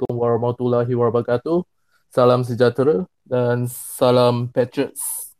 Assalamualaikum 0.00 0.16
warahmatullahi 0.16 0.92
wabarakatuh. 0.96 1.60
Salam 2.08 2.40
sejahtera 2.40 3.04
dan 3.28 3.68
salam 3.68 4.48
Patriots. 4.48 5.36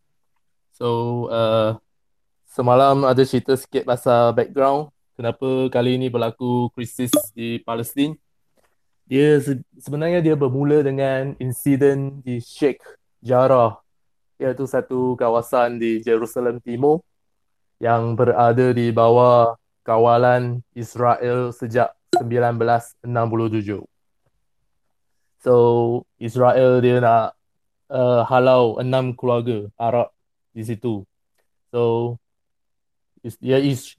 So, 0.76 1.32
uh, 1.32 1.80
semalam 2.44 3.08
ada 3.08 3.24
cerita 3.24 3.56
sikit 3.56 3.88
pasal 3.88 4.36
background 4.36 4.92
kenapa 5.16 5.72
kali 5.72 5.96
ini 5.96 6.12
berlaku 6.12 6.68
krisis 6.76 7.08
di 7.32 7.56
Palestin. 7.64 8.20
Dia 9.08 9.40
sebenarnya 9.80 10.20
dia 10.20 10.36
bermula 10.36 10.84
dengan 10.84 11.32
insiden 11.40 12.20
di 12.20 12.44
Sheikh 12.44 12.84
Jarrah 13.24 13.80
iaitu 14.36 14.68
satu 14.68 15.16
kawasan 15.16 15.80
di 15.80 16.04
Jerusalem 16.04 16.60
Timur 16.60 17.00
yang 17.80 18.12
berada 18.12 18.76
di 18.76 18.92
bawah 18.92 19.56
kawalan 19.88 20.60
Israel 20.76 21.48
sejak 21.48 21.96
1967. 22.20 23.89
So 25.40 25.54
Israel 26.20 26.84
dia 26.84 27.00
nak 27.00 27.32
uh, 27.88 28.22
halau 28.28 28.76
enam 28.76 29.16
keluarga 29.16 29.72
Arab 29.80 30.12
di 30.52 30.62
situ. 30.68 31.08
So 31.72 32.16
dia 33.40 33.60
is, 33.60 33.96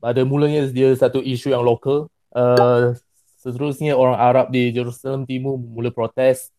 pada 0.00 0.20
mulanya 0.28 0.68
dia 0.68 0.92
satu 0.92 1.24
isu 1.24 1.52
yang 1.52 1.64
lokal. 1.64 2.12
Uh, 2.36 2.92
seterusnya 3.40 3.96
orang 3.96 4.20
Arab 4.20 4.52
di 4.52 4.68
Jerusalem 4.68 5.24
Timur 5.24 5.56
mula 5.56 5.88
protes. 5.88 6.52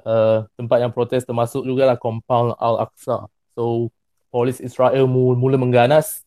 Uh, 0.00 0.48
tempat 0.56 0.80
yang 0.80 0.90
protes 0.90 1.28
termasuk 1.28 1.62
juga 1.62 1.86
lah 1.86 1.94
compound 1.94 2.56
Al-Aqsa. 2.58 3.30
So 3.54 3.94
polis 4.34 4.58
Israel 4.58 5.06
mula, 5.06 5.54
mengganas. 5.54 6.26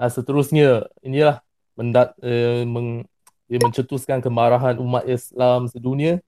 Uh, 0.00 0.08
seterusnya 0.08 0.88
inilah 1.04 1.44
mendat, 1.76 2.16
uh, 2.24 2.64
meng, 2.64 3.04
dia 3.52 3.60
mencetuskan 3.60 4.24
kemarahan 4.24 4.80
umat 4.80 5.04
Islam 5.04 5.68
sedunia 5.68 6.24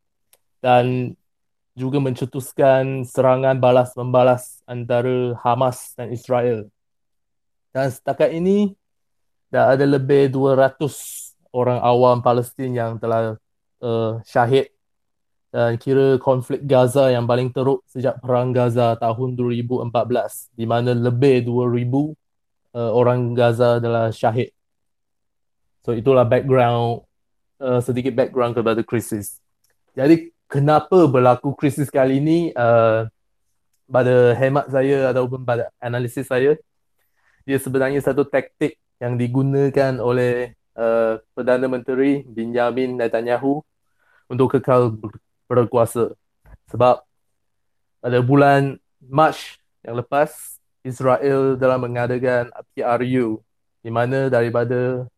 dan 0.63 1.19
juga 1.75 1.99
mencetuskan 1.99 3.03
serangan 3.03 3.59
balas 3.59 3.91
membalas 3.99 4.63
antara 4.65 5.35
Hamas 5.43 5.97
dan 5.99 6.15
Israel. 6.15 6.71
Dan 7.73 7.89
setakat 7.89 8.31
ini 8.31 8.77
dah 9.49 9.73
ada 9.73 9.85
lebih 9.85 10.31
200 10.31 10.77
orang 11.53 11.81
awam 11.81 12.21
Palestin 12.25 12.73
yang 12.73 12.97
telah 12.97 13.37
uh, 13.83 14.21
syahid 14.25 14.73
dan 15.53 15.77
kira 15.77 16.17
konflik 16.17 16.65
Gaza 16.65 17.13
yang 17.13 17.29
paling 17.29 17.53
teruk 17.53 17.85
sejak 17.85 18.17
perang 18.25 18.57
Gaza 18.57 18.97
tahun 18.97 19.37
2014 19.37 19.93
di 20.57 20.65
mana 20.65 20.97
lebih 20.97 21.45
2000 21.45 21.53
uh, 22.73 22.91
orang 22.93 23.37
Gaza 23.37 23.77
telah 23.77 24.09
syahid. 24.09 24.49
So 25.85 25.93
itulah 25.93 26.25
background 26.25 27.05
uh, 27.61 27.85
sedikit 27.85 28.17
background 28.17 28.57
kepada 28.57 28.81
krisis. 28.81 29.41
Jadi 29.93 30.33
kenapa 30.53 31.09
berlaku 31.09 31.57
krisis 31.57 31.89
kali 31.89 32.21
ini 32.21 32.39
uh, 32.53 33.09
pada 33.89 34.37
hemat 34.37 34.69
saya 34.69 35.09
ataupun 35.09 35.41
pada 35.49 35.73
analisis 35.81 36.29
saya 36.29 36.61
dia 37.49 37.57
sebenarnya 37.57 38.05
satu 38.05 38.29
taktik 38.29 38.77
yang 39.01 39.17
digunakan 39.17 39.97
oleh 39.99 40.53
uh, 40.77 41.19
Perdana 41.33 41.67
Menteri 41.67 42.23
Benjamin 42.23 42.95
Netanyahu 42.95 43.65
untuk 44.31 44.55
kekal 44.55 44.95
berkuasa. 45.51 46.15
Sebab 46.71 47.03
pada 47.99 48.19
bulan 48.23 48.79
Mac 49.03 49.35
yang 49.83 49.99
lepas 49.99 50.61
Israel 50.87 51.59
telah 51.59 51.79
mengadakan 51.83 52.55
PRU 52.75 53.43
di 53.83 53.91
mana 53.91 54.31
daripada 54.31 55.11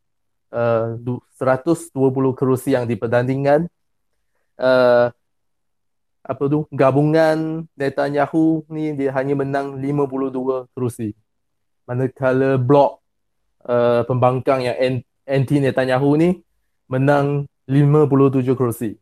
uh, 0.48 0.96
120 0.96 1.92
kerusi 2.32 2.72
yang 2.72 2.88
dipertandingkan 2.88 3.68
uh, 4.56 5.12
apa 6.24 6.48
tu 6.48 6.64
gabungan 6.72 7.68
Netanyahu 7.76 8.64
ni 8.72 8.96
dia 8.96 9.12
hanya 9.12 9.36
menang 9.36 9.76
52 9.76 10.72
kerusi. 10.72 11.12
Manakala 11.84 12.56
blok 12.56 13.04
uh, 13.68 14.08
pembangkang 14.08 14.64
yang 14.64 15.04
anti 15.28 15.60
Netanyahu 15.60 16.16
ni 16.16 16.40
menang 16.88 17.44
57 17.68 18.56
kerusi. 18.56 18.96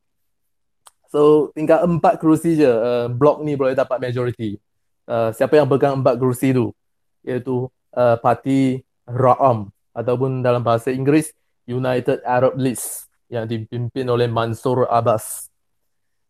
So 1.06 1.54
tinggal 1.54 1.86
empat 1.86 2.18
kerusi 2.18 2.58
je 2.58 2.66
uh, 2.66 3.06
blok 3.06 3.46
ni 3.46 3.54
boleh 3.54 3.78
dapat 3.78 4.02
majority. 4.02 4.58
Uh, 5.06 5.30
siapa 5.30 5.62
yang 5.62 5.70
pegang 5.70 6.02
empat 6.02 6.18
kerusi 6.18 6.50
tu 6.50 6.74
iaitu 7.22 7.70
uh, 7.94 8.16
parti 8.18 8.82
Ra'am 9.06 9.70
ataupun 9.94 10.42
dalam 10.42 10.62
bahasa 10.66 10.90
Inggeris 10.90 11.30
United 11.70 12.22
Arab 12.26 12.58
List 12.58 13.06
yang 13.30 13.46
dipimpin 13.46 14.06
oleh 14.10 14.26
Mansur 14.26 14.90
Abbas. 14.90 15.46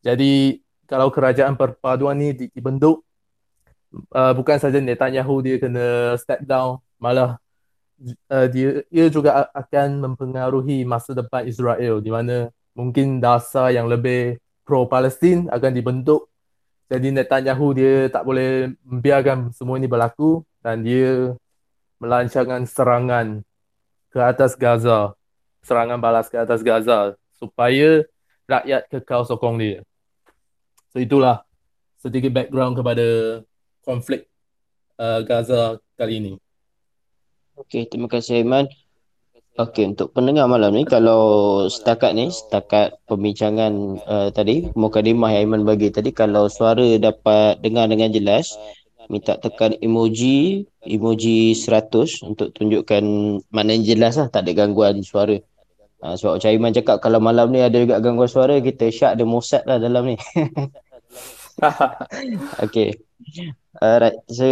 Jadi 0.03 0.61
kalau 0.87 1.09
kerajaan 1.09 1.55
perpaduan 1.55 2.19
ni 2.19 2.35
dibentuk 2.51 3.03
uh, 4.13 4.33
bukan 4.33 4.57
saja 4.59 4.79
Netanyahu 4.81 5.35
dia 5.45 5.57
kena 5.61 6.17
step 6.19 6.43
down 6.45 6.81
malah 6.97 7.39
uh, 8.31 8.47
dia 8.49 8.83
ia 8.89 9.07
juga 9.13 9.49
akan 9.53 10.13
mempengaruhi 10.13 10.83
masa 10.89 11.13
depan 11.13 11.45
Israel 11.47 12.01
di 12.01 12.11
mana 12.11 12.49
mungkin 12.73 13.21
dasar 13.21 13.71
yang 13.75 13.87
lebih 13.87 14.41
pro 14.65 14.89
Palestin 14.89 15.51
akan 15.53 15.73
dibentuk. 15.75 16.31
Jadi 16.93 17.09
Netanyahu 17.09 17.73
dia 17.73 18.13
tak 18.13 18.29
boleh 18.29 18.77
membiarkan 18.85 19.49
semua 19.57 19.81
ini 19.81 19.89
berlaku 19.89 20.45
dan 20.61 20.85
dia 20.85 21.33
melancarkan 21.97 22.69
serangan 22.69 23.41
ke 24.13 24.21
atas 24.21 24.53
Gaza 24.61 25.17
serangan 25.65 25.97
balas 26.03 26.29
ke 26.29 26.37
atas 26.37 26.61
Gaza 26.61 27.15
supaya 27.39 28.05
rakyat 28.45 28.91
kekal 28.91 29.25
sokong 29.25 29.57
dia 29.57 29.79
So 30.93 31.01
itulah 31.01 31.41
sedikit 31.97 32.37
background 32.37 32.77
kepada 32.77 33.41
konflik 33.81 34.29
uh, 35.01 35.25
Gaza 35.25 35.81
kali 35.97 36.21
ini. 36.21 36.33
Okey, 37.57 37.89
terima 37.89 38.13
kasih 38.13 38.45
Aiman. 38.45 38.69
Okey, 39.57 39.93
untuk 39.93 40.13
pendengar 40.13 40.49
malam 40.49 40.77
ni 40.77 40.85
kalau 40.85 41.65
setakat 41.73 42.13
ni, 42.13 42.29
setakat 42.29 42.97
pembincangan 43.09 43.73
uh, 44.05 44.29
tadi, 44.33 44.69
mukadimah 44.77 45.33
yang 45.33 45.49
Aiman 45.49 45.65
bagi 45.65 45.89
tadi 45.89 46.13
kalau 46.13 46.53
suara 46.53 46.85
dapat 47.01 47.61
dengar 47.65 47.89
dengan 47.89 48.13
jelas, 48.13 48.57
minta 49.09 49.41
tekan 49.41 49.77
emoji 49.81 50.69
emoji 50.85 51.57
100 51.57 52.25
untuk 52.25 52.53
tunjukkan 52.53 53.05
mana 53.53 53.77
yang 53.77 53.85
jelas 53.97 54.21
lah 54.21 54.29
tak 54.29 54.45
ada 54.45 54.53
gangguan 54.65 55.01
suara. 55.01 55.41
Uh, 56.03 56.19
sebab 56.19 56.43
Cik 56.43 56.53
Aiman 56.53 56.75
cakap 56.75 57.01
kalau 57.01 57.23
malam 57.23 57.49
ni 57.49 57.65
ada 57.65 57.79
juga 57.81 58.01
gangguan 58.01 58.29
suara, 58.29 58.61
kita 58.61 58.91
syak 58.91 59.21
ada 59.21 59.25
Mossad 59.25 59.63
lah 59.65 59.81
dalam 59.81 60.13
ni. 60.13 60.17
okay. 62.65 62.97
Alright. 63.79 64.19
So, 64.29 64.47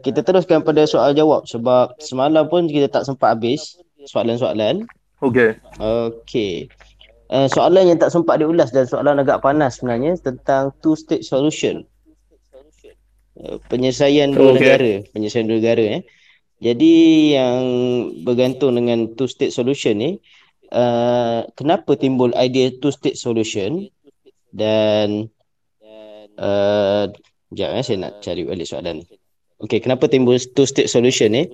kita 0.00 0.24
teruskan 0.24 0.64
pada 0.64 0.86
soal 0.88 1.14
jawab 1.14 1.46
sebab 1.46 1.98
semalam 2.00 2.48
pun 2.48 2.66
kita 2.66 2.90
tak 2.90 3.06
sempat 3.06 3.38
habis 3.38 3.78
soalan-soalan. 4.08 4.86
Okay. 5.22 5.56
Okay. 5.80 6.68
Uh, 7.32 7.48
soalan 7.48 7.88
yang 7.88 7.98
tak 7.98 8.12
sempat 8.12 8.38
diulas 8.38 8.68
dan 8.70 8.84
soalan 8.84 9.18
agak 9.18 9.40
panas 9.40 9.80
sebenarnya 9.80 10.20
tentang 10.20 10.70
two 10.84 10.94
state 10.94 11.24
solution. 11.24 11.82
Uh, 13.34 13.58
penyelesaian 13.72 14.30
dua 14.30 14.54
okay. 14.54 14.58
negara, 14.60 14.92
penyelesaian 15.16 15.48
dua 15.48 15.58
negara 15.58 15.84
eh. 16.00 16.02
Jadi 16.62 16.94
yang 17.34 17.62
bergantung 18.22 18.78
dengan 18.78 19.10
two 19.18 19.26
state 19.26 19.50
solution 19.50 19.98
ni 19.98 20.10
uh, 20.70 21.42
kenapa 21.58 21.98
timbul 21.98 22.30
idea 22.38 22.70
two 22.78 22.94
state 22.94 23.18
solution 23.18 23.90
dan 24.54 25.28
sekejap 26.34 27.70
eh, 27.78 27.84
saya 27.84 27.98
nak 28.02 28.12
cari 28.20 28.42
balik 28.42 28.66
soalan 28.66 29.02
ni. 29.02 29.06
Okay, 29.64 29.78
kenapa 29.78 30.10
timbul 30.10 30.36
two 30.36 30.66
state 30.66 30.90
solution 30.90 31.30
ni? 31.30 31.46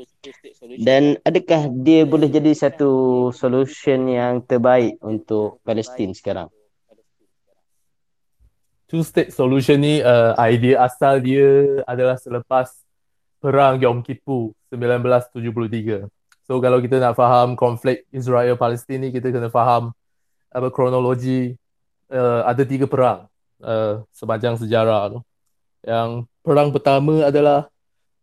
Dan 0.81 1.21
adakah 1.23 1.69
dia 1.85 2.09
boleh 2.09 2.33
jadi 2.33 2.51
satu 2.57 3.29
solution 3.31 4.09
yang 4.09 4.41
terbaik 4.43 4.97
untuk 5.05 5.61
Palestin 5.63 6.17
sekarang? 6.17 6.49
Two 8.91 9.07
state 9.07 9.31
solution 9.31 9.79
ni 9.79 10.03
uh, 10.03 10.35
idea 10.43 10.83
asal 10.83 11.23
dia 11.23 11.79
adalah 11.87 12.19
selepas 12.19 12.73
perang 13.39 13.79
Yom 13.79 14.03
Kippur 14.03 14.57
1973. 14.75 16.11
So 16.51 16.59
kalau 16.59 16.83
kita 16.83 16.99
nak 16.99 17.15
faham 17.15 17.55
konflik 17.55 18.09
Israel 18.11 18.59
Palestin 18.59 19.07
ni 19.07 19.15
kita 19.15 19.31
kena 19.31 19.53
faham 19.53 19.95
apa 20.51 20.67
kronologi 20.75 21.55
uh, 22.11 22.43
ada 22.43 22.67
tiga 22.67 22.91
perang 22.91 23.31
uh, 23.65 24.05
sepanjang 24.13 24.57
sejarah 24.61 25.17
tu. 25.17 25.19
Yang 25.85 26.29
perang 26.45 26.69
pertama 26.73 27.25
adalah 27.25 27.69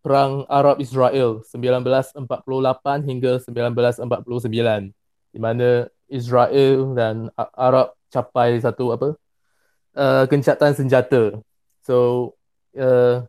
perang 0.05 0.45
Arab 0.47 0.79
Israel 0.79 1.41
1948 1.43 2.29
hingga 3.03 3.41
1949 3.43 4.93
di 5.33 5.39
mana 5.41 5.89
Israel 6.07 6.95
dan 6.95 7.27
Arab 7.35 7.91
capai 8.07 8.55
satu 8.63 8.95
apa 8.95 9.19
uh, 9.97 10.23
gencatan 10.29 10.71
senjata. 10.77 11.35
So 11.83 12.31
uh, 12.77 13.25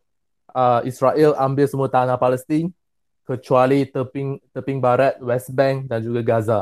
uh, 0.55 0.81
Israel 0.87 1.35
ambil 1.35 1.67
semua 1.67 1.89
tanah 1.91 2.15
Palestin 2.21 2.71
kecuali 3.27 3.85
teping 3.89 4.39
teping 4.55 4.79
barat 4.79 5.19
West 5.19 5.51
Bank 5.53 5.91
dan 5.91 6.05
juga 6.05 6.21
Gaza. 6.23 6.61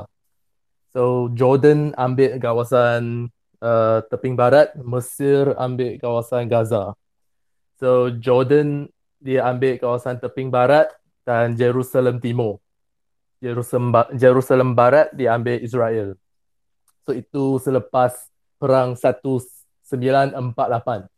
So 0.96 1.28
Jordan 1.36 1.92
ambil 1.94 2.40
kawasan 2.40 3.28
uh, 3.60 4.00
teping 4.08 4.34
barat, 4.34 4.72
Mesir 4.80 5.52
ambil 5.56 6.00
kawasan 6.00 6.48
Gaza. 6.48 6.96
So 7.76 8.08
Jordan 8.16 8.88
dia 9.20 9.44
ambil 9.48 9.80
kawasan 9.80 10.20
teping 10.20 10.48
barat 10.48 10.88
dan 11.26 11.58
Jerusalem 11.58 12.22
Timur. 12.22 12.62
Jerusalem, 13.40 13.92
Jerusalem 14.16 14.72
Barat 14.72 15.12
diambil 15.12 15.60
Israel. 15.60 16.16
So 17.04 17.12
itu 17.12 17.60
selepas 17.60 18.16
perang 18.56 18.96
1948. 18.96 21.08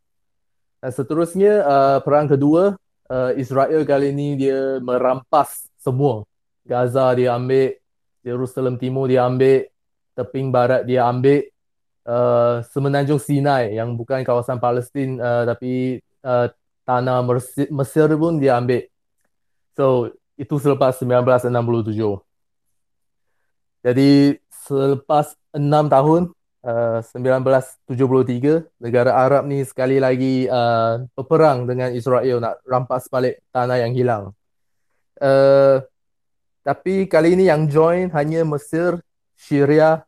Dan 0.78 0.90
seterusnya 0.94 1.52
uh, 1.62 1.98
perang 2.02 2.26
kedua 2.26 2.74
uh, 3.10 3.32
Israel 3.34 3.82
kali 3.86 4.14
ini 4.14 4.38
dia 4.38 4.78
merampas 4.82 5.70
semua. 5.78 6.26
Gaza 6.68 7.08
dia 7.16 7.32
ambil, 7.32 7.80
Jerusalem 8.20 8.76
Timur 8.76 9.08
dia 9.08 9.24
ambil, 9.24 9.72
teping 10.12 10.52
barat 10.52 10.84
dia 10.84 11.08
ambil, 11.08 11.48
uh, 12.08 12.64
semenanjung 12.72 13.20
Sinai 13.20 13.76
yang 13.76 13.92
bukan 13.92 14.24
kawasan 14.24 14.56
Palestin 14.56 15.20
uh, 15.20 15.44
tapi 15.44 16.00
uh, 16.24 16.48
tanah 16.88 17.20
Mesir, 17.20 17.68
Mesir 17.68 18.08
pun 18.16 18.40
dia 18.40 18.56
ambil. 18.56 18.88
So 19.76 20.16
itu 20.40 20.56
selepas 20.56 20.96
1967. 21.04 21.44
Jadi 23.84 24.40
selepas 24.50 25.36
enam 25.54 25.86
tahun 25.86 26.32
uh, 26.64 26.98
1973 27.04 28.66
negara 28.80 29.14
Arab 29.14 29.46
ni 29.46 29.62
sekali 29.62 30.00
lagi 30.00 30.48
uh, 30.48 31.04
berperang 31.12 31.68
dengan 31.68 31.92
Israel 31.92 32.40
nak 32.40 32.64
rampas 32.64 33.06
balik 33.12 33.44
tanah 33.52 33.84
yang 33.84 33.92
hilang. 33.92 34.24
Uh, 35.18 35.84
tapi 36.64 37.06
kali 37.08 37.34
ini 37.34 37.48
yang 37.48 37.66
join 37.70 38.12
hanya 38.12 38.44
Mesir, 38.44 39.00
Syria 39.38 40.07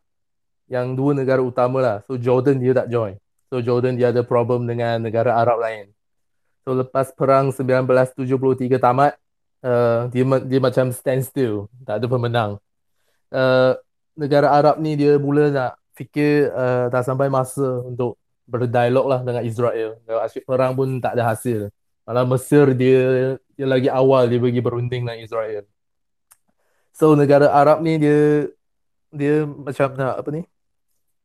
yang 0.71 0.95
dua 0.95 1.13
negara 1.13 1.43
utama 1.43 1.83
lah. 1.83 1.97
So 2.07 2.15
Jordan 2.15 2.63
dia 2.63 2.71
tak 2.71 2.87
join. 2.89 3.19
So 3.51 3.59
Jordan 3.59 3.99
dia 3.99 4.15
ada 4.15 4.23
problem 4.23 4.71
dengan 4.71 5.03
negara 5.03 5.35
Arab 5.35 5.59
lain. 5.59 5.91
So 6.63 6.79
lepas 6.79 7.11
perang 7.11 7.51
1973 7.51 8.79
tamat, 8.79 9.19
uh, 9.67 10.07
dia 10.15 10.23
dia 10.47 10.61
macam 10.63 10.95
stand 10.95 11.27
still, 11.27 11.67
tak 11.83 11.99
ada 11.99 12.07
pemenang. 12.07 12.63
Uh, 13.35 13.75
negara 14.15 14.55
Arab 14.55 14.79
ni 14.79 14.95
dia 14.95 15.19
mula 15.19 15.51
nak 15.51 15.73
fikir 15.99 16.55
uh, 16.55 16.87
dah 16.87 17.03
sampai 17.03 17.27
masa 17.27 17.83
untuk 17.83 18.15
berdialog 18.47 19.11
lah 19.11 19.21
dengan 19.27 19.43
Israel. 19.43 19.99
Asyik 20.07 20.47
perang 20.47 20.79
pun 20.79 21.03
tak 21.03 21.19
ada 21.19 21.35
hasil. 21.35 21.71
Malah 22.07 22.27
Mesir 22.27 22.71
dia 22.79 23.35
dia 23.59 23.67
lagi 23.67 23.91
awal 23.91 24.31
dia 24.31 24.39
bagi 24.39 24.63
berunding 24.63 25.07
dengan 25.07 25.19
Israel. 25.19 25.67
So 26.95 27.19
negara 27.19 27.51
Arab 27.51 27.83
ni 27.83 27.99
dia 27.99 28.51
dia 29.11 29.43
macam 29.47 29.95
nak 29.99 30.15
apa 30.23 30.31
ni? 30.31 30.43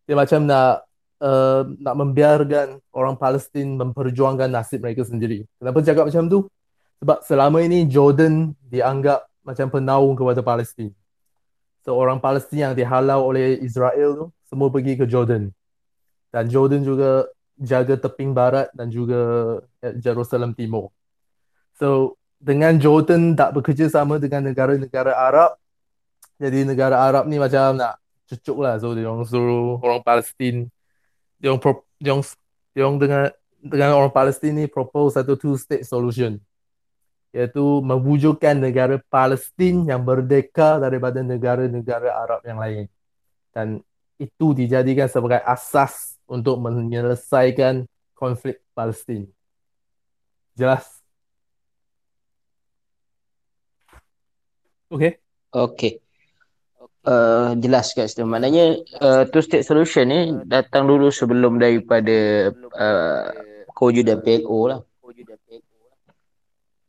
Dia 0.06 0.16
macam 0.18 0.46
nak 0.46 0.86
uh, 1.22 1.62
nak 1.82 1.96
membiarkan 1.98 2.68
orang 2.94 3.16
Palestin 3.18 3.78
memperjuangkan 3.78 4.50
nasib 4.50 4.86
mereka 4.86 5.06
sendiri. 5.06 5.46
Kenapa 5.58 5.82
cakap 5.82 6.06
macam 6.10 6.24
tu? 6.30 6.40
Sebab 7.02 7.18
selama 7.26 7.58
ini 7.62 7.86
Jordan 7.90 8.56
dianggap 8.66 9.28
macam 9.46 9.68
penaung 9.70 10.16
kepada 10.18 10.42
Palestin. 10.42 10.90
So 11.86 11.94
orang 11.94 12.18
Palestin 12.18 12.72
yang 12.72 12.74
dihalau 12.74 13.30
oleh 13.30 13.62
Israel 13.62 14.10
tu 14.18 14.26
semua 14.50 14.74
pergi 14.74 14.98
ke 14.98 15.06
Jordan. 15.06 15.54
Dan 16.34 16.50
Jordan 16.50 16.82
juga 16.82 17.30
jaga 17.56 17.96
teping 17.96 18.36
barat 18.36 18.68
dan 18.74 18.90
juga 18.90 19.62
Jerusalem 20.02 20.58
Timur. 20.58 20.90
So 21.78 22.18
dengan 22.42 22.76
Jordan 22.82 23.38
tak 23.38 23.56
bekerja 23.56 23.88
sama 23.88 24.18
dengan 24.18 24.50
negara-negara 24.50 25.14
Arab, 25.14 25.56
jadi 26.36 26.68
negara 26.68 27.00
Arab 27.00 27.30
ni 27.30 27.40
macam 27.40 27.80
nak 27.80 28.02
cucuk 28.30 28.58
lah. 28.62 28.78
So 28.82 28.94
dia 28.98 29.08
orang 29.10 29.26
suruh 29.26 29.78
orang 29.82 30.02
Palestin, 30.02 30.70
dia 31.38 31.54
orang, 31.54 31.62
dia 32.02 32.12
orang, 32.14 32.26
dia 32.74 32.84
orang 32.86 33.00
dengan 33.02 33.24
dengan 33.66 33.90
orang 33.98 34.14
Palestin 34.14 34.54
ni 34.54 34.66
propose 34.70 35.18
satu 35.18 35.34
two 35.34 35.58
state 35.58 35.86
solution 35.86 36.38
iaitu 37.36 37.84
mewujudkan 37.84 38.56
negara 38.56 38.96
Palestin 39.12 39.84
yang 39.84 40.08
merdeka 40.08 40.80
daripada 40.80 41.20
negara-negara 41.20 42.16
Arab 42.16 42.40
yang 42.48 42.56
lain. 42.56 42.88
Dan 43.52 43.84
itu 44.16 44.56
dijadikan 44.56 45.12
sebagai 45.12 45.44
asas 45.44 46.16
untuk 46.24 46.56
menyelesaikan 46.64 47.84
konflik 48.16 48.64
Palestin. 48.72 49.28
Jelas? 50.56 51.04
Okay? 54.88 55.20
Okay. 55.52 56.05
Uh, 57.06 57.54
jelas 57.62 57.94
kat 57.94 58.10
situ. 58.10 58.26
Maknanya 58.26 58.82
uh, 58.98 59.24
two 59.30 59.46
state 59.46 59.62
solution 59.62 60.10
ni 60.10 60.34
datang 60.50 60.90
dulu 60.90 61.14
sebelum 61.14 61.62
daripada 61.62 62.50
uh, 62.74 63.30
kewujudan 63.78 64.26
PLO 64.26 64.60
lah. 64.74 64.80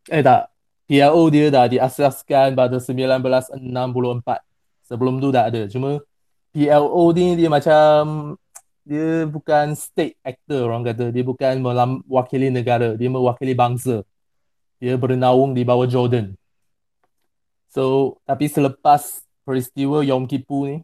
Eh 0.09 0.25
tak. 0.25 0.49
PLO 0.89 1.23
dia 1.29 1.53
dah 1.53 1.69
diasaskan 1.69 2.57
pada 2.57 2.81
1964. 2.81 3.61
Sebelum 4.89 5.21
tu 5.21 5.29
tak 5.35 5.53
ada. 5.53 5.69
Cuma 5.69 6.01
PLO 6.57 7.05
ni 7.13 7.37
dia 7.37 7.53
macam 7.53 8.33
dia 8.87 9.27
bukan 9.29 9.77
state 9.77 10.17
actor 10.25 10.71
orang 10.71 10.87
kata. 10.87 11.13
Dia 11.13 11.29
bukan 11.29 11.61
mewakili 11.61 12.49
negara. 12.49 12.97
Dia 12.97 13.13
mewakili 13.13 13.53
bangsa. 13.53 14.01
Dia 14.81 14.97
bernaung 14.97 15.53
di 15.53 15.61
bawah 15.61 15.85
Jordan. 15.85 16.33
So, 17.67 18.17
tapi 18.25 18.47
selepas 18.47 19.26
peristiwa 19.47 20.03
Yom 20.03 20.27
Kippur 20.27 20.67
ni, 20.67 20.77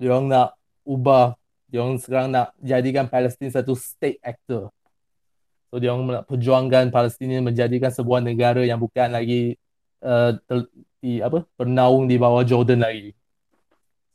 dia 0.00 0.16
orang 0.16 0.32
nak 0.32 0.48
ubah. 0.88 1.36
Dia 1.68 1.84
orang 1.84 2.00
sekarang 2.00 2.32
nak 2.32 2.56
jadikan 2.64 3.04
Palestin 3.12 3.52
satu 3.52 3.76
state 3.76 4.16
actor. 4.24 4.72
So 5.68 5.76
dia 5.76 5.92
orang 5.92 6.08
nak 6.08 6.24
perjuangkan 6.24 6.88
Palestin 6.88 7.44
menjadikan 7.44 7.92
sebuah 7.92 8.24
negara 8.24 8.64
yang 8.64 8.80
bukan 8.80 9.12
lagi 9.12 9.60
uh, 10.00 10.32
di, 11.04 11.20
apa 11.20 11.44
bernaung 11.60 12.08
di 12.08 12.16
bawah 12.16 12.40
Jordan 12.40 12.80
lagi. 12.80 13.12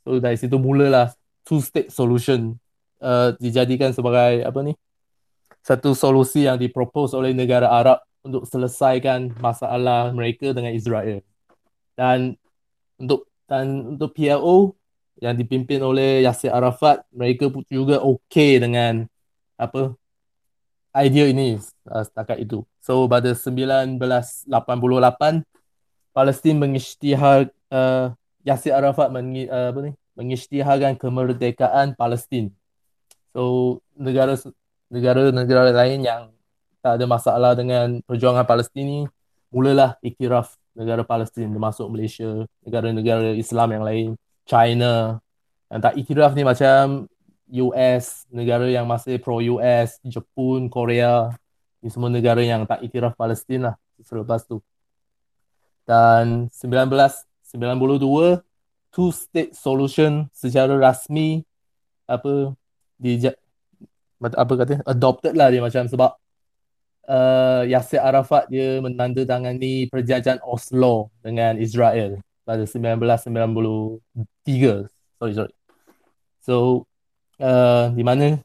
So 0.01 0.17
dari 0.17 0.33
situ 0.33 0.57
mulalah 0.57 1.13
two 1.45 1.61
state 1.61 1.94
solution 1.94 2.57
uh, 2.97 3.38
dijadikan 3.38 3.94
sebagai 3.94 4.41
apa 4.41 4.59
ni? 4.65 4.73
Satu 5.61 5.94
solusi 5.94 6.50
yang 6.50 6.57
dipropose 6.57 7.13
oleh 7.13 7.38
negara 7.38 7.69
Arab 7.69 8.01
untuk 8.25 8.50
selesaikan 8.50 9.29
masalah 9.38 10.09
mereka 10.09 10.51
dengan 10.57 10.73
Israel. 10.73 11.21
Dan 11.94 12.33
untuk 12.97 13.29
dan 13.53 13.94
untuk 13.94 14.17
PLO 14.17 14.73
yang 15.21 15.38
dipimpin 15.38 15.77
oleh 15.85 16.25
Yasser 16.25 16.50
Arafat, 16.50 17.05
mereka 17.13 17.53
juga 17.69 18.01
okey 18.01 18.57
dengan 18.57 19.05
apa 19.61 19.94
idea 20.97 21.29
ini 21.29 21.62
uh, 21.86 22.01
setakat 22.01 22.41
itu. 22.41 22.65
So 22.81 23.05
pada 23.05 23.38
1988 23.38 24.50
Palestin 26.17 26.57
mengisytihar 26.57 27.53
uh, 27.69 28.17
Yasir 28.41 28.74
Arafat 28.74 29.13
mengi, 29.13 29.45
uh, 29.45 29.69
apa 29.69 29.79
ni 29.86 29.91
mengisytiharkan 30.17 30.98
kemerdekaan 30.98 31.93
Palestin. 31.93 32.50
So 33.38 33.77
negara 33.93 34.33
negara-negara 34.89 35.77
lain 35.77 36.01
yang 36.01 36.33
tak 36.81 36.98
ada 36.98 37.05
masalah 37.05 37.53
dengan 37.53 38.01
perjuangan 38.10 38.50
Palestin 38.50 38.86
ni 38.89 39.00
mulalah 39.53 39.93
iktiraf 40.01 40.57
negara 40.74 41.01
Palestin 41.06 41.50
termasuk 41.50 41.86
Malaysia, 41.89 42.46
negara-negara 42.65 43.34
Islam 43.38 43.70
yang 43.74 43.84
lain, 43.86 44.08
China. 44.46 45.22
Yang 45.70 45.82
tak 45.82 45.94
iktiraf 45.98 46.32
ni 46.38 46.44
macam 46.46 47.06
US, 47.53 48.25
negara 48.34 48.65
yang 48.70 48.86
masih 48.89 49.22
pro-US, 49.22 50.01
Jepun, 50.06 50.70
Korea, 50.70 51.34
ini 51.84 51.89
semua 51.92 52.10
negara 52.10 52.42
yang 52.42 52.65
tak 52.65 52.82
iktiraf 52.82 53.13
Palestin 53.13 53.70
lah 53.70 53.75
selepas 54.01 54.48
tu. 54.48 54.63
Dan 55.84 56.48
1992, 56.50 58.42
two 58.94 59.10
state 59.12 59.51
solution 59.58 60.30
secara 60.32 60.77
rasmi 60.77 61.44
apa 62.06 62.53
di 62.96 63.20
apa 64.24 64.53
kata 64.56 64.80
adopted 64.88 65.34
lah 65.36 65.51
dia 65.51 65.60
macam 65.60 65.84
sebab 65.89 66.15
uh, 67.07 67.63
Yasser 67.67 68.00
Arafat 68.00 68.48
dia 68.48 68.79
menandatangani 68.79 69.91
perjanjian 69.91 70.39
Oslo 70.43 71.12
dengan 71.24 71.60
Israel 71.60 72.19
pada 72.43 72.67
1993 72.67 74.88
sorry 75.19 75.33
sorry 75.33 75.53
so 76.43 76.86
uh, 77.39 77.88
di 77.95 78.03
mana 78.03 78.39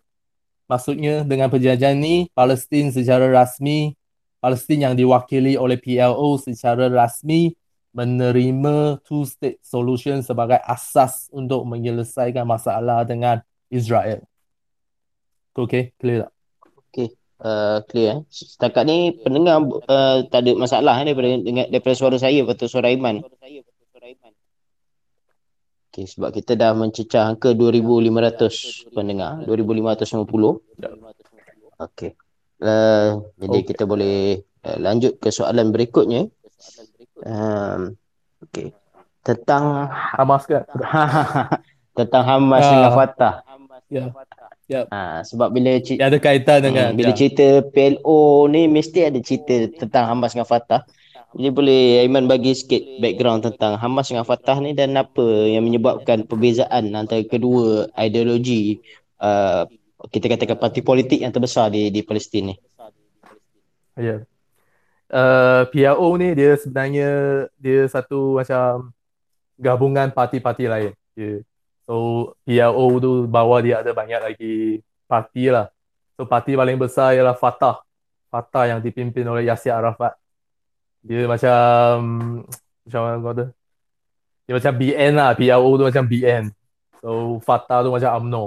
maksudnya 0.70 1.26
dengan 1.26 1.50
perjanjian 1.50 1.98
ni 1.98 2.30
Palestin 2.34 2.94
secara 2.94 3.26
rasmi 3.26 3.94
Palestin 4.38 4.86
yang 4.86 4.94
diwakili 4.94 5.58
oleh 5.58 5.82
PLO 5.82 6.38
secara 6.38 6.86
rasmi 6.86 7.58
menerima 7.90 9.02
two 9.02 9.26
state 9.26 9.58
solution 9.64 10.22
sebagai 10.22 10.62
asas 10.62 11.26
untuk 11.34 11.66
menyelesaikan 11.66 12.46
masalah 12.46 13.02
dengan 13.02 13.42
Israel. 13.66 14.22
Okay, 15.58 15.90
clear 15.98 16.30
tak? 16.30 16.32
Okay, 16.94 17.08
uh, 17.42 17.78
clear. 17.86 18.10
Eh? 18.10 18.18
Setakat 18.30 18.84
ni 18.86 19.14
pendengar 19.18 19.62
uh, 19.86 20.24
tak 20.26 20.46
ada 20.46 20.52
masalah 20.58 20.94
eh, 21.02 21.04
daripada, 21.10 21.28
daripada 21.70 21.94
suara 21.94 22.16
saya 22.18 22.42
atau 22.46 22.66
suara 22.66 22.90
Iman. 22.90 23.22
Okay, 25.88 26.04
sebab 26.04 26.30
kita 26.30 26.54
dah 26.54 26.78
mencecah 26.78 27.26
angka 27.26 27.58
2,500 27.58 28.94
pendengar. 28.94 29.42
2,550. 29.42 30.62
Okay. 31.78 32.14
Uh, 32.58 33.22
jadi 33.38 33.58
okay. 33.62 33.66
kita 33.74 33.86
boleh 33.86 34.42
uh, 34.66 34.78
lanjut 34.78 35.18
ke 35.18 35.30
soalan 35.34 35.74
berikutnya. 35.74 36.30
Um, 37.26 37.98
okay. 38.42 38.70
Tentang 39.26 39.90
Hamas 39.90 40.46
ke? 40.46 40.62
Tentang 41.98 42.22
Hamas 42.22 42.62
uh, 42.62 42.70
dengan 42.70 42.92
Fatah. 42.94 43.34
Ya. 43.90 44.12
Yeah. 44.14 44.27
Yep. 44.68 44.92
Ha, 44.92 45.24
sebab 45.24 45.48
bila 45.48 45.80
cerita, 45.80 46.12
ada 46.12 46.20
kaitan 46.20 46.60
dengan 46.60 46.92
hmm, 46.92 46.98
bila 47.00 47.12
ya. 47.12 47.16
cerita 47.16 47.64
PLO 47.72 48.44
ni 48.52 48.68
mesti 48.68 49.08
ada 49.08 49.16
cerita 49.24 49.64
tentang 49.80 50.04
Hamas 50.12 50.36
dengan 50.36 50.44
Fatah. 50.44 50.84
Jadi 51.32 51.48
boleh 51.52 52.04
Aiman 52.04 52.28
bagi 52.28 52.52
sikit 52.52 52.84
background 53.00 53.48
tentang 53.48 53.80
Hamas 53.80 54.12
dengan 54.12 54.28
Fatah 54.28 54.60
ni 54.60 54.76
dan 54.76 54.92
apa 55.00 55.24
yang 55.48 55.64
menyebabkan 55.64 56.28
perbezaan 56.28 56.92
antara 56.92 57.24
kedua 57.24 57.88
ideologi 57.96 58.80
uh, 59.24 59.64
kita 60.12 60.30
katakan 60.36 60.60
parti 60.60 60.84
politik 60.84 61.24
yang 61.24 61.32
terbesar 61.32 61.72
di 61.72 61.88
di 61.88 62.04
Palestin 62.04 62.52
ni. 62.52 62.54
Ya. 63.96 64.04
Yeah. 64.04 64.20
Uh, 65.08 65.64
PLO 65.72 66.12
ni 66.20 66.36
dia 66.36 66.60
sebenarnya 66.60 67.10
dia 67.56 67.88
satu 67.88 68.36
macam 68.36 68.92
gabungan 69.56 70.12
parti-parti 70.12 70.68
lain. 70.68 70.92
Yeah. 71.16 71.40
So 71.88 72.36
PLO 72.44 73.00
tu 73.00 73.24
bawah 73.24 73.64
dia 73.64 73.80
ada 73.80 73.96
banyak 73.96 74.20
lagi 74.20 74.84
parti 75.08 75.48
lah. 75.48 75.72
So 76.20 76.28
parti 76.28 76.52
paling 76.52 76.76
besar 76.76 77.16
ialah 77.16 77.32
Fatah. 77.32 77.80
Fatah 78.28 78.76
yang 78.76 78.84
dipimpin 78.84 79.24
oleh 79.24 79.48
Yasir 79.48 79.72
Arafat. 79.72 80.12
Dia 81.00 81.24
macam 81.24 81.64
macam 82.84 83.00
mana 83.00 83.16
kata? 83.24 83.44
Dia 84.44 84.52
macam 84.60 84.72
BN 84.76 85.12
lah. 85.16 85.32
PLO 85.32 85.70
tu 85.80 85.84
macam 85.88 86.04
BN. 86.04 86.44
So 87.00 87.40
Fatah 87.40 87.80
tu 87.80 87.88
macam 87.88 88.10
UMNO. 88.20 88.44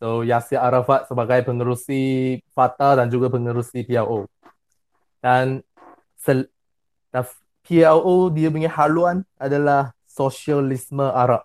So 0.00 0.24
Yasir 0.24 0.56
Arafat 0.56 1.04
sebagai 1.04 1.44
pengerusi 1.44 2.40
Fatah 2.56 2.96
dan 2.96 3.12
juga 3.12 3.28
pengerusi 3.28 3.84
PLO. 3.84 4.24
Dan 5.20 5.60
sel- 6.16 6.48
PLO 7.64 8.32
dia 8.32 8.48
punya 8.48 8.72
haluan 8.72 9.20
adalah 9.36 9.92
sosialisme 10.08 11.04
Arab. 11.04 11.44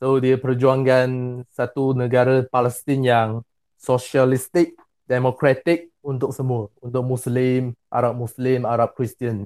So 0.00 0.16
dia 0.16 0.40
perjuangkan 0.40 1.08
satu 1.52 1.92
negara 1.92 2.40
Palestin 2.48 3.04
yang 3.04 3.28
sosialistik, 3.76 4.72
demokratik 5.04 5.92
untuk 6.00 6.32
semua, 6.32 6.72
untuk 6.80 7.04
Muslim, 7.04 7.76
Arab 7.92 8.16
Muslim, 8.16 8.64
Arab 8.64 8.96
Kristian. 8.96 9.44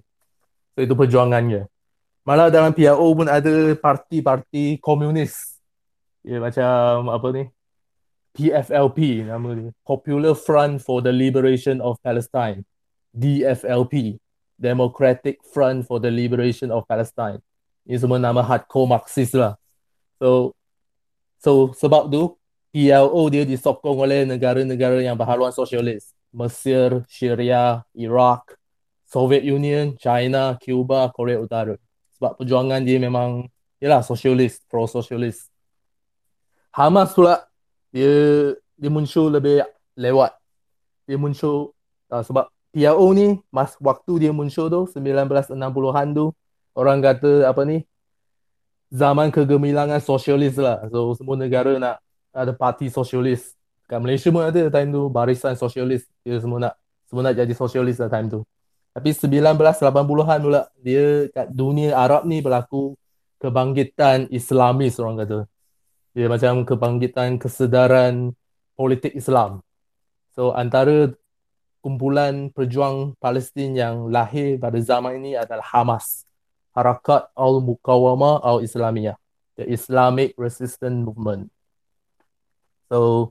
So 0.79 0.87
itu 0.87 0.95
perjuangannya. 0.95 1.67
Malah 2.23 2.55
dalam 2.55 2.71
PLO 2.71 3.19
pun 3.19 3.27
ada 3.27 3.75
parti-parti 3.75 4.79
komunis. 4.79 5.59
Ya 6.23 6.39
macam 6.39 7.11
apa 7.11 7.27
ni? 7.35 7.45
PFLP 8.35 9.27
nama 9.27 9.59
dia. 9.59 9.71
Popular 9.83 10.39
Front 10.39 10.83
for 10.87 11.03
the 11.03 11.11
Liberation 11.11 11.83
of 11.83 11.99
Palestine. 11.99 12.63
DFLP. 13.11 14.23
Democratic 14.55 15.43
Front 15.51 15.83
for 15.91 15.99
the 15.99 16.15
Liberation 16.15 16.71
of 16.71 16.87
Palestine. 16.87 17.43
Ini 17.85 17.99
semua 17.99 18.23
nama 18.23 18.39
hardcore 18.39 18.87
Marxist 18.87 19.35
lah. 19.35 19.59
So 20.19 20.55
so 21.39 21.75
sebab 21.75 22.09
tu 22.09 22.35
PLO 22.75 23.23
dia 23.31 23.47
disokong 23.47 24.03
oleh 24.03 24.27
negara-negara 24.27 24.99
yang 24.99 25.15
berhaluan 25.15 25.55
sosialis. 25.55 26.11
Mesir, 26.35 27.07
Syria, 27.07 27.87
Iraq, 27.95 28.59
Soviet 29.07 29.47
Union, 29.47 29.95
China, 29.95 30.59
Cuba, 30.59 31.07
Korea 31.15 31.39
Utara. 31.39 31.79
Sebab 32.19 32.43
perjuangan 32.43 32.83
dia 32.83 32.99
memang 32.99 33.47
ialah 33.79 34.03
sosialis, 34.03 34.59
pro-sosialis. 34.67 35.47
Hamas 36.75 37.15
pula 37.15 37.47
dia 37.95 38.11
dia 38.75 38.91
muncul 38.91 39.31
lebih 39.31 39.63
lewat. 39.95 40.35
Dia 41.07 41.15
muncul 41.15 41.71
uh, 42.11 42.23
sebab 42.27 42.51
PLO 42.75 43.07
ni 43.15 43.39
mas 43.55 43.79
waktu 43.79 44.27
dia 44.27 44.33
muncul 44.35 44.67
tu 44.67 44.81
1960-an 44.91 46.09
tu 46.11 46.35
orang 46.75 46.99
kata 46.99 47.47
apa 47.47 47.63
ni 47.63 47.87
zaman 48.91 49.29
kegemilangan 49.33 50.01
sosialis 50.03 50.59
lah. 50.59 50.85
So 50.91 51.15
semua 51.17 51.37
negara 51.39 51.77
nak 51.79 52.01
ada 52.35 52.53
parti 52.53 52.91
sosialis. 52.91 53.55
Kat 53.85 54.01
Malaysia 54.01 54.33
pun 54.33 54.43
ada 54.45 54.61
time 54.73 54.91
tu 54.91 55.07
barisan 55.13 55.55
sosialis. 55.55 56.09
Dia 56.25 56.41
semua 56.41 56.59
nak 56.59 56.75
semua 57.09 57.31
nak 57.31 57.35
jadi 57.37 57.53
sosialis 57.53 58.01
lah 58.01 58.09
time 58.11 58.29
tu. 58.29 58.41
Tapi 58.95 59.11
1980-an 59.11 60.41
pula 60.43 60.61
dia 60.79 61.27
kat 61.35 61.51
dunia 61.51 61.99
Arab 61.99 62.27
ni 62.31 62.39
berlaku 62.39 62.95
kebangkitan 63.43 64.31
Islamis 64.31 64.97
orang 65.03 65.27
kata. 65.27 65.39
Dia 66.15 66.31
macam 66.31 66.63
kebangkitan 66.63 67.43
kesedaran 67.43 68.33
politik 68.79 69.13
Islam. 69.19 69.61
So 70.35 70.55
antara 70.55 71.11
kumpulan 71.83 72.55
perjuang 72.55 73.19
Palestin 73.21 73.77
yang 73.77 74.09
lahir 74.09 74.57
pada 74.57 74.79
zaman 74.79 75.21
ini 75.21 75.37
adalah 75.37 75.67
Hamas. 75.67 76.25
Harakat 76.75 77.31
Al-Muqawamah 77.39 78.43
Al-Islamiyah. 78.43 79.17
The 79.55 79.71
Islamic 79.71 80.35
Resistance 80.35 80.99
Movement. 81.07 81.47
So, 82.91 83.31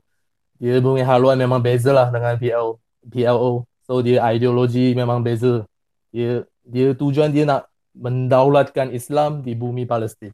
dia 0.57 0.79
punya 0.79 1.03
haluan 1.03 1.35
memang 1.35 1.59
beza 1.59 1.91
lah 1.91 2.07
dengan 2.07 2.39
PL, 2.39 2.79
PLO. 3.03 3.67
So, 3.83 3.99
dia 3.99 4.23
ideologi 4.31 4.95
memang 4.95 5.19
beza. 5.19 5.67
Dia 6.15 6.47
dia 6.63 6.95
tujuan 6.95 7.35
dia 7.35 7.43
nak 7.43 7.67
mendaulatkan 7.91 8.95
Islam 8.95 9.43
di 9.43 9.51
bumi 9.53 9.83
Palestin. 9.83 10.31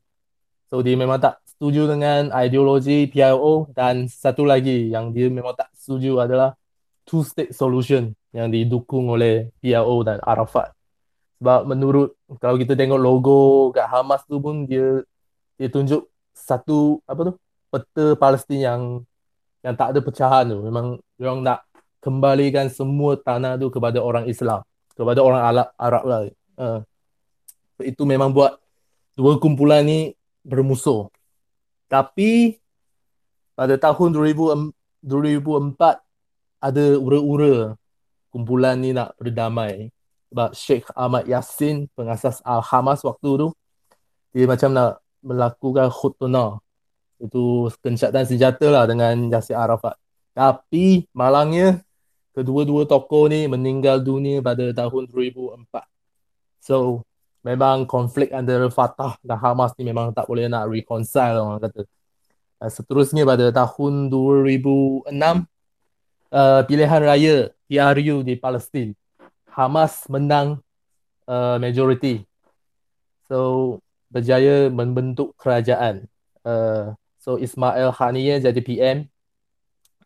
So, 0.69 0.85
dia 0.85 0.93
memang 0.93 1.17
tak 1.17 1.41
setuju 1.49 1.89
dengan 1.89 2.29
ideologi 2.37 3.09
PLO 3.09 3.73
dan 3.73 4.05
satu 4.05 4.45
lagi 4.45 4.93
yang 4.93 5.09
dia 5.09 5.25
memang 5.33 5.57
tak 5.57 5.73
setuju 5.73 6.21
adalah 6.21 6.53
two-state 7.09 7.57
solution 7.57 8.13
yang 8.29 8.53
didukung 8.53 9.09
oleh 9.09 9.49
PLO 9.57 10.05
dan 10.05 10.21
Arafat. 10.21 10.69
Sebab 11.41 11.65
menurut 11.65 12.13
kalau 12.37 12.61
kita 12.61 12.77
tengok 12.77 13.01
logo 13.01 13.73
kat 13.73 13.89
Hamas 13.89 14.21
tu 14.29 14.37
pun 14.37 14.69
dia 14.69 15.01
dia 15.57 15.65
tunjuk 15.65 16.05
satu 16.37 17.01
apa 17.09 17.33
tu 17.33 17.33
peta 17.73 18.05
Palestin 18.21 18.61
yang 18.61 18.81
yang 19.65 19.75
tak 19.75 19.97
ada 19.97 19.99
pecahan 19.99 20.45
tu. 20.45 20.61
Memang 20.61 21.01
dia 21.17 21.33
nak 21.33 21.65
kembalikan 21.99 22.69
semua 22.69 23.17
tanah 23.17 23.59
tu 23.59 23.67
kepada 23.73 23.99
orang 23.99 24.29
Islam, 24.29 24.63
kepada 24.93 25.19
orang 25.19 25.41
Arab, 25.43 25.67
Arab 25.75 26.03
lah. 26.05 26.19
Uh. 26.55 26.79
Itu 27.81 28.03
memang 28.05 28.31
buat 28.31 28.59
dua 29.17 29.39
kumpulan 29.41 29.83
ni 29.83 30.15
bermusuh. 30.45 31.11
Tapi 31.89 32.61
pada 33.57 33.75
tahun 33.75 34.15
2004 34.15 34.71
ada 36.59 36.85
ura-ura 36.99 37.75
kumpulan 38.29 38.77
ni 38.77 38.93
nak 38.93 39.17
berdamai 39.17 39.89
sebab 40.29 40.49
Sheikh 40.53 40.85
Ahmad 40.93 41.25
Yassin 41.25 41.89
pengasas 41.97 42.41
Al-Hamas 42.45 43.01
waktu 43.01 43.29
tu 43.45 43.47
dia 44.33 44.45
macam 44.45 44.69
nak 44.73 45.01
melakukan 45.25 45.89
khutbah. 45.89 46.61
Itu 47.19 47.67
kencatan 47.83 48.23
senjata 48.23 48.67
lah 48.69 48.85
dengan 48.85 49.17
Yasir 49.27 49.57
Arafat. 49.57 49.97
Tapi 50.37 51.09
malangnya 51.11 51.81
kedua-dua 52.37 52.85
tokoh 52.87 53.27
ni 53.27 53.49
meninggal 53.49 53.99
dunia 53.99 54.39
pada 54.39 54.71
tahun 54.71 55.09
2004 55.11 55.89
so 56.63 57.01
memang 57.41 57.87
konflik 57.89 58.29
antara 58.35 58.67
Fatah 58.69 59.17
dan 59.25 59.39
Hamas 59.39 59.73
ni 59.79 59.87
memang 59.87 60.11
tak 60.13 60.27
boleh 60.29 60.45
nak 60.51 60.69
reconcile 60.69 61.39
orang 61.39 61.59
kata. 61.63 61.83
Seterusnya 62.59 63.23
pada 63.23 63.47
tahun 63.55 64.11
2006 64.11 65.07
uh, 65.09 66.61
pilihan 66.67 67.01
raya 67.01 67.35
PRU 67.71 68.19
di 68.27 68.35
Palestin 68.35 68.98
Hamas 69.59 70.07
menang 70.07 70.63
uh, 71.27 71.59
majority. 71.59 72.23
So 73.27 73.83
berjaya 74.07 74.71
membentuk 74.71 75.35
kerajaan. 75.35 76.07
Uh, 76.47 76.95
so 77.19 77.35
Ismail 77.35 77.91
Haniyeh 77.91 78.39
jadi 78.39 78.61
PM. 78.63 79.11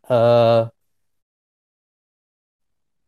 Uh, 0.09 0.73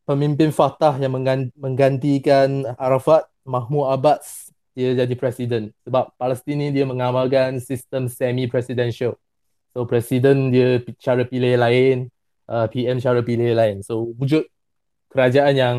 pemimpin 0.06 0.54
Fatah 0.54 0.96
yang 1.02 1.18
menggantikan 1.58 2.78
Arafat, 2.78 3.26
Mahmud 3.42 3.90
Abbas, 3.90 4.54
dia 4.78 4.94
jadi 4.94 5.12
presiden. 5.18 5.74
Sebab 5.82 6.14
Palestin 6.16 6.62
ni 6.62 6.70
dia 6.70 6.86
mengamalkan 6.86 7.58
sistem 7.58 8.06
semi-presidential. 8.06 9.18
So 9.74 9.84
presiden 9.84 10.54
dia 10.54 10.80
cara 11.02 11.26
pilih 11.26 11.58
lain, 11.58 12.14
uh, 12.48 12.70
PM 12.70 13.02
cara 13.02 13.20
pilih 13.26 13.58
lain. 13.58 13.82
So 13.82 14.14
wujud 14.16 14.46
kerajaan 15.12 15.56
yang 15.58 15.78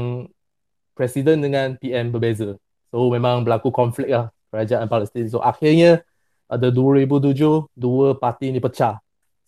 presiden 0.97 1.45
dengan 1.45 1.77
PM 1.77 2.09
berbeza. 2.09 2.57
So 2.89 3.13
memang 3.13 3.45
berlaku 3.45 3.69
konflik 3.69 4.09
lah 4.09 4.33
kerajaan 4.49 4.89
Palestin. 4.89 5.29
So 5.29 5.45
akhirnya 5.45 6.01
ada 6.49 6.73
2007 6.73 7.69
dua 7.77 8.17
parti 8.17 8.49
ni 8.49 8.59
pecah. 8.59 8.97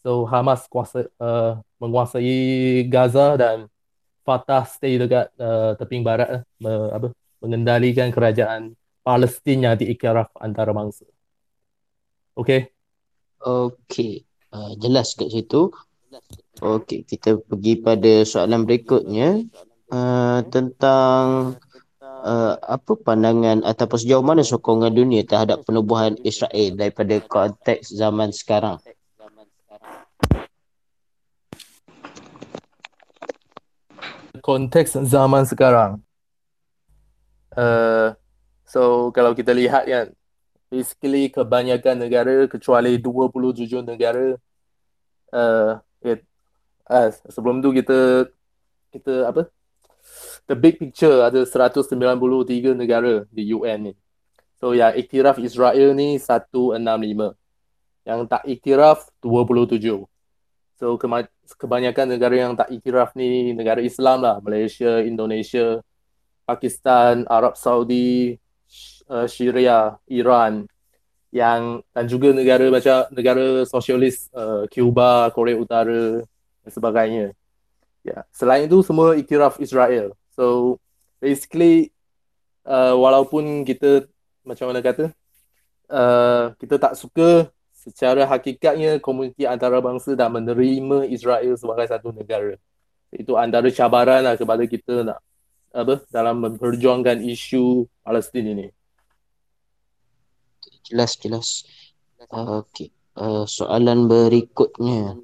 So 0.04 0.28
Hamas 0.28 0.68
kuasa 0.68 1.08
uh, 1.16 1.56
menguasai 1.80 2.84
Gaza 2.92 3.40
dan 3.40 3.66
Fatah 4.28 4.68
stay 4.68 5.00
dekat 5.00 5.32
uh, 5.40 5.72
teping 5.80 6.04
barat 6.04 6.44
uh, 6.60 6.88
apa 6.92 7.08
mengendalikan 7.40 8.12
kerajaan 8.12 8.76
Palestin 9.00 9.64
yang 9.64 9.72
diiktiraf 9.72 10.28
antara 10.36 10.76
mangsa. 10.76 11.08
Okay, 12.36 12.70
Okey, 13.38 14.26
uh, 14.50 14.74
jelas 14.82 15.14
kat 15.14 15.30
situ. 15.30 15.70
Okey, 16.58 17.06
kita 17.06 17.38
pergi 17.38 17.78
pada 17.78 18.26
soalan 18.26 18.66
berikutnya 18.66 19.46
uh, 19.92 20.40
tentang 20.48 21.56
uh, 22.02 22.54
apa 22.60 22.92
pandangan 23.00 23.64
ataupun 23.64 23.98
sejauh 23.98 24.24
mana 24.24 24.44
sokongan 24.44 24.92
dunia 24.92 25.24
terhadap 25.24 25.64
penubuhan 25.64 26.16
Israel 26.24 26.76
daripada 26.76 27.20
konteks 27.24 27.92
zaman 27.92 28.32
sekarang. 28.32 28.80
Konteks 34.38 34.96
zaman 35.04 35.44
sekarang. 35.44 36.00
Uh, 37.52 38.14
so 38.62 39.10
kalau 39.10 39.34
kita 39.34 39.50
lihat 39.50 39.84
kan, 39.84 40.06
basically 40.68 41.32
kebanyakan 41.32 41.96
negara 42.06 42.44
kecuali 42.46 43.00
27 43.00 43.82
negara 43.82 44.36
uh, 45.32 45.80
it, 46.04 46.22
uh, 46.86 47.08
sebelum 47.32 47.64
tu 47.64 47.72
kita 47.72 48.28
kita 48.92 49.28
apa 49.28 49.48
the 50.48 50.56
big 50.56 50.80
picture 50.80 51.22
ada 51.22 51.44
193 51.44 51.92
negara 52.72 53.28
di 53.28 53.52
UN 53.52 53.92
ni. 53.92 53.94
So 54.58 54.74
yang 54.74 54.96
iktiraf 54.96 55.38
Israel 55.38 55.94
ni 55.94 56.18
165. 56.18 56.74
Yang 58.08 58.20
tak 58.26 58.42
iktiraf 58.48 58.98
27. 59.20 60.08
So 60.80 60.96
kebanyakan 61.54 62.06
negara 62.16 62.34
yang 62.34 62.52
tak 62.56 62.72
iktiraf 62.72 63.12
ni 63.14 63.52
negara 63.52 63.84
Islam 63.84 64.24
lah. 64.24 64.40
Malaysia, 64.40 65.04
Indonesia, 65.04 65.84
Pakistan, 66.48 67.28
Arab 67.28 67.54
Saudi, 67.54 68.40
uh, 69.12 69.28
Syria, 69.28 70.00
Iran 70.08 70.64
yang 71.28 71.84
dan 71.92 72.08
juga 72.08 72.32
negara 72.32 72.64
macam 72.72 73.04
negara 73.12 73.68
sosialis 73.68 74.32
uh, 74.32 74.64
Cuba, 74.72 75.28
Korea 75.36 75.60
Utara 75.60 76.24
dan 76.64 76.70
sebagainya. 76.72 77.26
Ya, 78.00 78.24
selain 78.32 78.64
itu 78.64 78.80
semua 78.80 79.12
iktiraf 79.12 79.60
Israel. 79.60 80.16
So 80.38 80.78
basically 81.18 81.90
uh, 82.62 82.94
walaupun 82.94 83.66
kita 83.66 84.06
macam 84.46 84.70
mana 84.70 84.78
kata 84.78 85.10
uh, 85.90 86.54
kita 86.62 86.78
tak 86.78 86.94
suka 86.94 87.50
secara 87.74 88.22
hakikatnya 88.22 89.02
komuniti 89.02 89.50
antarabangsa 89.50 90.14
dah 90.14 90.30
menerima 90.30 91.10
Israel 91.10 91.58
sebagai 91.58 91.90
satu 91.90 92.14
negara. 92.14 92.54
Itu 93.10 93.34
antara 93.34 93.66
cabaran 93.74 94.22
lah 94.22 94.38
kepada 94.38 94.62
kita 94.62 95.02
nak 95.02 95.18
apa 95.74 96.06
dalam 96.14 96.38
memperjuangkan 96.38 97.18
isu 97.18 97.90
Palestin 98.06 98.54
ini. 98.54 98.66
Jelas 100.86 101.18
jelas. 101.18 101.66
Uh, 102.30 102.62
Okey. 102.62 102.94
Uh, 103.18 103.42
soalan 103.42 104.06
berikutnya. 104.06 105.18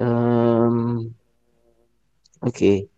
Um, 0.00 1.12
Okey. 2.40 2.88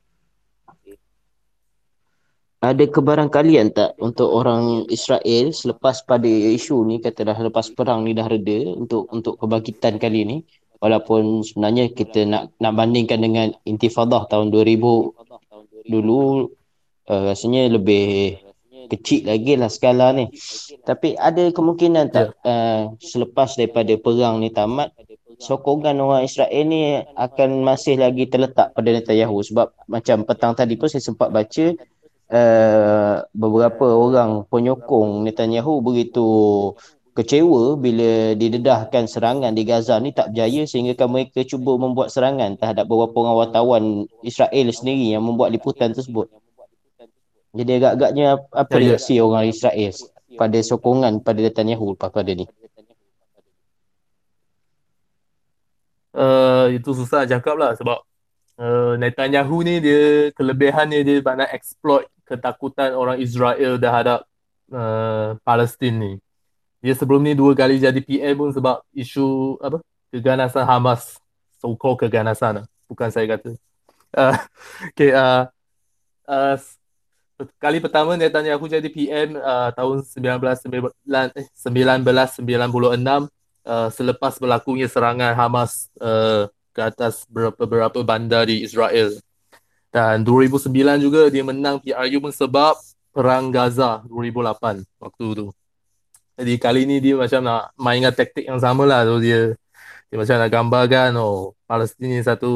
Ada 2.63 2.87
kebarangkalian 2.87 3.75
tak 3.75 3.99
untuk 3.99 4.31
orang 4.31 4.87
Israel 4.87 5.51
selepas 5.51 6.07
pada 6.07 6.31
isu 6.31 6.87
ni 6.87 7.03
katalah 7.03 7.35
lepas 7.43 7.75
perang 7.75 8.07
ni 8.07 8.15
dah 8.15 8.31
reda 8.31 8.79
untuk 8.79 9.11
untuk 9.11 9.35
kebangkitan 9.43 9.99
kali 9.99 10.23
ni? 10.23 10.37
Walaupun 10.79 11.43
sebenarnya 11.43 11.91
kita 11.91 12.23
nak 12.23 12.55
nak 12.63 12.73
bandingkan 12.79 13.19
dengan 13.19 13.51
intifadah 13.67 14.31
tahun 14.31 14.55
2000 14.55 14.79
dulu 15.91 16.55
uh, 17.11 17.23
rasanya 17.35 17.67
lebih 17.67 18.39
kecil 18.95 19.27
lagi 19.27 19.59
lah 19.59 19.67
skala 19.67 20.15
ni. 20.15 20.31
Tapi 20.87 21.19
ada 21.19 21.43
kemungkinan 21.51 22.15
tak 22.15 22.39
uh, 22.47 22.95
selepas 23.03 23.59
daripada 23.59 23.91
perang 23.99 24.39
ni 24.39 24.55
tamat 24.55 24.95
sokongan 25.43 25.99
orang 25.99 26.23
Israel 26.31 26.63
ni 26.63 27.03
akan 27.19 27.67
masih 27.67 27.99
lagi 27.99 28.31
terletak 28.31 28.71
pada 28.71 28.87
Netanyahu? 28.87 29.43
Sebab 29.43 29.75
macam 29.91 30.23
petang 30.23 30.55
tadi 30.55 30.79
pun 30.79 30.87
saya 30.87 31.03
sempat 31.03 31.35
baca 31.35 31.75
uh, 32.33 33.23
beberapa 33.37 33.87
orang 33.87 34.49
penyokong 34.49 35.23
Netanyahu 35.29 35.85
begitu 35.85 36.27
kecewa 37.13 37.77
bila 37.77 38.33
didedahkan 38.33 39.05
serangan 39.05 39.53
di 39.53 39.69
Gaza 39.69 40.01
ni 40.01 40.17
tak 40.17 40.33
berjaya 40.33 40.65
sehingga 40.65 40.97
kan 40.97 41.13
mereka 41.13 41.45
cuba 41.45 41.77
membuat 41.77 42.09
serangan 42.09 42.57
terhadap 42.57 42.89
beberapa 42.89 43.13
orang 43.21 43.37
wartawan 43.37 43.85
Israel 44.25 44.67
sendiri 44.73 45.13
yang 45.13 45.21
membuat 45.21 45.53
liputan 45.53 45.93
tersebut. 45.93 46.33
Jadi 47.53 47.71
agak-agaknya 47.77 48.41
apa 48.49 48.77
ya, 48.81 48.97
reaksi 48.97 49.21
ya. 49.21 49.29
orang 49.29 49.45
Israel 49.45 49.93
pada 50.41 50.59
sokongan 50.65 51.21
pada 51.21 51.45
Netanyahu 51.45 51.93
lepas 51.93 52.09
pada 52.09 52.33
ni? 52.33 52.49
uh, 56.17 56.67
itu 56.73 56.91
susah 56.93 57.25
cakap 57.25 57.57
lah 57.57 57.73
sebab 57.77 57.99
uh, 58.61 58.95
Netanyahu 59.01 59.65
ni 59.65 59.81
dia 59.81 60.31
kelebihan 60.37 60.93
dia 60.93 61.03
dia 61.03 61.21
nak 61.21 61.51
exploit 61.53 62.07
ketakutan 62.33 62.97
orang 62.97 63.21
Israel 63.21 63.77
terhadap 63.77 64.25
uh, 64.73 65.37
Palestin 65.45 65.95
ni. 66.01 66.13
Dia 66.81 66.97
sebelum 66.97 67.21
ni 67.21 67.37
dua 67.37 67.53
kali 67.53 67.79
jadi 67.79 68.01
PM 68.01 68.35
pun 68.41 68.51
sebab 68.51 68.81
isu 68.97 69.61
apa 69.61 69.79
keganasan 70.09 70.65
Hamas. 70.65 71.21
So-called 71.61 72.01
keganasan 72.03 72.65
lah. 72.65 72.67
Bukan 72.89 73.13
saya 73.13 73.29
kata. 73.29 73.55
Uh, 74.13 74.37
okay, 74.91 75.15
uh, 75.15 75.47
uh, 76.27 76.57
kali 77.63 77.79
pertama 77.79 78.19
Netanyahu 78.19 78.67
jadi 78.67 78.89
PM 78.91 79.39
uh, 79.39 79.71
tahun 79.77 80.03
1996 80.05 81.07
uh, 83.67 83.89
selepas 83.95 84.33
berlakunya 84.39 84.87
serangan 84.91 85.33
Hamas 85.39 85.89
uh, 86.03 86.51
ke 86.73 86.81
atas 86.81 87.29
beberapa 87.31 88.01
bandar 88.03 88.49
di 88.49 88.65
Israel. 88.65 89.13
Dan 89.93 90.25
2009 90.25 90.73
juga 91.05 91.29
dia 91.29 91.45
menang 91.45 91.77
PRU 91.77 92.19
pun 92.25 92.33
sebab 92.33 92.81
perang 93.13 93.53
Gaza 93.53 94.01
2008 94.09 94.89
waktu 94.97 95.27
tu. 95.37 95.47
Jadi 96.41 96.53
kali 96.57 96.89
ni 96.89 96.97
dia 97.05 97.15
macam 97.21 97.45
nak 97.45 97.77
mainkan 97.77 98.09
taktik 98.17 98.49
yang 98.49 98.57
sama 98.57 98.89
lah. 98.89 99.05
So 99.05 99.21
dia, 99.21 99.53
dia 100.09 100.17
macam 100.17 100.37
nak 100.41 100.51
gambarkan 100.51 101.11
oh 101.21 101.53
Palestin 101.69 102.09
ni 102.09 102.25
satu 102.25 102.53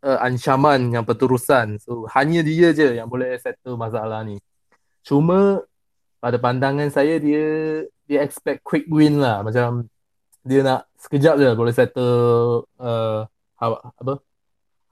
uh, 0.00 0.18
ancaman 0.24 0.88
yang 0.88 1.04
berterusan. 1.04 1.76
So 1.84 2.08
hanya 2.16 2.40
dia 2.40 2.72
je 2.72 2.96
yang 2.96 3.12
boleh 3.12 3.36
settle 3.36 3.76
masalah 3.76 4.24
ni. 4.24 4.40
Cuma 5.04 5.60
pada 6.16 6.40
pandangan 6.40 6.88
saya 6.88 7.20
dia 7.20 7.44
dia 8.08 8.24
expect 8.24 8.64
quick 8.64 8.88
win 8.88 9.20
lah. 9.20 9.44
Macam 9.44 9.84
dia 10.48 10.64
nak 10.64 10.88
sekejap 10.96 11.36
je 11.36 11.48
boleh 11.52 11.74
settle 11.76 12.64
uh, 12.80 13.28
apa 13.60 14.12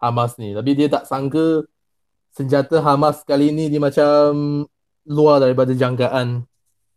Hamas 0.00 0.36
ni. 0.40 0.52
Tapi 0.52 0.70
dia 0.76 0.88
tak 0.92 1.04
sangka 1.08 1.64
senjata 2.32 2.84
Hamas 2.84 3.24
kali 3.24 3.52
ni 3.52 3.72
dia 3.72 3.80
macam 3.80 4.64
luar 5.08 5.40
daripada 5.40 5.72
jangkaan 5.72 6.44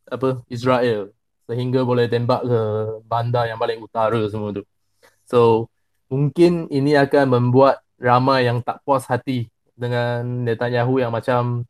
apa 0.09 0.43
Israel. 0.51 1.13
Sehingga 1.49 1.81
boleh 1.81 2.05
tembak 2.05 2.45
ke 2.45 2.61
bandar 3.09 3.49
yang 3.49 3.57
paling 3.57 3.81
utara 3.81 4.21
semua 4.29 4.53
tu. 4.53 4.63
So 5.25 5.69
mungkin 6.09 6.67
ini 6.69 6.97
akan 6.97 7.25
membuat 7.29 7.81
ramai 7.99 8.47
yang 8.49 8.61
tak 8.63 8.81
puas 8.85 9.05
hati 9.09 9.49
dengan 9.77 10.45
Netanyahu 10.45 10.99
yang 11.01 11.11
macam 11.13 11.63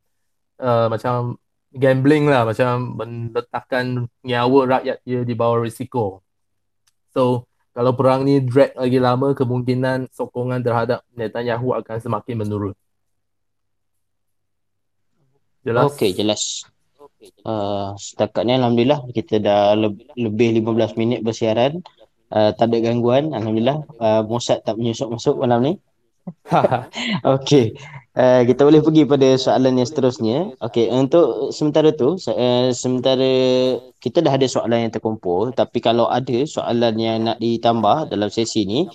uh, 0.59 0.87
macam 0.91 1.37
gambling 1.75 2.25
lah. 2.27 2.43
Macam 2.45 2.97
meletakkan 2.97 4.09
nyawa 4.23 4.79
rakyat 4.79 4.97
dia 5.05 5.21
di 5.23 5.33
bawah 5.37 5.61
risiko. 5.63 6.25
So 7.13 7.48
kalau 7.79 7.95
perang 7.95 8.27
ni 8.27 8.43
drag 8.43 8.75
lagi 8.75 8.99
lama 8.99 9.31
kemungkinan 9.31 10.11
sokongan 10.11 10.59
terhadap 10.59 10.99
Netanyahu 11.15 11.71
akan 11.79 12.03
semakin 12.03 12.35
menurun. 12.35 12.75
Jelas? 15.63 15.87
Okey, 15.87 16.11
jelas. 16.11 16.67
Uh, 17.47 17.95
setakat 17.95 18.43
ni 18.43 18.59
Alhamdulillah 18.59 19.07
kita 19.15 19.39
dah 19.39 19.79
le- 19.79 19.95
lebih 20.19 20.59
15 20.59 20.99
minit 20.99 21.23
bersiaran. 21.23 21.79
Uh, 22.27 22.51
tak 22.51 22.67
ada 22.67 22.83
gangguan. 22.83 23.31
Alhamdulillah. 23.31 23.87
Uh, 23.95 24.27
Mossad 24.27 24.59
tak 24.67 24.75
menyusup 24.75 25.15
masuk 25.15 25.39
malam 25.39 25.63
ni. 25.63 25.73
Okey. 27.39 27.79
Uh, 28.17 28.41
kita 28.41 28.65
boleh 28.65 28.81
pergi 28.81 29.05
pada 29.05 29.37
soalan 29.37 29.77
yang 29.77 29.85
seterusnya. 29.85 30.37
Okey, 30.65 30.89
untuk 30.89 31.53
sementara 31.53 31.93
tu, 31.93 32.17
uh, 32.17 32.67
sementara 32.73 33.31
kita 34.01 34.25
dah 34.25 34.33
ada 34.33 34.49
soalan 34.49 34.89
yang 34.89 34.93
terkumpul, 34.93 35.53
tapi 35.53 35.77
kalau 35.77 36.09
ada 36.09 36.41
soalan 36.49 36.97
yang 36.97 37.29
nak 37.29 37.37
ditambah 37.37 38.09
dalam 38.09 38.33
sesi 38.33 38.65
ni, 38.65 38.89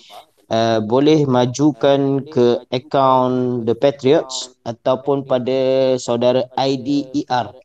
uh, 0.51 0.83
boleh 0.83 1.23
majukan 1.23 2.27
ke 2.27 2.67
akaun 2.67 3.63
The 3.63 3.73
Patriots 3.79 4.51
ataupun 4.67 5.23
pada 5.23 5.95
saudara 5.95 6.51
IDER. 6.59 7.55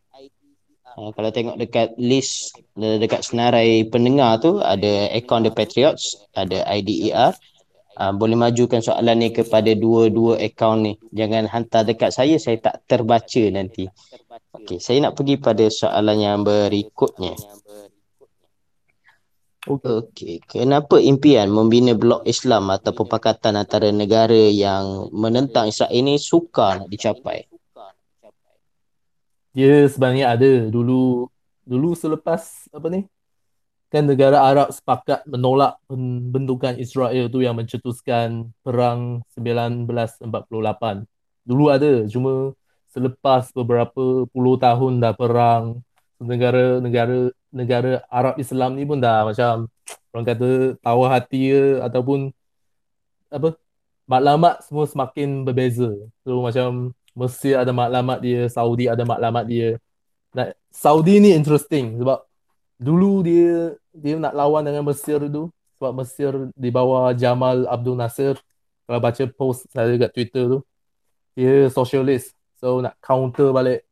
Uh, 0.94 1.10
kalau 1.18 1.30
tengok 1.34 1.58
dekat 1.58 1.98
list 1.98 2.54
dekat 2.78 3.26
senarai 3.26 3.90
pendengar 3.90 4.38
tu 4.38 4.62
ada 4.62 5.10
akaun 5.10 5.42
The 5.42 5.50
Patriots, 5.50 6.14
ada 6.38 6.62
IDER 6.70 7.34
uh, 7.96 8.12
boleh 8.14 8.36
majukan 8.38 8.78
soalan 8.84 9.16
ni 9.18 9.28
kepada 9.34 9.72
dua-dua 9.74 10.38
akaun 10.38 10.86
ni. 10.86 10.92
Jangan 11.10 11.50
hantar 11.50 11.82
dekat 11.88 12.14
saya, 12.14 12.36
saya 12.38 12.60
tak 12.60 12.84
terbaca 12.86 13.42
nanti. 13.50 13.88
Okey, 14.54 14.78
saya 14.78 15.02
nak 15.08 15.16
pergi 15.18 15.40
pada 15.40 15.66
soalan 15.66 16.18
yang 16.18 16.38
berikutnya. 16.42 17.34
Okey. 19.68 20.40
Kenapa 20.48 20.96
impian 20.96 21.52
membina 21.52 21.92
blok 21.92 22.24
Islam 22.24 22.72
ataupun 22.72 23.04
pakatan 23.04 23.60
antara 23.60 23.92
negara 23.92 24.48
yang 24.48 25.12
menentang 25.12 25.68
Israel 25.68 25.92
ini 25.92 26.16
sukar 26.16 26.80
nak 26.80 26.88
dicapai? 26.88 27.44
Dia 29.52 29.84
sebenarnya 29.90 30.32
ada 30.32 30.50
dulu 30.70 31.26
dulu 31.66 31.92
selepas 31.92 32.70
apa 32.72 32.86
ni? 32.88 33.04
Kan 33.90 34.06
negara 34.06 34.38
Arab 34.46 34.70
sepakat 34.70 35.26
menolak 35.26 35.74
pembentukan 35.90 36.78
Israel 36.78 37.26
tu 37.26 37.42
yang 37.42 37.58
mencetuskan 37.58 38.54
perang 38.62 39.26
1948. 39.34 40.30
Dulu 41.42 41.64
ada 41.66 42.06
cuma 42.06 42.54
selepas 42.94 43.50
beberapa 43.50 44.30
puluh 44.30 44.54
tahun 44.62 45.02
dah 45.02 45.14
perang 45.14 45.82
negara-negara 46.22 47.34
negara 47.50 48.02
Arab 48.06 48.38
Islam 48.38 48.78
ni 48.78 48.86
pun 48.86 49.02
dah 49.02 49.26
macam 49.26 49.66
orang 50.14 50.26
kata 50.26 50.50
tawa 50.78 51.06
hati 51.10 51.50
ke 51.50 51.82
ataupun 51.82 52.30
apa 53.30 53.58
maklumat 54.06 54.62
semua 54.66 54.86
semakin 54.86 55.42
berbeza. 55.46 55.90
So 56.22 56.42
macam 56.42 56.94
Mesir 57.10 57.58
ada 57.58 57.74
maklumat 57.74 58.22
dia, 58.22 58.46
Saudi 58.46 58.86
ada 58.86 59.02
maklumat 59.02 59.44
dia. 59.50 59.82
Nah, 60.30 60.54
Saudi 60.70 61.18
ni 61.18 61.34
interesting 61.34 61.98
sebab 61.98 62.22
dulu 62.78 63.26
dia 63.26 63.74
dia 63.94 64.14
nak 64.18 64.34
lawan 64.34 64.62
dengan 64.66 64.86
Mesir 64.86 65.18
tu 65.26 65.50
sebab 65.80 65.92
Mesir 65.96 66.32
di 66.54 66.68
bawah 66.68 67.10
Jamal 67.16 67.64
Abdul 67.66 67.96
Nasir. 67.96 68.36
Kalau 68.84 69.00
baca 69.00 69.24
post 69.32 69.70
saya 69.70 69.94
kat 69.96 70.10
Twitter 70.12 70.44
tu, 70.50 70.58
dia 71.38 71.70
socialist. 71.70 72.34
So 72.60 72.84
nak 72.84 72.98
counter 73.00 73.54
balik. 73.54 73.86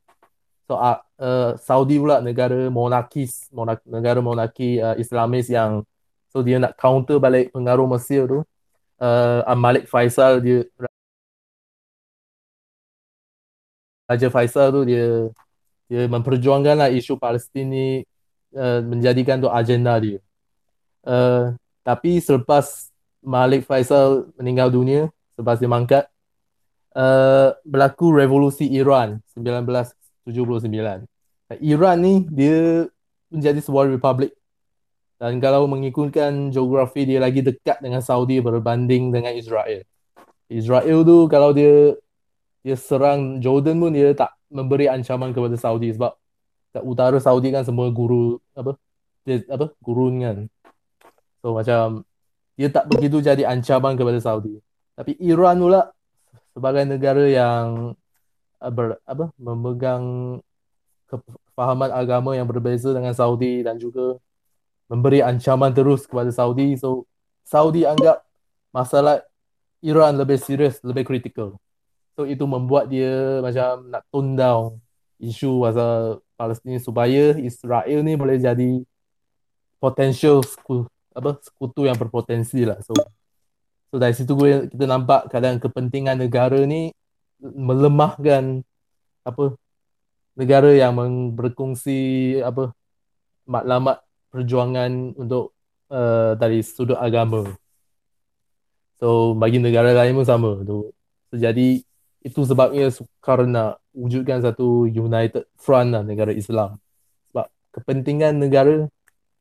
So 0.69 0.77
uh, 0.77 1.01
uh, 1.17 1.57
Saudi 1.57 1.97
pula 1.97 2.21
negara 2.21 2.69
monarkis, 2.69 3.49
monak, 3.49 3.81
negara 3.89 4.21
monarki 4.21 4.77
uh, 4.83 4.99
Islamis 5.01 5.49
yang 5.49 5.81
so 6.29 6.45
dia 6.45 6.61
nak 6.61 6.77
counter 6.77 7.17
balik 7.17 7.55
pengaruh 7.57 7.89
Mesir 7.89 8.29
tu. 8.29 8.45
Uh, 8.99 9.41
Malik 9.55 9.87
Faisal 9.87 10.43
dia 10.43 10.67
Raja 14.11 14.29
Faisal 14.29 14.75
tu 14.75 14.83
dia 14.85 15.31
dia 15.89 16.05
memperjuangkanlah 16.05 16.93
isu 16.93 17.17
Palestin 17.17 17.67
ni 17.71 17.87
uh, 18.55 18.81
menjadikan 18.85 19.41
tu 19.43 19.49
agenda 19.51 19.97
dia. 20.01 20.19
Uh, 21.05 21.57
tapi 21.83 22.21
selepas 22.21 22.93
Malik 23.25 23.65
Faisal 23.65 24.29
meninggal 24.37 24.69
dunia, 24.69 25.09
selepas 25.35 25.57
dia 25.59 25.71
mangkat, 25.71 26.05
uh, 26.95 27.57
berlaku 27.65 28.13
revolusi 28.13 28.69
Iran 28.69 29.21
1979. 29.37 31.09
Iran 31.65 31.97
ni 32.05 32.29
dia 32.29 32.85
menjadi 33.33 33.61
sebuah 33.65 33.89
republik 33.89 34.37
dan 35.19 35.43
kalau 35.43 35.67
mengikutkan 35.67 36.55
geografi 36.55 37.03
dia 37.03 37.19
lagi 37.19 37.43
dekat 37.43 37.83
dengan 37.83 37.99
Saudi 37.99 38.39
berbanding 38.39 39.11
dengan 39.11 39.35
Israel. 39.35 39.83
Israel 40.47 40.99
tu 41.03 41.27
kalau 41.27 41.51
dia 41.51 41.99
dia 42.63 42.77
serang 42.79 43.43
Jordan 43.43 43.83
pun 43.83 43.93
dia 43.93 44.15
tak 44.15 44.31
memberi 44.49 44.87
ancaman 44.87 45.35
kepada 45.35 45.59
Saudi 45.59 45.91
sebab 45.93 46.15
kat 46.79 46.83
utara 46.87 47.19
Saudi 47.19 47.51
kan 47.51 47.67
semua 47.67 47.91
guru 47.91 48.39
apa 48.55 48.79
dia 49.27 49.43
apa 49.51 49.75
gurun 49.83 50.23
kan. 50.23 50.37
So 51.43 51.59
macam 51.59 52.07
dia 52.55 52.71
tak 52.71 52.87
begitu 52.87 53.19
jadi 53.19 53.43
ancaman 53.51 53.99
kepada 53.99 54.23
Saudi. 54.23 54.63
Tapi 54.95 55.19
Iran 55.19 55.59
pula 55.59 55.91
sebagai 56.55 56.87
negara 56.87 57.27
yang 57.27 57.95
uh, 58.63 58.73
ber, 58.73 58.99
apa 59.03 59.31
memegang 59.39 60.39
kefahaman 61.11 61.91
agama 61.95 62.35
yang 62.35 62.47
berbeza 62.47 62.95
dengan 62.95 63.15
Saudi 63.15 63.63
dan 63.67 63.79
juga 63.79 64.19
memberi 64.91 65.23
ancaman 65.23 65.75
terus 65.75 66.07
kepada 66.07 66.31
Saudi. 66.31 66.79
So 66.79 67.07
Saudi 67.43 67.83
anggap 67.87 68.23
masalah 68.71 69.23
Iran 69.83 70.19
lebih 70.19 70.39
serius 70.39 70.79
lebih 70.83 71.07
kritikal. 71.07 71.59
So 72.19 72.27
itu 72.27 72.43
membuat 72.47 72.91
dia 72.91 73.39
macam 73.39 73.87
nak 73.95 74.03
tone 74.11 74.35
down 74.35 74.83
isu 75.19 75.63
pasal 75.63 76.23
Palestin 76.39 76.79
supaya 76.79 77.35
Israel 77.39 78.01
ni 78.07 78.15
boleh 78.15 78.39
jadi 78.39 78.83
potential 79.83 80.43
sekutu, 80.47 80.87
apa 81.15 81.39
sekutu 81.43 81.87
yang 81.87 81.99
berpotensi 81.99 82.63
lah. 82.63 82.79
So 82.87 82.95
so 83.91 83.99
dari 83.99 84.15
situ 84.15 84.35
gue 84.39 84.71
kita 84.71 84.85
nampak 84.87 85.31
kadang 85.31 85.59
kepentingan 85.59 86.19
negara 86.19 86.63
ni 86.63 86.95
melemahkan 87.43 88.63
apa 89.27 89.55
negara 90.39 90.71
yang 90.75 90.95
berkongsi 91.35 92.39
apa 92.43 92.71
maklumat 93.47 94.03
perjuangan 94.31 95.19
untuk 95.19 95.57
uh, 95.91 96.39
dari 96.39 96.63
sudut 96.63 96.99
agama. 96.99 97.49
So 98.99 99.35
bagi 99.35 99.59
negara 99.59 99.95
lain 99.95 100.15
pun 100.15 100.27
sama 100.27 100.63
tu. 100.63 100.95
So, 101.31 101.35
jadi 101.39 101.83
itu 102.23 102.41
sebabnya 102.45 102.91
sukar 102.91 103.47
nak 103.47 103.79
wujudkan 103.99 104.39
satu 104.39 104.87
united 104.87 105.43
front 105.59 105.91
lah 105.91 106.07
negara 106.07 106.31
Islam. 106.31 106.79
Sebab 107.35 107.47
kepentingan 107.75 108.39
negara 108.39 108.87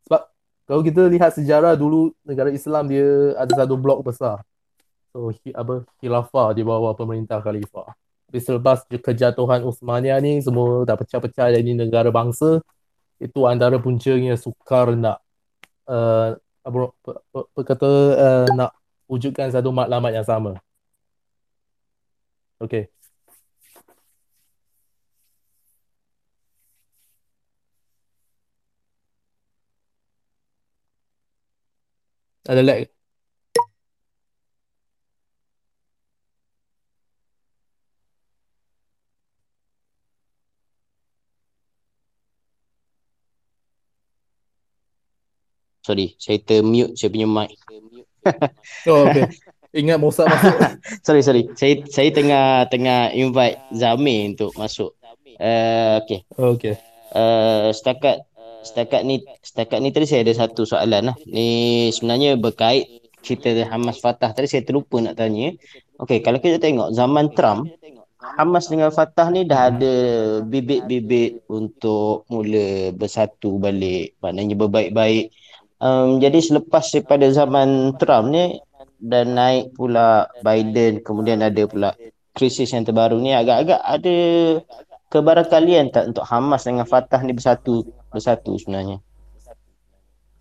sebab 0.09 0.21
kalau 0.65 0.81
kita 0.81 1.05
lihat 1.05 1.37
sejarah 1.37 1.77
dulu 1.77 2.17
negara 2.25 2.49
Islam 2.49 2.89
dia 2.89 3.37
ada 3.37 3.53
satu 3.53 3.77
blok 3.77 4.01
besar. 4.01 4.41
So 5.13 5.29
apa 5.53 5.85
khilafah 6.01 6.57
di 6.57 6.65
bawah 6.65 6.97
pemerintah 6.97 7.37
khalifah. 7.37 7.93
Tapi 8.27 8.39
selepas 8.43 8.83
kejatuhan 8.89 9.63
Uthmaniyah 9.63 10.19
ni 10.19 10.43
semua 10.43 10.83
dah 10.83 10.99
pecah-pecah 10.99 11.53
jadi 11.53 11.71
negara 11.77 12.11
bangsa 12.11 12.59
itu 13.23 13.47
antara 13.47 13.79
puncanya 13.79 14.35
sukar 14.35 14.93
nak 14.93 15.23
uh, 15.87 16.35
apa, 16.61 16.77
apa, 16.91 17.39
apa 17.47 17.59
kata 17.63 17.91
uh, 18.19 18.47
nak 18.51 18.71
wujudkan 19.07 19.47
satu 19.47 19.71
maklumat 19.71 20.11
yang 20.11 20.27
sama. 20.27 20.59
Okay. 22.59 22.89
Ada 32.47 32.63
lag. 32.63 32.87
Sorry, 45.83 46.19
saya 46.19 46.39
termute 46.43 46.95
saya 46.99 47.11
punya 47.11 47.27
mic. 47.27 47.55
oh, 48.91 49.07
okay. 49.07 49.31
Ingat 49.75 49.99
Musa 49.99 50.23
masuk. 50.27 50.55
sorry 51.07 51.21
sorry. 51.23 51.43
Saya 51.55 51.83
saya 51.87 52.09
tengah 52.11 52.67
tengah 52.67 53.11
invite 53.15 53.59
Zami 53.71 54.35
untuk 54.35 54.51
masuk. 54.59 54.95
Uh, 55.39 55.99
okay. 56.03 56.19
Okay. 56.35 56.75
Uh, 57.11 57.71
setakat 57.71 58.23
setakat 58.67 59.07
ni 59.07 59.23
setakat 59.39 59.79
ni 59.79 59.95
tadi 59.95 60.05
saya 60.05 60.27
ada 60.27 60.35
satu 60.35 60.67
soalan 60.67 61.13
lah. 61.13 61.17
Ni 61.23 61.87
sebenarnya 61.95 62.35
berkait 62.35 63.07
cerita 63.23 63.49
Hamas 63.71 64.03
Fatah 64.03 64.35
tadi 64.35 64.51
saya 64.51 64.67
terlupa 64.67 64.99
nak 64.99 65.15
tanya. 65.15 65.55
Okay, 65.97 66.19
kalau 66.19 66.37
kita 66.43 66.59
tengok 66.59 66.91
zaman 66.91 67.31
Trump, 67.31 67.71
Hamas 68.19 68.67
dengan 68.67 68.91
Fatah 68.91 69.31
ni 69.31 69.47
dah 69.47 69.71
ada 69.71 69.95
bibit-bibit 70.43 71.47
untuk 71.47 72.27
mula 72.27 72.91
bersatu 72.93 73.55
balik. 73.57 74.19
Maknanya 74.19 74.59
berbaik-baik. 74.59 75.31
Um, 75.79 76.19
jadi 76.19 76.41
selepas 76.41 76.89
daripada 76.89 77.29
zaman 77.29 77.97
Trump 78.01 78.33
ni, 78.33 78.57
dan 78.97 79.37
naik 79.37 79.77
pula 79.77 80.25
Biden 80.41 81.05
kemudian 81.05 81.45
ada 81.45 81.63
pula 81.69 81.93
krisis 82.33 82.73
yang 82.73 82.85
terbaru 82.85 83.17
ni 83.21 83.33
agak-agak 83.33 83.81
ada 83.81 84.17
kebarakalian 85.07 85.91
tak 85.91 86.11
untuk 86.11 86.25
Hamas 86.27 86.67
dengan 86.67 86.83
Fatah 86.83 87.23
ni 87.23 87.31
bersatu 87.31 87.87
bersatu 88.11 88.59
sebenarnya? 88.59 88.99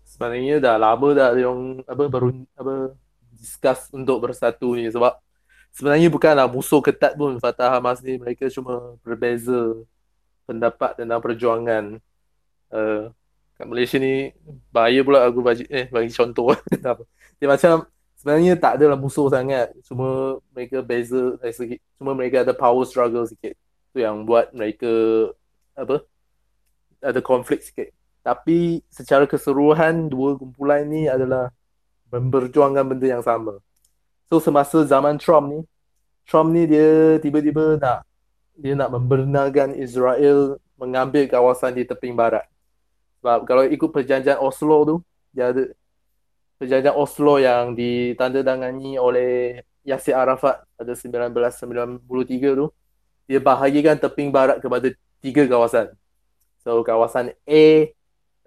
Sebenarnya 0.03 0.59
dah 0.59 0.75
lama 0.75 1.07
dah 1.13 1.29
yang 1.37 1.83
apa 1.87 2.03
baru 2.09 2.33
apa 2.57 2.95
discuss 3.37 3.87
untuk 3.93 4.17
bersatu 4.27 4.75
ni 4.75 4.89
sebab 4.89 5.15
sebenarnya 5.71 6.09
bukanlah 6.09 6.47
musuh 6.49 6.81
ketat 6.83 7.15
pun 7.15 7.37
Fatah 7.39 7.79
Hamas 7.79 8.03
ni. 8.03 8.19
Mereka 8.19 8.51
cuma 8.51 8.97
berbeza 9.05 9.77
pendapat 10.43 10.99
tentang 10.99 11.19
perjuangan. 11.23 12.01
Uh, 12.67 13.13
kat 13.55 13.65
Malaysia 13.65 13.97
ni 13.97 14.35
bahaya 14.69 14.99
pula 15.01 15.23
aku 15.23 15.39
bagi 15.39 15.63
eh 15.71 15.87
bagi 15.87 16.11
contoh. 16.11 16.57
Dia 17.39 17.47
macam 17.47 17.87
sebenarnya 18.19 18.59
tak 18.59 18.81
adalah 18.81 18.97
musuh 18.99 19.31
sangat. 19.31 19.71
Cuma 19.87 20.41
mereka 20.51 20.83
beza 20.83 21.39
dari 21.39 21.53
segi 21.55 21.75
cuma 21.95 22.11
mereka 22.17 22.43
ada 22.43 22.51
power 22.51 22.83
struggle 22.83 23.23
sikit 23.23 23.55
tu 23.97 24.05
yang 24.05 24.21
buat 24.29 24.53
mereka 24.53 24.93
apa 25.73 26.05
ada 27.01 27.17
konflik 27.25 27.65
sikit. 27.65 27.89
Tapi 28.21 28.85
secara 28.93 29.25
keseluruhan 29.25 30.05
dua 30.05 30.37
kumpulan 30.37 30.85
ni 30.85 31.09
adalah 31.09 31.49
memperjuangkan 32.13 32.85
benda 32.85 33.07
yang 33.17 33.25
sama. 33.25 33.57
So 34.29 34.37
semasa 34.37 34.85
zaman 34.85 35.17
Trump 35.17 35.49
ni 35.49 35.59
Trump 36.27 36.53
ni 36.53 36.69
dia 36.69 37.17
tiba-tiba 37.23 37.79
nak 37.81 38.05
dia 38.53 38.75
nak 38.77 38.93
membenarkan 38.93 39.73
Israel 39.79 40.59
mengambil 40.77 41.25
kawasan 41.25 41.73
di 41.73 41.87
teping 41.87 42.13
barat. 42.13 42.45
Sebab 43.23 43.49
kalau 43.49 43.63
ikut 43.65 43.89
perjanjian 43.89 44.37
Oslo 44.37 44.77
tu 44.85 44.95
dia 45.33 45.49
ada 45.55 45.73
perjanjian 46.59 46.93
Oslo 46.93 47.39
yang 47.39 47.73
ditandatangani 47.73 48.99
oleh 48.99 49.63
Yasir 49.87 50.19
Arafat 50.19 50.67
pada 50.75 50.91
1993 50.91 52.59
tu 52.59 52.67
dia 53.27 53.43
bahagikan 53.43 53.99
teping 53.99 54.31
barat 54.31 54.57
kepada 54.63 54.89
tiga 55.19 55.43
kawasan. 55.45 55.91
So 56.63 56.79
kawasan 56.81 57.35
A 57.43 57.91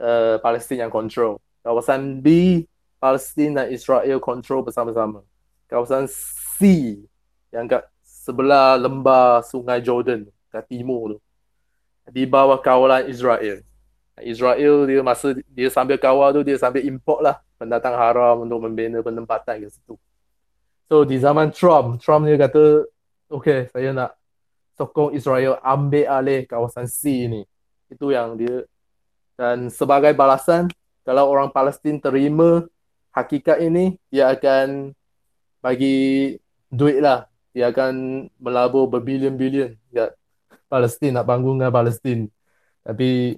uh, 0.00 0.36
Palestin 0.40 0.82
yang 0.82 0.92
control. 0.92 1.36
Kawasan 1.60 2.24
B 2.24 2.64
Palestin 2.96 3.56
dan 3.56 3.68
Israel 3.68 4.16
control 4.20 4.64
bersama-sama. 4.64 5.20
Kawasan 5.68 6.08
C 6.08 6.58
yang 7.52 7.68
kat 7.68 7.84
sebelah 8.04 8.80
lembah 8.80 9.44
Sungai 9.44 9.84
Jordan 9.84 10.28
kat 10.48 10.64
timur 10.68 11.16
tu. 11.16 11.18
Di 12.10 12.24
bawah 12.24 12.58
kawalan 12.60 13.06
Israel. 13.06 13.64
Israel 14.20 14.84
dia 14.84 15.00
masa 15.00 15.32
dia 15.48 15.72
sambil 15.72 15.96
kawal 15.96 16.36
tu 16.36 16.44
dia 16.44 16.60
sambil 16.60 16.84
import 16.84 17.24
lah 17.24 17.40
pendatang 17.56 17.96
haram 17.96 18.44
untuk 18.44 18.60
membina 18.60 19.00
penempatan 19.00 19.64
ke 19.64 19.68
situ. 19.72 19.96
So 20.92 21.08
di 21.08 21.16
zaman 21.16 21.56
Trump, 21.56 22.04
Trump 22.04 22.28
dia 22.28 22.36
kata 22.36 22.84
okay 23.32 23.72
saya 23.72 23.96
nak 23.96 24.19
sokong 24.80 25.12
Israel 25.12 25.60
ambil 25.60 26.08
alih 26.08 26.48
kawasan 26.48 26.88
C 26.88 27.28
ini. 27.28 27.44
Itu 27.92 28.16
yang 28.16 28.40
dia. 28.40 28.64
Dan 29.36 29.68
sebagai 29.68 30.16
balasan 30.16 30.72
kalau 31.04 31.28
orang 31.28 31.52
Palestin 31.52 32.00
terima 32.00 32.64
hakikat 33.12 33.60
ini 33.60 34.00
dia 34.08 34.32
akan 34.32 34.96
bagi 35.60 36.40
duit 36.72 37.04
lah. 37.04 37.28
Dia 37.52 37.68
akan 37.68 38.24
melabur 38.40 38.88
berbilion-bilion. 38.88 39.76
Ya 39.92 40.16
Palestin 40.72 41.12
nak 41.12 41.28
bangun 41.28 41.60
dengan 41.60 41.74
Palestin. 41.76 42.32
Tapi 42.80 43.36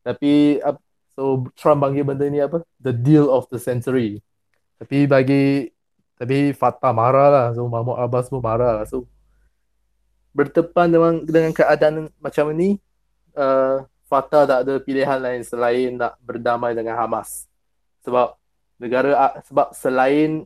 tapi 0.00 0.64
so 1.12 1.44
Trump 1.58 1.84
panggil 1.84 2.08
benda 2.08 2.24
ni 2.24 2.40
apa? 2.40 2.64
The 2.80 2.96
deal 2.96 3.28
of 3.28 3.50
the 3.52 3.60
century. 3.60 4.24
Tapi 4.80 5.04
bagi 5.04 5.68
tapi 6.16 6.56
Fatah 6.56 6.94
marah 6.94 7.28
lah. 7.28 7.46
So 7.52 7.68
Mahmud 7.68 8.00
Abbas 8.00 8.30
pun 8.30 8.40
marah 8.40 8.80
lah. 8.80 8.84
So 8.88 9.04
bertepan 10.34 10.90
dengan 10.90 11.12
dengan 11.22 11.52
keadaan 11.54 12.10
macam 12.18 12.50
ini 12.52 12.76
uh, 13.38 13.86
Fatah 14.04 14.44
tak 14.44 14.58
ada 14.68 14.74
pilihan 14.82 15.16
lain 15.16 15.40
selain 15.46 15.96
nak 15.96 16.20
berdamai 16.20 16.76
dengan 16.76 16.98
Hamas. 17.00 17.48
Sebab 18.04 18.36
negara 18.76 19.40
sebab 19.46 19.72
selain 19.72 20.44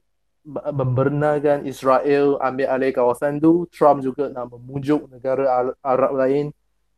membenarkan 0.48 1.66
Israel 1.68 2.40
ambil 2.40 2.68
alih 2.70 2.92
kawasan 2.94 3.37
tu 3.42 3.68
Trump 3.68 4.01
juga 4.01 4.31
nak 4.33 4.55
memujuk 4.55 5.11
negara 5.11 5.74
Arab 5.83 6.12
lain 6.16 6.55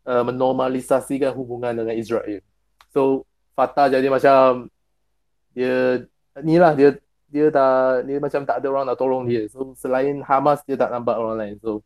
uh, 0.07 0.23
menormalisasikan 0.23 1.33
hubungan 1.35 1.75
dengan 1.75 1.97
Israel. 1.97 2.45
So 2.93 3.27
Fatah 3.57 3.91
jadi 3.91 4.07
macam 4.07 4.71
dia 5.57 6.07
ni 6.45 6.61
lah 6.61 6.77
dia 6.79 6.95
dia 7.31 7.47
tak 7.51 8.07
dia 8.07 8.19
macam 8.19 8.43
tak 8.47 8.63
ada 8.63 8.67
orang 8.71 8.85
nak 8.87 8.99
tolong 8.99 9.27
dia. 9.27 9.47
So 9.51 9.75
selain 9.75 10.23
Hamas 10.23 10.63
dia 10.63 10.79
tak 10.79 10.93
nampak 10.95 11.19
orang 11.19 11.39
lain. 11.39 11.55
So 11.59 11.83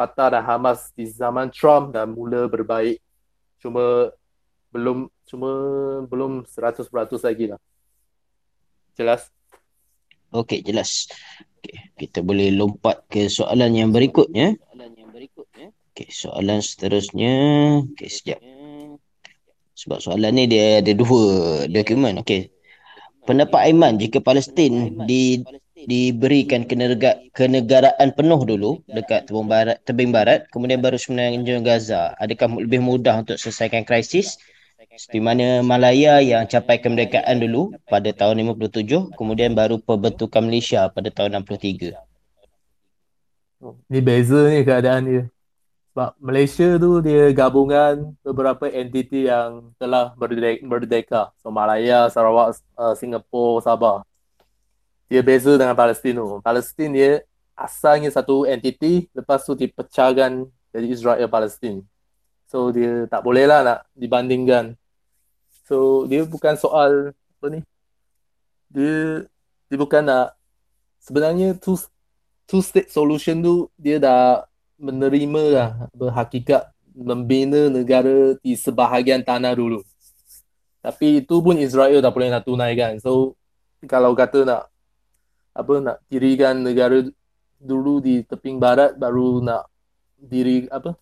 Fatah 0.00 0.32
dan 0.32 0.40
Hamas 0.48 0.88
di 0.96 1.04
zaman 1.04 1.52
Trump 1.52 1.92
dah 1.92 2.08
mula 2.08 2.48
berbaik. 2.48 2.96
Cuma 3.60 4.08
belum 4.72 5.12
cuma 5.28 5.50
belum 6.08 6.48
100% 6.48 6.88
lagi 7.20 7.52
lah. 7.52 7.60
Jelas? 8.96 9.28
Okey, 10.32 10.64
jelas. 10.64 11.04
Okey, 11.60 11.92
kita 12.00 12.24
boleh 12.24 12.48
lompat 12.48 13.04
ke 13.12 13.28
soalan 13.28 13.76
yang 13.76 13.92
berikutnya. 13.92 14.56
Okey, 15.92 16.08
soalan 16.08 16.64
seterusnya. 16.64 17.34
Okey, 17.92 18.08
sekejap. 18.08 18.40
Sebab 19.76 20.00
soalan 20.00 20.32
ni 20.32 20.48
dia 20.48 20.80
ada 20.80 20.96
dua 20.96 21.68
dokumen. 21.68 22.24
Okey. 22.24 22.48
Pendapat 23.28 23.68
Aiman 23.68 24.00
jika 24.00 24.24
Palestin 24.24 24.96
di 25.04 25.44
diberikan 25.86 26.66
kenega- 26.68 27.20
kenegaraan 27.32 28.12
penuh 28.12 28.40
dulu 28.44 28.70
dekat 28.90 29.28
tebing 29.28 29.48
barat, 29.48 29.76
tebing 29.86 30.10
barat 30.10 30.44
kemudian 30.50 30.80
baru 30.82 30.98
semenanjung 31.00 31.64
Gaza. 31.64 32.16
Adakah 32.18 32.60
lebih 32.60 32.80
mudah 32.82 33.22
untuk 33.22 33.36
selesaikan 33.40 33.86
krisis? 33.86 34.40
Seperti 34.90 35.22
mana 35.22 35.62
Malaya 35.62 36.18
yang 36.18 36.50
capai 36.50 36.82
kemerdekaan 36.82 37.38
dulu 37.38 37.70
pada 37.86 38.10
tahun 38.10 38.42
57 38.58 39.14
kemudian 39.14 39.54
baru 39.54 39.78
pembentukan 39.78 40.42
Malaysia 40.42 40.90
pada 40.90 41.08
tahun 41.14 41.46
63 41.46 41.94
ni 43.92 44.00
beza 44.00 44.48
ni 44.48 44.64
keadaan 44.64 45.02
dia. 45.04 45.24
Sebab 45.90 46.10
Malaysia 46.22 46.78
tu 46.78 47.02
dia 47.02 47.28
gabungan 47.34 48.14
beberapa 48.22 48.70
entiti 48.70 49.26
yang 49.26 49.74
telah 49.76 50.14
merdeka 50.62 51.34
so 51.42 51.50
Malaya, 51.50 52.06
Sarawak, 52.08 52.56
uh, 52.78 52.94
Singapura, 52.94 53.60
Sabah 53.60 54.06
dia 55.10 55.20
beza 55.26 55.58
dengan 55.58 55.74
Palestin 55.74 56.14
tu. 56.14 56.38
Palestin 56.38 56.94
dia 56.94 57.26
asalnya 57.58 58.08
satu 58.14 58.46
entiti, 58.46 59.10
lepas 59.10 59.42
tu 59.42 59.58
dipecahkan 59.58 60.46
jadi 60.70 60.86
Israel 60.86 61.26
Palestin. 61.26 61.82
So 62.46 62.70
dia 62.70 63.10
tak 63.10 63.26
boleh 63.26 63.50
lah 63.50 63.60
nak 63.66 63.78
dibandingkan. 63.98 64.78
So 65.66 66.06
dia 66.06 66.22
bukan 66.22 66.54
soal 66.54 67.10
apa 67.10 67.46
ni. 67.50 67.60
Dia 68.70 69.26
dia 69.66 69.76
bukan 69.76 70.06
nak 70.06 70.38
sebenarnya 71.02 71.58
two 71.58 71.74
two 72.46 72.62
state 72.62 72.90
solution 72.94 73.42
tu 73.42 73.66
dia 73.74 73.98
dah 73.98 74.46
menerima 74.78 75.44
lah 75.50 75.68
berhakikat 75.90 76.70
membina 76.94 77.66
negara 77.66 78.38
di 78.38 78.54
sebahagian 78.54 79.26
tanah 79.26 79.58
dulu. 79.58 79.82
Tapi 80.80 81.22
itu 81.22 81.36
pun 81.42 81.58
Israel 81.58 81.98
tak 81.98 82.14
boleh 82.14 82.30
nak 82.30 82.46
tunaikan. 82.46 82.98
So 83.02 83.34
kalau 83.90 84.14
kata 84.14 84.46
nak 84.46 84.69
apa 85.50 85.74
nak 85.82 85.96
dirikan 86.06 86.62
negara 86.62 87.02
dulu 87.60 88.00
di 88.00 88.22
teping 88.24 88.56
barat 88.56 88.96
baru 88.96 89.42
nak 89.44 89.68
diri 90.16 90.70
apa 90.70 90.96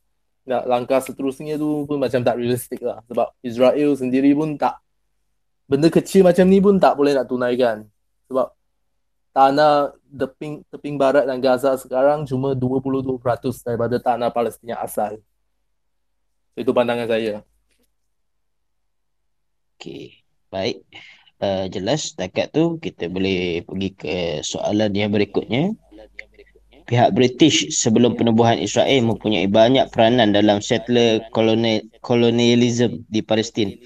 nak 0.48 0.64
langkah 0.64 0.98
seterusnya 1.04 1.60
tu 1.60 1.84
pun 1.84 2.00
macam 2.00 2.24
tak 2.24 2.40
realistik 2.40 2.80
lah. 2.80 3.04
Sebab 3.06 3.36
Israel 3.44 3.92
sendiri 3.94 4.32
pun 4.32 4.56
tak 4.56 4.80
benda 5.68 5.92
kecil 5.92 6.24
macam 6.24 6.48
ni 6.48 6.58
pun 6.58 6.80
tak 6.80 6.96
boleh 6.96 7.12
nak 7.12 7.28
tunaikan. 7.28 7.84
Sebab 8.32 8.56
tanah 9.36 9.92
teping 10.08 10.64
teping 10.72 10.96
barat 10.96 11.28
dan 11.28 11.38
Gaza 11.38 11.76
sekarang 11.76 12.24
cuma 12.24 12.56
22% 12.56 13.20
daripada 13.60 14.00
tanah 14.00 14.32
Palestin 14.32 14.72
asal. 14.72 15.20
Itu 16.56 16.72
pandangan 16.72 17.06
saya. 17.06 17.44
Okey, 19.78 20.26
baik 20.50 20.82
uh, 21.42 21.64
jelas 21.70 22.12
setakat 22.12 22.50
tu 22.54 22.78
kita 22.78 23.10
boleh 23.10 23.62
pergi 23.64 23.90
ke 23.94 24.14
soalan 24.42 24.90
yang 24.94 25.10
berikutnya. 25.14 25.74
Pihak 26.88 27.12
British 27.12 27.68
sebelum 27.76 28.16
penubuhan 28.16 28.56
Israel 28.56 29.04
mempunyai 29.04 29.44
banyak 29.44 29.92
peranan 29.92 30.32
dalam 30.32 30.64
settler 30.64 31.20
colonialism 32.00 33.04
di 33.12 33.20
Palestin. 33.20 33.76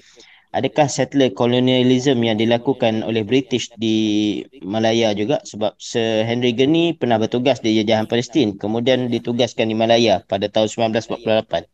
Adakah 0.55 0.87
settler 0.87 1.33
colonialism 1.33 2.23
yang 2.23 2.39
dilakukan 2.39 3.03
oleh 3.03 3.27
British 3.27 3.73
di 3.75 4.39
Malaya 4.63 5.11
juga? 5.11 5.43
Sebab 5.43 5.75
Sir 5.81 6.23
Henry 6.23 6.55
Gurney 6.55 6.95
pernah 6.95 7.19
bertugas 7.19 7.59
di 7.59 7.75
jajahan 7.75 8.07
Palestin 8.07 8.55
kemudian 8.55 9.11
ditugaskan 9.11 9.67
di 9.67 9.75
Malaya 9.75 10.23
pada 10.23 10.47
tahun 10.47 10.95
1948 10.95 11.67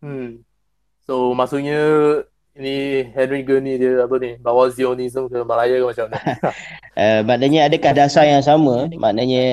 Hmm. 0.00 0.47
So 1.08 1.32
maksudnya 1.32 1.80
ini 2.52 3.08
Henry 3.16 3.40
Gurney 3.40 3.80
dia 3.80 4.04
apa 4.04 4.20
ni 4.20 4.36
bawa 4.36 4.68
Zionism 4.68 5.32
ke 5.32 5.40
Malaya 5.40 5.80
ke 5.80 5.86
macam 5.88 6.04
mana? 6.12 6.20
uh, 7.00 7.20
maknanya 7.28 7.64
adakah 7.64 7.96
dasar 7.96 8.28
yang 8.28 8.44
sama? 8.44 8.92
Maknanya 8.92 9.46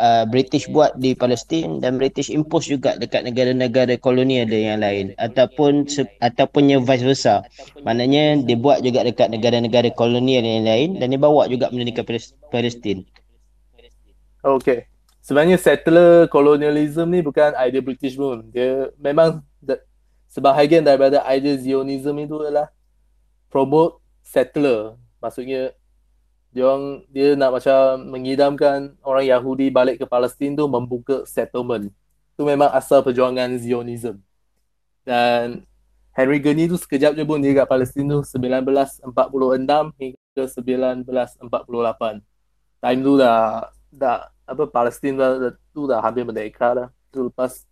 uh, 0.00 0.24
British 0.24 0.72
buat 0.72 0.96
di 0.96 1.12
Palestin 1.12 1.84
dan 1.84 2.00
British 2.00 2.32
impose 2.32 2.72
juga 2.72 2.96
dekat 2.96 3.28
negara-negara 3.28 4.00
kolonial 4.00 4.48
yang 4.48 4.80
lain 4.80 5.12
ataupun 5.20 5.84
ataupun 6.24 6.72
yang 6.72 6.80
vice 6.88 7.04
versa. 7.04 7.44
Maknanya 7.84 8.48
dia 8.48 8.56
buat 8.56 8.80
juga 8.80 9.04
dekat 9.04 9.36
negara-negara 9.36 9.92
kolonial 9.92 10.40
yang 10.40 10.64
lain 10.64 10.88
dan 10.96 11.12
dia 11.12 11.20
bawa 11.20 11.44
juga 11.44 11.68
benda 11.68 11.92
ke 11.92 12.08
Palestin. 12.48 13.04
Okay. 14.40 14.88
Sebenarnya 15.20 15.60
settler 15.60 16.24
colonialism 16.32 17.12
ni 17.12 17.20
bukan 17.20 17.52
idea 17.60 17.84
British 17.84 18.16
pun. 18.16 18.48
Dia 18.48 18.90
memang 18.96 19.44
sebahagian 20.32 20.80
daripada 20.80 21.20
idea 21.28 21.60
Zionism 21.60 22.16
itu 22.16 22.40
adalah 22.40 22.72
promote 23.52 24.00
settler. 24.24 24.96
Maksudnya 25.20 25.76
dia 26.52 26.62
orang 26.68 27.04
dia 27.12 27.36
nak 27.36 27.60
macam 27.60 28.00
mengidamkan 28.08 28.96
orang 29.04 29.28
Yahudi 29.28 29.68
balik 29.68 30.00
ke 30.00 30.08
Palestin 30.08 30.56
tu 30.56 30.64
membuka 30.64 31.28
settlement. 31.28 31.92
Itu 32.32 32.48
memang 32.48 32.72
asal 32.72 33.04
perjuangan 33.04 33.60
Zionism. 33.60 34.24
Dan 35.04 35.68
Henry 36.16 36.40
Gurney 36.40 36.68
tu 36.68 36.76
sekejap 36.80 37.16
je 37.16 37.24
pun 37.24 37.40
dia 37.40 37.52
kat 37.52 37.68
Palestin 37.68 38.08
tu 38.08 38.20
1946 38.24 39.04
hingga 40.00 40.44
1948. 40.48 42.24
Time 42.80 43.00
tu 43.04 43.12
dah 43.20 43.68
dah 43.92 44.16
apa 44.48 44.64
Palestin 44.68 45.16
tu 45.72 45.88
dah 45.88 46.00
hampir 46.00 46.24
merdeka 46.24 46.72
dah. 46.72 46.88
Tu 47.12 47.20
lepas 47.28 47.64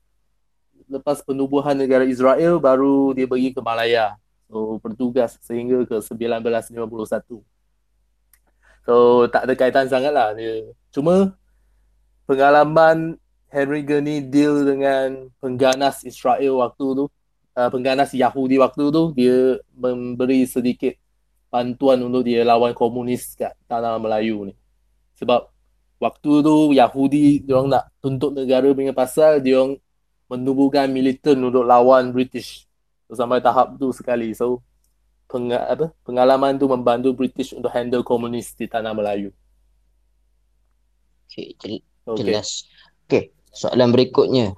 lepas 0.91 1.23
penubuhan 1.23 1.79
negara 1.79 2.03
Israel 2.03 2.59
baru 2.59 3.15
dia 3.15 3.31
pergi 3.31 3.55
ke 3.55 3.63
Malaya. 3.63 4.19
So 4.51 4.83
bertugas 4.83 5.39
sehingga 5.41 5.87
ke 5.87 6.03
1951. 6.03 7.41
So 8.83 9.25
tak 9.31 9.47
ada 9.47 9.55
kaitan 9.55 9.87
sangat 9.87 10.11
lah 10.11 10.35
dia. 10.35 10.75
Cuma 10.91 11.39
pengalaman 12.27 13.15
Henry 13.51 13.87
Gurney 13.87 14.23
deal 14.23 14.67
dengan 14.67 15.31
pengganas 15.39 16.03
Israel 16.03 16.63
waktu 16.63 16.87
tu, 16.99 17.05
uh, 17.55 17.69
pengganas 17.71 18.11
Yahudi 18.15 18.59
waktu 18.59 18.91
tu, 18.91 19.03
dia 19.15 19.59
memberi 19.75 20.47
sedikit 20.47 20.95
bantuan 21.51 21.99
untuk 22.07 22.23
dia 22.23 22.47
lawan 22.47 22.71
komunis 22.75 23.35
kat 23.35 23.55
tanah 23.67 23.99
Melayu 23.99 24.51
ni. 24.51 24.55
Sebab 25.19 25.51
waktu 25.99 26.33
tu 26.47 26.57
Yahudi 26.73 27.43
dia 27.43 27.59
orang 27.59 27.79
nak 27.79 27.85
tuntut 27.99 28.33
negara 28.33 28.71
punya 28.71 28.95
pasal 28.95 29.43
dia 29.43 29.59
orang 29.59 29.77
menubuhkan 30.31 30.87
militan 30.87 31.43
untuk 31.43 31.67
lawan 31.67 32.15
British. 32.15 32.71
Sampai 33.11 33.43
tahap 33.43 33.75
tu 33.75 33.91
sekali. 33.91 34.31
So 34.31 34.63
peng, 35.27 35.51
apa, 35.51 35.91
pengalaman 36.07 36.55
tu 36.55 36.71
membantu 36.71 37.11
British 37.11 37.51
untuk 37.51 37.75
handle 37.75 38.07
komunis 38.07 38.55
di 38.55 38.71
tanah 38.71 38.95
Melayu. 38.95 39.35
Okay, 41.27 41.55
jel- 41.59 41.87
okay. 42.07 42.19
jelas. 42.23 42.67
Okay, 43.07 43.35
soalan 43.51 43.91
berikutnya. 43.91 44.55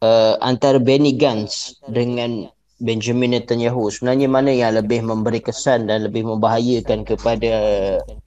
Uh, 0.00 0.38
antara 0.44 0.78
Benny 0.78 1.16
Gantz 1.16 1.80
dengan 1.90 2.46
Benjamin 2.76 3.32
Netanyahu 3.32 3.88
sebenarnya 3.88 4.28
mana 4.28 4.52
yang 4.52 4.76
lebih 4.76 5.00
memberi 5.00 5.40
kesan 5.40 5.88
dan 5.88 6.04
lebih 6.04 6.28
membahayakan 6.28 7.08
kepada 7.08 7.52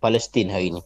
Palestin 0.01 0.49
hari 0.49 0.73
ini? 0.73 0.81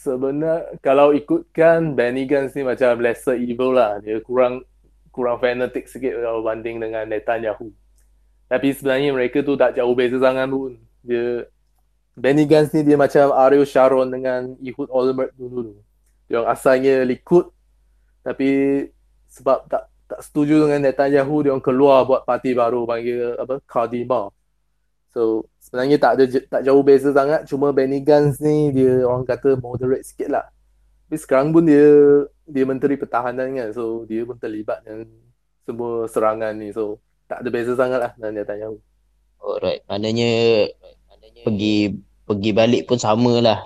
Sebenarnya 0.00 0.80
kalau 0.80 1.12
ikutkan 1.12 1.92
Benny 1.92 2.24
Gantz 2.24 2.56
ni 2.56 2.64
macam 2.64 2.96
lesser 3.04 3.36
evil 3.36 3.76
lah. 3.76 4.00
Dia 4.00 4.16
kurang 4.24 4.64
kurang 5.12 5.36
fanatik 5.36 5.84
sikit 5.92 6.16
kalau 6.16 6.40
banding 6.40 6.80
dengan 6.80 7.04
Netanyahu. 7.04 7.68
Tapi 8.48 8.72
sebenarnya 8.72 9.12
mereka 9.12 9.44
tu 9.44 9.60
tak 9.60 9.76
jauh 9.76 9.92
beza 9.92 10.16
sangat 10.16 10.48
pun. 10.48 10.80
Dia 11.04 11.44
Benny 12.16 12.48
Gantz 12.48 12.72
ni 12.72 12.80
dia 12.80 12.96
macam 12.96 13.28
Ariel 13.36 13.68
Sharon 13.68 14.08
dengan 14.08 14.56
Ehud 14.64 14.88
Olmert 14.88 15.36
dulu. 15.36 15.76
Dia 16.32 16.40
orang 16.40 16.56
asalnya 16.56 17.04
Likud 17.04 17.52
tapi 18.24 18.48
sebab 19.28 19.68
tak 19.68 19.84
tak 20.10 20.20
setuju 20.26 20.66
dengan 20.66 20.90
Netanyahu 20.90 21.46
dia 21.46 21.54
orang 21.54 21.62
keluar 21.62 22.02
buat 22.02 22.26
parti 22.26 22.50
baru 22.50 22.82
panggil 22.88 23.36
apa 23.38 23.62
Kadima. 23.68 24.32
So 25.10 25.50
sebenarnya 25.58 25.98
tak 25.98 26.12
ada 26.18 26.24
tak 26.26 26.62
jauh 26.62 26.82
beza 26.86 27.10
sangat 27.10 27.46
cuma 27.50 27.74
Benny 27.74 27.98
Gantz 27.98 28.38
ni 28.38 28.70
dia 28.70 29.02
orang 29.02 29.26
kata 29.26 29.58
moderate 29.58 30.06
sikit 30.06 30.30
lah. 30.30 30.46
Tapi 31.10 31.16
sekarang 31.18 31.50
pun 31.50 31.66
dia 31.66 31.86
dia 32.46 32.62
menteri 32.62 32.94
pertahanan 32.94 33.50
kan 33.50 33.68
so 33.74 34.06
dia 34.06 34.22
pun 34.22 34.38
terlibat 34.38 34.86
dengan 34.86 35.10
semua 35.66 36.06
serangan 36.06 36.54
ni 36.54 36.70
so 36.70 37.02
tak 37.26 37.42
ada 37.42 37.48
beza 37.50 37.74
sangat 37.74 37.98
lah 37.98 38.12
dengan 38.14 38.42
Netanyahu. 38.42 38.76
Alright, 39.40 39.82
maknanya 39.90 40.30
pergi 41.42 41.96
pergi 42.26 42.50
balik 42.54 42.86
pun 42.86 42.98
sama 42.98 43.42
lah. 43.42 43.58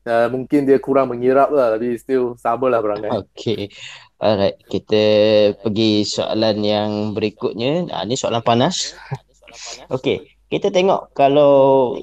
Uh, 0.00 0.26
mungkin 0.32 0.64
dia 0.64 0.80
kurang 0.80 1.12
mengirap 1.12 1.52
lah 1.52 1.76
tapi 1.76 1.94
still 1.94 2.34
sama 2.34 2.66
lah 2.66 2.82
perangai. 2.82 3.10
Okay. 3.30 3.70
Alright, 4.18 4.58
kita 4.66 5.02
pergi 5.62 6.02
soalan 6.02 6.58
yang 6.66 6.90
berikutnya. 7.14 7.86
Ah, 7.94 8.02
ni 8.02 8.18
soalan 8.18 8.42
panas. 8.42 8.98
Okay, 9.90 10.36
kita 10.50 10.74
tengok 10.74 11.14
kalau 11.14 11.94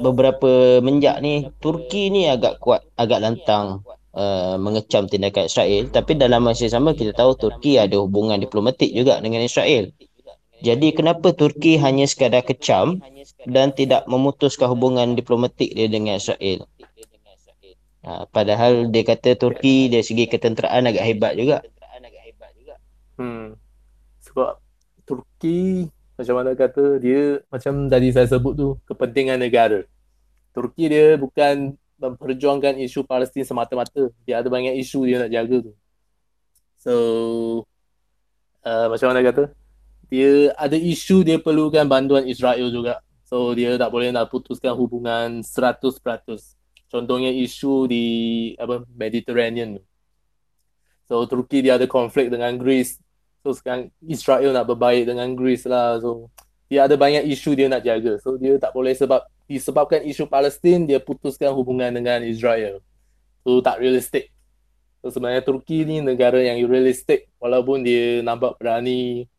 beberapa 0.00 0.80
menjak 0.84 1.20
ni, 1.24 1.48
Turki 1.60 2.12
ni 2.12 2.28
agak 2.28 2.60
kuat, 2.60 2.84
agak 3.00 3.24
lantang 3.24 3.80
uh, 4.16 4.56
mengecam 4.60 5.08
tindakan 5.08 5.48
Israel. 5.48 5.88
Tapi 5.92 6.12
dalam 6.16 6.44
masa 6.44 6.68
yang 6.68 6.80
sama 6.80 6.96
kita 6.96 7.16
tahu 7.16 7.36
Turki 7.36 7.80
ada 7.80 7.96
hubungan 8.00 8.40
diplomatik 8.40 8.92
juga 8.92 9.20
dengan 9.20 9.44
Israel. 9.44 9.92
Jadi 10.64 10.96
kenapa 10.96 11.36
Turki 11.36 11.76
hanya 11.76 12.08
sekadar 12.08 12.40
kecam 12.40 13.04
dan 13.44 13.76
tidak 13.76 14.08
memutuskan 14.08 14.72
hubungan 14.72 15.12
diplomatik 15.12 15.68
dia 15.76 15.88
dengan 15.88 16.16
Israel? 16.16 16.64
Ha, 18.06 18.24
padahal 18.30 18.88
dia 18.88 19.04
kata 19.04 19.36
Turki 19.36 19.92
dari 19.92 20.00
segi 20.00 20.24
ketenteraan 20.30 20.88
agak 20.88 21.04
hebat 21.04 21.32
juga. 21.36 21.60
Hmm. 23.20 23.56
Sebab 24.24 24.60
Turki 25.04 25.88
macam 26.16 26.34
mana 26.40 26.56
kata 26.56 26.96
dia 26.96 27.44
macam 27.52 27.92
tadi 27.92 28.08
saya 28.08 28.24
sebut 28.26 28.52
tu 28.56 28.68
kepentingan 28.88 29.36
negara. 29.36 29.84
Turki 30.56 30.88
dia 30.88 31.20
bukan 31.20 31.76
memperjuangkan 32.00 32.80
isu 32.80 33.04
Palestin 33.04 33.44
semata-mata. 33.44 34.08
Dia 34.24 34.40
ada 34.40 34.48
banyak 34.48 34.80
isu 34.80 35.04
dia 35.04 35.16
nak 35.20 35.30
jaga 35.32 35.56
tu. 35.60 35.72
So 36.80 36.94
uh, 38.64 38.86
macam 38.88 39.12
mana 39.12 39.20
kata? 39.20 39.52
Dia 40.08 40.56
ada 40.56 40.76
isu 40.80 41.20
dia 41.20 41.36
perlukan 41.36 41.84
bantuan 41.84 42.24
Israel 42.24 42.72
juga. 42.72 43.04
So 43.28 43.52
dia 43.52 43.76
tak 43.76 43.92
boleh 43.92 44.08
nak 44.14 44.32
putuskan 44.32 44.72
hubungan 44.72 45.44
100% 45.44 45.82
contohnya 46.86 47.28
isu 47.34 47.90
di 47.90 48.04
apa 48.56 48.86
Mediterranean. 48.94 49.82
So 51.06 51.26
Turki 51.28 51.62
dia 51.62 51.76
ada 51.76 51.84
konflik 51.84 52.30
dengan 52.32 52.56
Greece. 52.58 52.98
So 53.46 53.54
sekarang 53.54 53.94
Israel 54.02 54.50
nak 54.50 54.66
berbaik 54.66 55.06
dengan 55.06 55.30
Greece 55.38 55.70
lah. 55.70 56.02
So 56.02 56.34
dia 56.66 56.82
ada 56.82 56.98
banyak 56.98 57.30
isu 57.30 57.54
dia 57.54 57.70
nak 57.70 57.86
jaga. 57.86 58.18
So 58.18 58.34
dia 58.34 58.58
tak 58.58 58.74
boleh 58.74 58.90
sebab 58.90 59.22
disebabkan 59.46 60.02
isu 60.02 60.26
Palestin 60.26 60.82
dia 60.82 60.98
putuskan 60.98 61.54
hubungan 61.54 61.94
dengan 61.94 62.26
Israel. 62.26 62.82
So 63.46 63.62
tak 63.62 63.78
realistik. 63.78 64.34
So 64.98 65.14
sebenarnya 65.14 65.46
Turki 65.46 65.86
ni 65.86 66.02
negara 66.02 66.42
yang 66.42 66.58
realistik 66.66 67.30
walaupun 67.38 67.86
dia 67.86 68.18
nampak 68.26 68.58
berani 68.58 69.30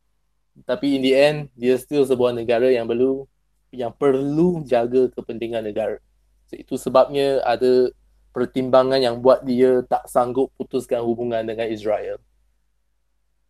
tapi 0.63 0.95
in 0.95 1.03
the 1.03 1.11
end 1.11 1.37
dia 1.59 1.75
still 1.75 2.07
sebuah 2.07 2.31
negara 2.31 2.71
yang 2.71 2.87
perlu 2.87 3.27
yang 3.75 3.91
perlu 3.91 4.63
jaga 4.63 5.11
kepentingan 5.11 5.67
negara. 5.67 5.99
So, 6.47 6.55
itu 6.55 6.79
sebabnya 6.79 7.43
ada 7.43 7.91
pertimbangan 8.31 9.03
yang 9.03 9.19
buat 9.19 9.43
dia 9.43 9.83
tak 9.83 10.07
sanggup 10.07 10.55
putuskan 10.55 11.03
hubungan 11.03 11.43
dengan 11.43 11.67
Israel. 11.67 12.23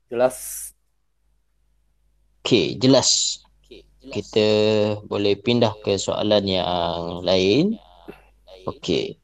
Jelas? 0.08 0.36
Okay, 2.44 2.80
jelas. 2.80 3.44
Kita 4.08 4.48
boleh 5.04 5.36
pindah 5.36 5.76
ke 5.84 6.00
soalan 6.00 6.48
yang 6.48 7.20
lain. 7.28 7.76
Okay. 8.64 9.20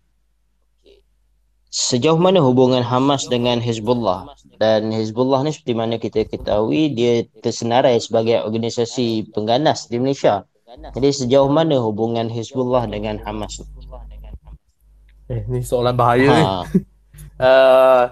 Sejauh 1.73 2.19
mana 2.19 2.43
hubungan 2.43 2.83
Hamas 2.83 3.25
dengan 3.31 3.63
Hezbollah? 3.63 4.27
Dan 4.59 4.91
Hezbollah 4.91 5.41
ni 5.47 5.55
seperti 5.55 5.73
mana 5.73 5.95
kita 5.97 6.27
ketahui, 6.27 6.91
dia 6.93 7.25
tersenarai 7.41 7.97
sebagai 7.97 8.43
organisasi 8.43 9.31
pengganas 9.31 9.87
di 9.87 9.97
Malaysia. 9.97 10.45
Jadi 10.93 11.09
sejauh 11.25 11.49
mana 11.49 11.79
hubungan 11.79 12.27
Hezbollah 12.27 12.85
dengan 12.91 13.17
Hamas? 13.23 13.63
Eh, 15.31 15.41
ni 15.47 15.63
soalan 15.63 15.95
bahaya 15.95 16.27
ha. 16.29 16.35
ni. 16.67 16.83
uh, 17.47 18.03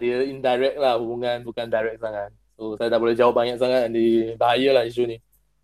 dia 0.00 0.16
indirect 0.24 0.76
lah 0.80 0.96
hubungan, 0.96 1.44
bukan 1.44 1.68
direct 1.68 2.00
sangat. 2.00 2.32
So, 2.56 2.76
saya 2.80 2.88
tak 2.88 3.00
boleh 3.00 3.16
jawab 3.16 3.36
banyak 3.36 3.60
sangat. 3.60 3.92
Di 3.92 4.32
bahaya 4.40 4.80
lah 4.80 4.84
isu 4.88 5.04
ni. 5.04 5.16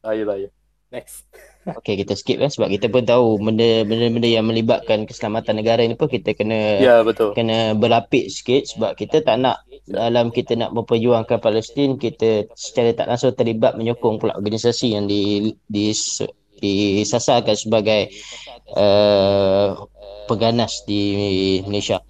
Bahaya, 0.04 0.22
bahaya. 0.28 0.48
Next. 0.92 1.24
Okay, 1.68 2.00
kita 2.00 2.16
skip 2.16 2.40
kan 2.40 2.48
sebab 2.48 2.72
kita 2.72 2.88
pun 2.88 3.04
tahu 3.04 3.36
benda-benda 3.36 4.24
yang 4.24 4.48
melibatkan 4.48 5.04
keselamatan 5.04 5.60
negara 5.60 5.84
ni 5.84 6.00
pun 6.00 6.08
kita 6.08 6.32
kena 6.32 6.80
ya, 6.80 7.04
betul. 7.04 7.36
kena 7.36 7.76
berlapik 7.76 8.32
sikit 8.32 8.64
sebab 8.64 8.96
kita 8.96 9.20
tak 9.20 9.36
nak 9.36 9.68
dalam 9.84 10.32
kita 10.32 10.56
nak 10.56 10.72
memperjuangkan 10.72 11.36
Palestin 11.44 12.00
kita 12.00 12.48
secara 12.56 12.96
tak 12.96 13.12
langsung 13.12 13.36
terlibat 13.36 13.76
menyokong 13.76 14.16
pula 14.16 14.32
organisasi 14.40 14.96
yang 14.96 15.04
di 15.04 15.52
di 15.68 15.92
disasarkan 16.56 17.52
sebagai 17.52 18.16
uh, 18.72 19.76
peganas 20.24 20.88
di 20.88 21.60
Malaysia. 21.68 22.00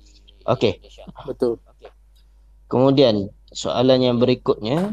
Okey. 0.47 0.79
Betul. 1.27 1.59
Kemudian 2.69 3.33
soalan 3.49 4.05
yang 4.05 4.17
berikutnya 4.21 4.93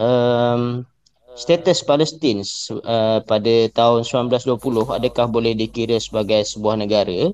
um, 0.00 0.88
status 1.34 1.82
Palestin 1.82 2.40
uh, 2.86 3.20
pada 3.26 3.54
tahun 3.74 4.06
1920 4.06 4.56
adakah 4.88 5.26
boleh 5.28 5.52
dikira 5.52 6.00
sebagai 6.00 6.40
sebuah 6.46 6.80
negara? 6.80 7.30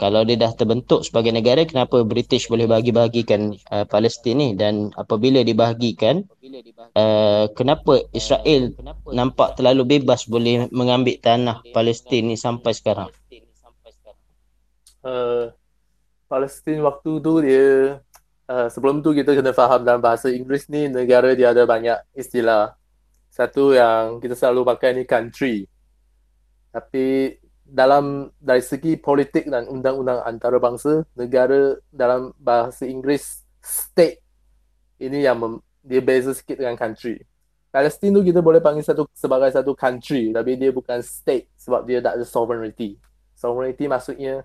Kalau 0.00 0.26
dia 0.26 0.34
dah 0.34 0.50
terbentuk 0.50 1.06
sebagai 1.06 1.30
negara 1.30 1.62
kenapa 1.62 2.02
British 2.02 2.50
boleh 2.50 2.66
bagi-bagikan 2.66 3.54
uh, 3.70 3.86
Palestin 3.86 4.42
ni? 4.42 4.48
Dan 4.58 4.90
apabila 4.98 5.46
dibahagikan 5.46 6.26
uh, 6.98 7.46
kenapa 7.54 8.02
Israel 8.10 8.74
nampak 9.06 9.54
terlalu 9.54 10.00
bebas 10.00 10.26
boleh 10.26 10.66
mengambil 10.74 11.14
tanah 11.22 11.62
Palestin 11.70 12.34
ni 12.34 12.36
sampai 12.40 12.74
sekarang? 12.74 13.14
Uh, 15.06 15.54
Palestin 16.26 16.82
waktu 16.82 17.10
tu 17.22 17.32
dia 17.44 18.00
uh, 18.48 18.68
sebelum 18.70 19.04
tu 19.04 19.14
kita 19.14 19.34
kena 19.36 19.52
faham 19.54 19.82
dalam 19.82 20.02
bahasa 20.02 20.30
Inggeris 20.32 20.66
ni 20.70 20.88
negara 20.88 21.34
dia 21.36 21.50
ada 21.52 21.66
banyak 21.66 21.98
istilah 22.16 22.74
satu 23.32 23.72
yang 23.72 24.20
kita 24.20 24.36
selalu 24.36 24.66
pakai 24.68 24.90
ni 24.96 25.04
country. 25.08 25.64
Tapi 26.72 27.36
dalam 27.62 28.28
dari 28.36 28.60
segi 28.60 29.00
politik 29.00 29.48
dan 29.48 29.64
undang-undang 29.68 30.20
antarabangsa, 30.24 31.08
negara 31.16 31.80
dalam 31.88 32.36
bahasa 32.36 32.84
Inggeris 32.84 33.44
state 33.64 34.20
ini 35.00 35.24
yang 35.24 35.40
mem, 35.40 35.54
dia 35.80 36.04
beza 36.04 36.36
sikit 36.36 36.60
dengan 36.60 36.76
country. 36.76 37.24
Palestin 37.72 38.12
tu 38.12 38.20
kita 38.20 38.44
boleh 38.44 38.60
panggil 38.60 38.84
satu 38.84 39.08
sebagai 39.16 39.48
satu 39.48 39.72
country 39.72 40.28
tapi 40.28 40.60
dia 40.60 40.68
bukan 40.68 41.00
state 41.00 41.48
sebab 41.56 41.88
dia 41.88 42.04
tak 42.04 42.20
ada 42.20 42.24
sovereignty. 42.28 43.00
Sovereignty 43.32 43.88
maksudnya 43.88 44.44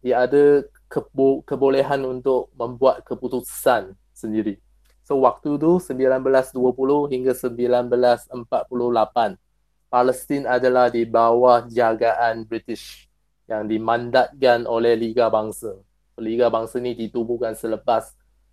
dia 0.00 0.24
ada 0.24 0.64
kebo- 0.92 1.40
kebolehan 1.48 2.04
untuk 2.04 2.52
membuat 2.52 3.00
keputusan 3.08 3.96
sendiri. 4.12 4.60
So 5.00 5.24
waktu 5.24 5.56
tu 5.56 5.80
1920 5.80 7.08
hingga 7.08 7.32
1948 7.32 9.40
Palestin 9.88 10.44
adalah 10.44 10.92
di 10.92 11.08
bawah 11.08 11.64
jagaan 11.68 12.44
British 12.44 13.08
yang 13.48 13.68
dimandatkan 13.68 14.68
oleh 14.68 14.96
Liga 14.96 15.32
Bangsa. 15.32 15.76
Liga 16.20 16.52
Bangsa 16.52 16.80
ni 16.80 16.92
ditubuhkan 16.92 17.56
selepas 17.56 18.12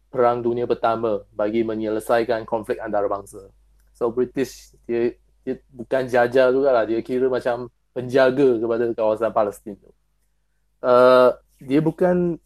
Perang 0.10 0.42
Dunia 0.42 0.66
Pertama 0.66 1.22
bagi 1.36 1.62
menyelesaikan 1.62 2.44
konflik 2.44 2.82
antarabangsa. 2.82 3.52
So 3.94 4.10
British 4.10 4.74
dia, 4.90 5.14
dia 5.44 5.62
bukan 5.70 6.08
jajah 6.08 6.50
juga 6.50 6.70
lah. 6.74 6.84
Dia 6.88 7.00
kira 7.06 7.30
macam 7.30 7.70
penjaga 7.94 8.58
kepada 8.58 8.84
kawasan 8.96 9.32
Palestin 9.32 9.76
tu. 9.78 9.92
Uh, 10.80 11.36
dia 11.62 11.80
bukan 11.84 12.40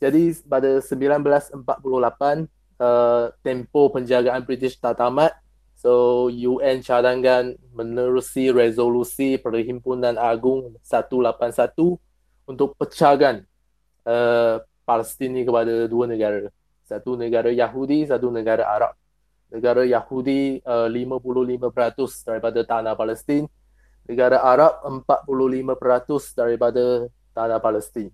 jadi 0.00 0.32
pada 0.48 0.80
1948 0.80 1.60
uh, 2.80 3.28
tempoh 3.44 3.86
penjagaan 3.92 4.42
British 4.46 4.80
tak 4.80 4.96
tamat 4.96 5.34
So 5.80 6.28
UN 6.28 6.84
cadangkan 6.84 7.56
menerusi 7.72 8.52
resolusi 8.52 9.40
Perhimpunan 9.40 10.20
Agung 10.20 10.76
181 10.84 11.72
untuk 12.44 12.76
pecahkan 12.76 13.48
uh, 14.04 14.60
Palestin 14.84 15.32
ni 15.32 15.48
kepada 15.48 15.88
dua 15.88 16.04
negara. 16.04 16.52
Satu 16.84 17.16
negara 17.16 17.48
Yahudi, 17.48 18.04
satu 18.04 18.28
negara 18.28 18.68
Arab. 18.68 18.92
Negara 19.48 19.88
Yahudi 19.88 20.60
uh, 20.68 20.84
55% 20.84 22.28
daripada 22.28 22.60
tanah 22.60 22.92
Palestin. 22.92 23.48
Negara 24.04 24.36
Arab 24.44 24.84
45% 24.84 26.36
daripada 26.36 27.08
tanah 27.32 27.56
Palestin. 27.56 28.12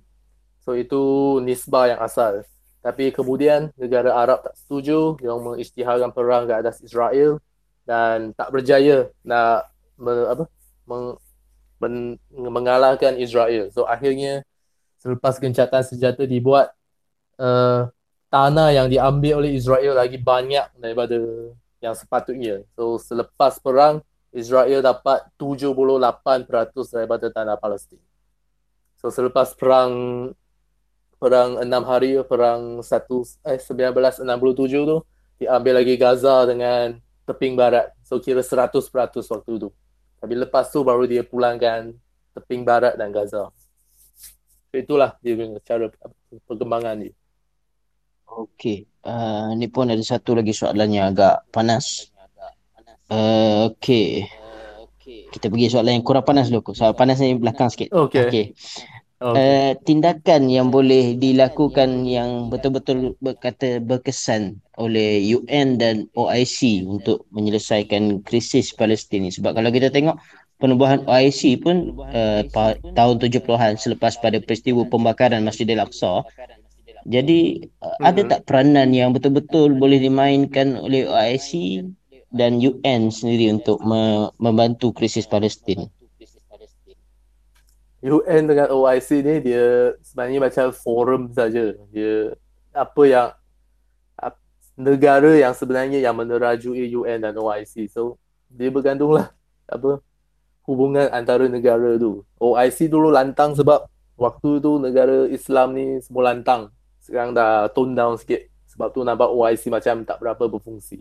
So 0.67 0.75
itu 0.75 1.39
nisbah 1.47 1.95
yang 1.95 2.03
asal. 2.03 2.43
Tapi 2.83 3.15
kemudian 3.15 3.71
negara 3.79 4.11
Arab 4.19 4.43
tak 4.43 4.59
setuju, 4.59 5.15
yang 5.23 5.39
mengisytiharkan 5.39 6.11
perang 6.11 6.51
ke 6.51 6.55
atas 6.59 6.83
Israel 6.83 7.39
dan 7.87 8.35
tak 8.35 8.51
berjaya 8.51 9.07
nak 9.23 9.71
me, 9.95 10.11
apa 10.27 10.45
meng, 10.91 11.15
men, 11.79 11.95
mengalahkan 12.35 13.15
Israel. 13.15 13.71
So 13.71 13.87
akhirnya 13.87 14.43
selepas 14.99 15.39
gencatan 15.39 15.83
senjata 15.87 16.27
dibuat 16.27 16.75
uh, 17.39 17.87
tanah 18.27 18.75
yang 18.75 18.91
diambil 18.91 19.47
oleh 19.47 19.55
Israel 19.55 19.95
lagi 19.95 20.19
banyak 20.19 20.67
daripada 20.83 21.19
yang 21.79 21.95
sepatutnya. 21.95 22.67
So 22.75 22.99
selepas 22.99 23.63
perang 23.63 24.03
Israel 24.35 24.83
dapat 24.83 25.31
78% 25.39 25.95
daripada 26.91 27.31
tanah 27.31 27.55
Palestin. 27.55 28.03
So 28.99 29.15
selepas 29.15 29.55
perang 29.55 29.95
perang 31.17 31.61
enam 31.61 31.83
hari 31.89 32.21
perang 32.29 32.85
satu 32.85 33.25
eh 33.49 33.57
1967 33.57 34.23
tu 34.85 34.99
diambil 35.41 35.81
lagi 35.81 35.95
Gaza 35.97 36.45
dengan 36.49 36.97
teping 37.29 37.57
barat. 37.57 37.93
So 38.05 38.21
kira 38.21 38.41
100% 38.41 38.73
waktu 39.33 39.53
tu. 39.61 39.69
Tapi 40.17 40.35
lepas 40.37 40.73
tu 40.73 40.81
baru 40.81 41.05
dia 41.05 41.27
pulangkan 41.27 41.93
teping 42.37 42.65
barat 42.65 42.97
dan 42.97 43.13
Gaza. 43.13 43.53
So, 44.73 44.77
itulah 44.77 45.17
dia 45.25 45.37
punya 45.37 45.61
cara 45.65 45.89
perkembangan 46.45 47.01
dia. 47.01 47.15
Okey. 48.27 48.85
Uh, 49.07 49.55
ni 49.55 49.71
pun 49.71 49.89
ada 49.89 50.03
satu 50.03 50.35
lagi 50.37 50.53
soalan 50.53 50.91
yang 50.91 51.15
agak 51.15 51.47
panas. 51.49 52.11
Uh, 53.07 53.71
Okey. 53.71 54.27
Kita 55.07 55.47
pergi 55.47 55.71
soalan 55.71 56.01
yang 56.01 56.05
kurang 56.05 56.27
panas 56.27 56.51
dulu. 56.51 56.75
Soalan 56.75 56.99
panas 56.99 57.23
ni 57.23 57.39
belakang 57.39 57.71
sikit. 57.71 57.95
Okey. 57.95 58.27
Okay. 58.29 58.45
Okay. 59.17 59.33
Uh, 59.33 59.73
tindakan 59.89 60.53
yang 60.53 60.69
boleh 60.69 61.17
dilakukan 61.17 62.05
yang 62.05 62.53
betul-betul 62.53 63.17
berkata 63.25 63.81
berkesan 63.81 64.61
oleh 64.77 65.25
UN 65.33 65.81
dan 65.81 66.05
OIC 66.13 66.85
untuk 66.85 67.25
menyelesaikan 67.33 68.21
krisis 68.29 68.77
Palestin 68.77 69.25
ni. 69.25 69.33
Sebab 69.33 69.57
kalau 69.57 69.73
kita 69.73 69.89
tengok 69.89 70.21
penubuhan 70.61 71.01
OIC 71.09 71.65
pun 71.65 71.97
uh, 72.13 72.45
tahun 72.93 73.17
70-an 73.17 73.81
selepas 73.81 74.21
pada 74.21 74.37
peristiwa 74.37 74.85
pembakaran 74.85 75.45
Masjidil 75.45 75.81
Aqsa 75.81 76.25
jadi 77.07 77.63
uh, 77.87 77.97
ada 78.03 78.21
tak 78.27 78.51
peranan 78.51 78.91
yang 78.91 79.15
betul-betul 79.15 79.79
boleh 79.79 80.03
dimainkan 80.03 80.75
oleh 80.75 81.07
OIC 81.07 81.81
dan 82.35 82.59
UN 82.59 83.15
sendiri 83.15 83.53
untuk 83.55 83.79
me- 83.85 84.33
membantu 84.43 84.91
krisis 84.91 85.29
Palestin 85.29 85.87
UN 88.05 88.43
dengan 88.45 88.69
OIC 88.71 89.09
ni 89.25 89.35
dia 89.41 89.97
sebenarnya 90.05 90.41
macam 90.43 90.67
forum 90.73 91.23
saja. 91.33 91.73
Dia 91.91 92.37
apa 92.77 93.03
yang 93.09 93.29
negara 94.77 95.33
yang 95.33 95.57
sebenarnya 95.57 96.05
yang 96.05 96.15
menerajui 96.15 96.93
UN 96.93 97.25
dan 97.25 97.35
OIC. 97.35 97.89
So 97.89 98.21
dia 98.53 98.69
bergantunglah 98.69 99.33
apa 99.67 100.05
hubungan 100.69 101.09
antara 101.11 101.49
negara 101.49 101.97
tu. 101.97 102.23
OIC 102.37 102.93
dulu 102.93 103.09
lantang 103.09 103.57
sebab 103.57 103.89
waktu 104.21 104.61
tu 104.61 104.77
negara 104.77 105.25
Islam 105.33 105.73
ni 105.73 105.87
semua 106.05 106.31
lantang. 106.31 106.69
Sekarang 107.01 107.33
dah 107.33 107.73
tone 107.73 107.97
down 107.97 108.21
sikit. 108.21 108.45
Sebab 108.77 108.93
tu 108.93 109.01
nampak 109.01 109.33
OIC 109.33 109.73
macam 109.73 110.05
tak 110.05 110.21
berapa 110.21 110.45
berfungsi. 110.53 111.01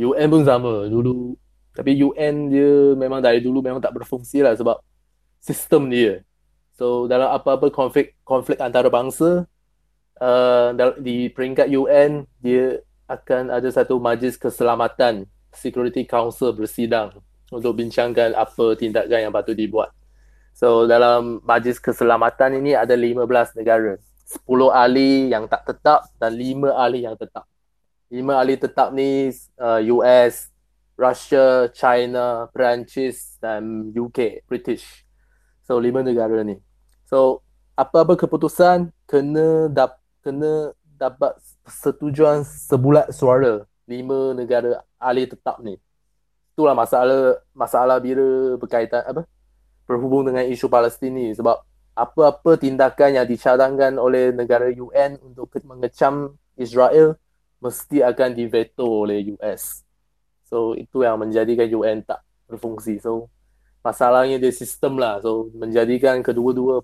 UN 0.00 0.26
pun 0.32 0.42
sama 0.48 0.88
dulu. 0.88 1.36
Tapi 1.76 2.00
UN 2.00 2.48
dia 2.48 2.72
memang 2.96 3.20
dari 3.20 3.44
dulu 3.44 3.60
memang 3.60 3.80
tak 3.80 3.92
berfungsi 3.92 4.40
lah 4.40 4.56
sebab 4.56 4.80
sistem 5.42 5.90
dia. 5.90 6.22
So 6.78 7.10
dalam 7.10 7.34
apa-apa 7.34 7.68
konflik 7.74 8.14
konflik 8.22 8.62
antara 8.62 8.86
bangsa 8.86 9.44
uh, 10.22 10.68
di 11.02 11.28
peringkat 11.34 11.68
UN 11.74 12.24
dia 12.38 12.80
akan 13.10 13.50
ada 13.50 13.68
satu 13.68 13.98
majlis 13.98 14.38
keselamatan 14.38 15.26
Security 15.52 16.08
Council 16.08 16.54
bersidang 16.56 17.12
untuk 17.52 17.76
bincangkan 17.76 18.32
apa 18.32 18.72
tindakan 18.78 19.28
yang 19.28 19.34
patut 19.34 19.52
dibuat. 19.52 19.92
So 20.56 20.88
dalam 20.88 21.44
majlis 21.44 21.76
keselamatan 21.76 22.62
ini 22.62 22.72
ada 22.72 22.96
15 22.96 23.58
negara. 23.58 24.00
10 24.32 24.48
ahli 24.72 25.28
yang 25.28 25.44
tak 25.44 25.68
tetap 25.68 26.08
dan 26.16 26.32
5 26.32 26.72
ahli 26.72 27.04
yang 27.04 27.16
tetap. 27.20 27.44
5 28.08 28.16
ahli 28.32 28.54
tetap 28.56 28.88
ni 28.96 29.28
uh, 29.60 29.80
US, 29.92 30.48
Russia, 30.96 31.68
China, 31.68 32.48
Perancis 32.48 33.36
dan 33.44 33.92
UK, 33.92 34.48
British. 34.48 35.04
So 35.62 35.78
lima 35.78 36.02
negara 36.02 36.42
ni. 36.42 36.58
So 37.06 37.40
apa-apa 37.78 38.18
keputusan 38.18 38.92
kena 39.08 39.70
dap 39.72 39.98
kena 40.20 40.76
dapat 40.98 41.34
persetujuan 41.66 42.46
sebulat 42.46 43.10
suara 43.10 43.66
lima 43.88 44.36
negara 44.36 44.82
ahli 45.00 45.26
tetap 45.26 45.58
ni. 45.62 45.78
Itulah 46.52 46.76
masalah 46.76 47.40
masalah 47.56 47.96
bila 47.98 48.58
berkaitan 48.60 49.02
apa 49.02 49.24
berhubung 49.88 50.28
dengan 50.28 50.46
isu 50.46 50.68
Palestin 50.68 51.10
ni 51.14 51.34
sebab 51.34 51.58
apa-apa 51.92 52.56
tindakan 52.56 53.20
yang 53.20 53.26
dicadangkan 53.28 54.00
oleh 54.00 54.32
negara 54.32 54.68
UN 54.72 55.20
untuk 55.20 55.52
mengecam 55.64 56.36
Israel 56.56 57.16
mesti 57.60 58.00
akan 58.04 58.32
diveto 58.32 58.84
oleh 58.84 59.32
US. 59.36 59.84
So 60.44 60.76
itu 60.76 61.00
yang 61.00 61.16
menjadikan 61.16 61.64
UN 61.72 62.04
tak 62.04 62.20
berfungsi. 62.44 63.00
So 63.00 63.31
masalahnya 63.82 64.38
dia 64.38 64.52
sistem 64.54 64.96
lah 64.96 65.18
so 65.18 65.50
menjadikan 65.52 66.22
kedua-dua 66.22 66.80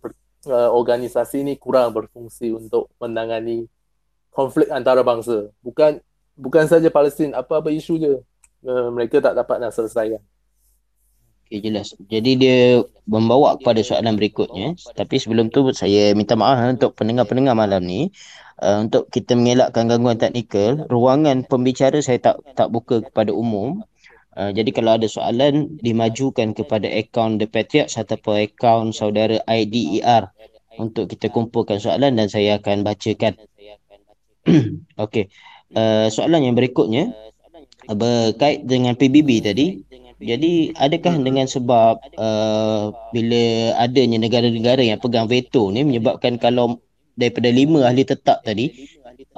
uh, 0.51 0.71
organisasi 0.75 1.47
ini 1.47 1.55
kurang 1.55 1.95
berfungsi 1.95 2.53
untuk 2.53 2.91
menangani 2.99 3.71
konflik 4.35 4.69
antara 4.69 5.07
bangsa 5.07 5.49
bukan 5.63 6.03
bukan 6.35 6.67
saja 6.67 6.91
Palestin 6.91 7.35
apa-apa 7.35 7.71
isu 7.71 7.95
je 7.99 8.13
uh, 8.67 8.89
mereka 8.91 9.23
tak 9.23 9.39
dapat 9.39 9.57
nak 9.63 9.73
selesaikan 9.75 10.23
Okay, 11.49 11.65
jelas. 11.65 11.97
Jadi 12.13 12.37
dia 12.37 12.85
membawa 13.09 13.57
kepada 13.57 13.81
soalan 13.81 14.21
berikutnya. 14.21 14.77
Tapi 14.93 15.17
sebelum 15.17 15.49
tu 15.49 15.73
saya 15.73 16.13
minta 16.13 16.37
maaf 16.37 16.61
eh, 16.61 16.77
untuk 16.77 16.93
pendengar-pendengar 16.93 17.57
malam 17.57 17.89
ni. 17.89 18.13
Uh, 18.61 18.85
untuk 18.85 19.09
kita 19.09 19.33
mengelakkan 19.33 19.89
gangguan 19.89 20.21
teknikal, 20.21 20.85
ruangan 20.93 21.49
pembicara 21.49 22.05
saya 22.05 22.21
tak 22.21 22.45
tak 22.53 22.69
buka 22.69 23.01
kepada 23.01 23.33
umum. 23.33 23.81
Uh, 24.39 24.55
jadi 24.55 24.71
kalau 24.71 24.95
ada 24.95 25.11
soalan 25.11 25.75
dimajukan 25.83 26.55
kepada 26.55 26.87
akaun 26.87 27.43
The 27.43 27.51
Patriots 27.51 27.99
ataupun 27.99 28.47
akaun 28.47 28.95
saudara 28.95 29.43
IDER 29.51 30.31
untuk 30.79 31.11
kita 31.11 31.27
kumpulkan 31.35 31.83
soalan 31.83 32.15
dan 32.15 32.31
saya 32.31 32.63
akan 32.63 32.87
bacakan. 32.87 33.35
Okey. 35.05 35.27
Uh, 35.75 36.07
soalan 36.07 36.47
yang 36.47 36.55
berikutnya 36.55 37.11
berkait 37.91 38.63
dengan 38.63 38.95
PBB 38.95 39.43
tadi. 39.43 39.83
Jadi 40.19 40.75
adakah 40.75 41.19
dengan 41.19 41.47
sebab 41.51 41.99
uh, 42.19 42.95
bila 43.11 43.45
adanya 43.79 44.23
negara-negara 44.23 44.83
yang 44.87 45.03
pegang 45.03 45.27
veto 45.27 45.71
ni 45.75 45.83
menyebabkan 45.83 46.39
kalau 46.39 46.79
daripada 47.19 47.51
lima 47.51 47.87
ahli 47.87 48.07
tetap 48.07 48.47
tadi 48.47 48.71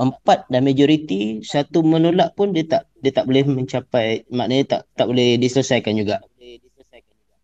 empat 0.00 0.48
dan 0.48 0.64
majoriti 0.64 1.44
satu 1.44 1.84
menolak 1.84 2.32
pun 2.32 2.56
dia 2.56 2.64
tak 2.64 2.88
dia 3.04 3.12
tak 3.12 3.28
boleh 3.28 3.44
mencapai 3.44 4.24
maknanya 4.32 4.64
tak 4.64 4.80
tak 4.96 5.06
boleh 5.12 5.36
diselesaikan 5.36 5.92
juga. 5.92 6.24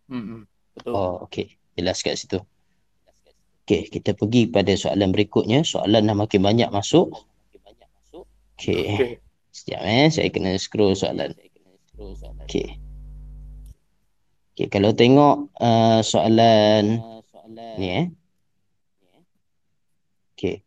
Hmm. 0.08 0.48
Betul. 0.76 0.92
Oh, 0.92 1.14
okey. 1.28 1.56
Jelas 1.76 2.00
kat 2.00 2.16
situ. 2.16 2.40
Okey, 3.66 3.90
kita 3.90 4.14
pergi 4.14 4.46
pada 4.46 4.72
soalan 4.78 5.10
berikutnya. 5.10 5.66
Soalan 5.66 6.06
dah 6.06 6.16
makin 6.16 6.40
banyak 6.40 6.70
masuk. 6.70 7.26
Okey. 8.56 8.86
Okay. 8.96 9.12
Sekejap 9.50 9.82
eh, 9.82 10.08
saya 10.12 10.28
kena 10.30 10.56
scroll 10.60 10.94
soalan. 10.94 11.32
Okey. 12.44 12.78
Okey, 14.54 14.66
kalau 14.72 14.92
tengok 14.96 15.52
uh, 15.60 16.00
soalan 16.00 17.02
ni 17.76 17.88
eh. 17.92 18.06
Okey. 20.36 20.65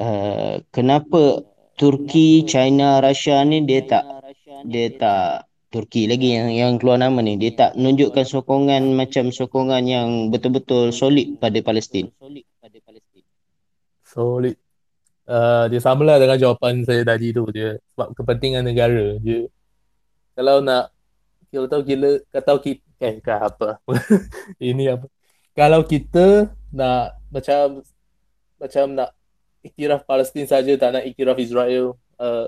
Uh, 0.00 0.64
kenapa 0.72 1.44
Turki, 1.76 2.48
China, 2.48 3.04
Russia 3.04 3.44
ni 3.44 3.68
dia 3.68 3.84
tak 3.84 4.04
dia 4.64 4.88
tak 4.96 5.44
Turki 5.68 6.08
lagi 6.08 6.32
yang 6.32 6.48
yang 6.48 6.72
keluar 6.80 6.96
nama 6.96 7.20
ni 7.20 7.36
dia 7.36 7.52
tak 7.52 7.76
menunjukkan 7.76 8.24
sokongan 8.24 8.96
macam 8.96 9.28
sokongan 9.28 9.84
yang 9.84 10.08
betul-betul 10.32 10.88
solid 10.88 11.36
pada 11.36 11.60
Palestin. 11.60 12.08
Solid. 14.00 14.56
Uh, 15.28 15.68
dia 15.68 15.78
samalah 15.84 16.16
dengan 16.18 16.40
jawapan 16.40 16.82
saya 16.82 17.04
tadi 17.04 17.30
tu 17.30 17.44
dia 17.52 17.78
sebab 17.94 18.16
kepentingan 18.18 18.66
negara 18.66 19.14
dia 19.22 19.46
kalau 20.34 20.58
nak 20.58 20.90
kalau 21.54 21.70
tahu 21.70 21.86
gila 21.86 22.18
kata 22.34 22.58
kita 22.58 22.82
eh 22.98 23.16
ke 23.22 23.30
apa 23.30 23.78
ini 24.58 24.90
apa 24.90 25.06
kalau 25.54 25.86
kita 25.86 26.50
nak 26.74 27.14
macam 27.30 27.78
macam 28.58 28.84
nak 28.98 29.14
iktiraf 29.60 30.08
Palestin 30.08 30.48
saja 30.48 30.72
tak 30.76 30.90
nak 30.96 31.04
iktiraf 31.04 31.36
Israel 31.36 31.96
uh, 32.20 32.46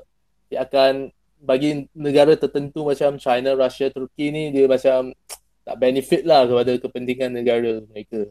dia 0.53 0.65
akan 0.65 1.09
bagi 1.43 1.91
negara 1.97 2.39
tertentu 2.39 2.87
macam 2.87 3.19
China, 3.19 3.59
Russia, 3.59 3.91
Turki 3.91 4.31
ni 4.31 4.55
dia 4.55 4.71
macam 4.71 5.11
tak 5.67 5.77
benefit 5.79 6.23
lah 6.23 6.47
kepada 6.47 6.73
kepentingan 6.79 7.31
negara 7.35 7.83
mereka. 7.87 8.31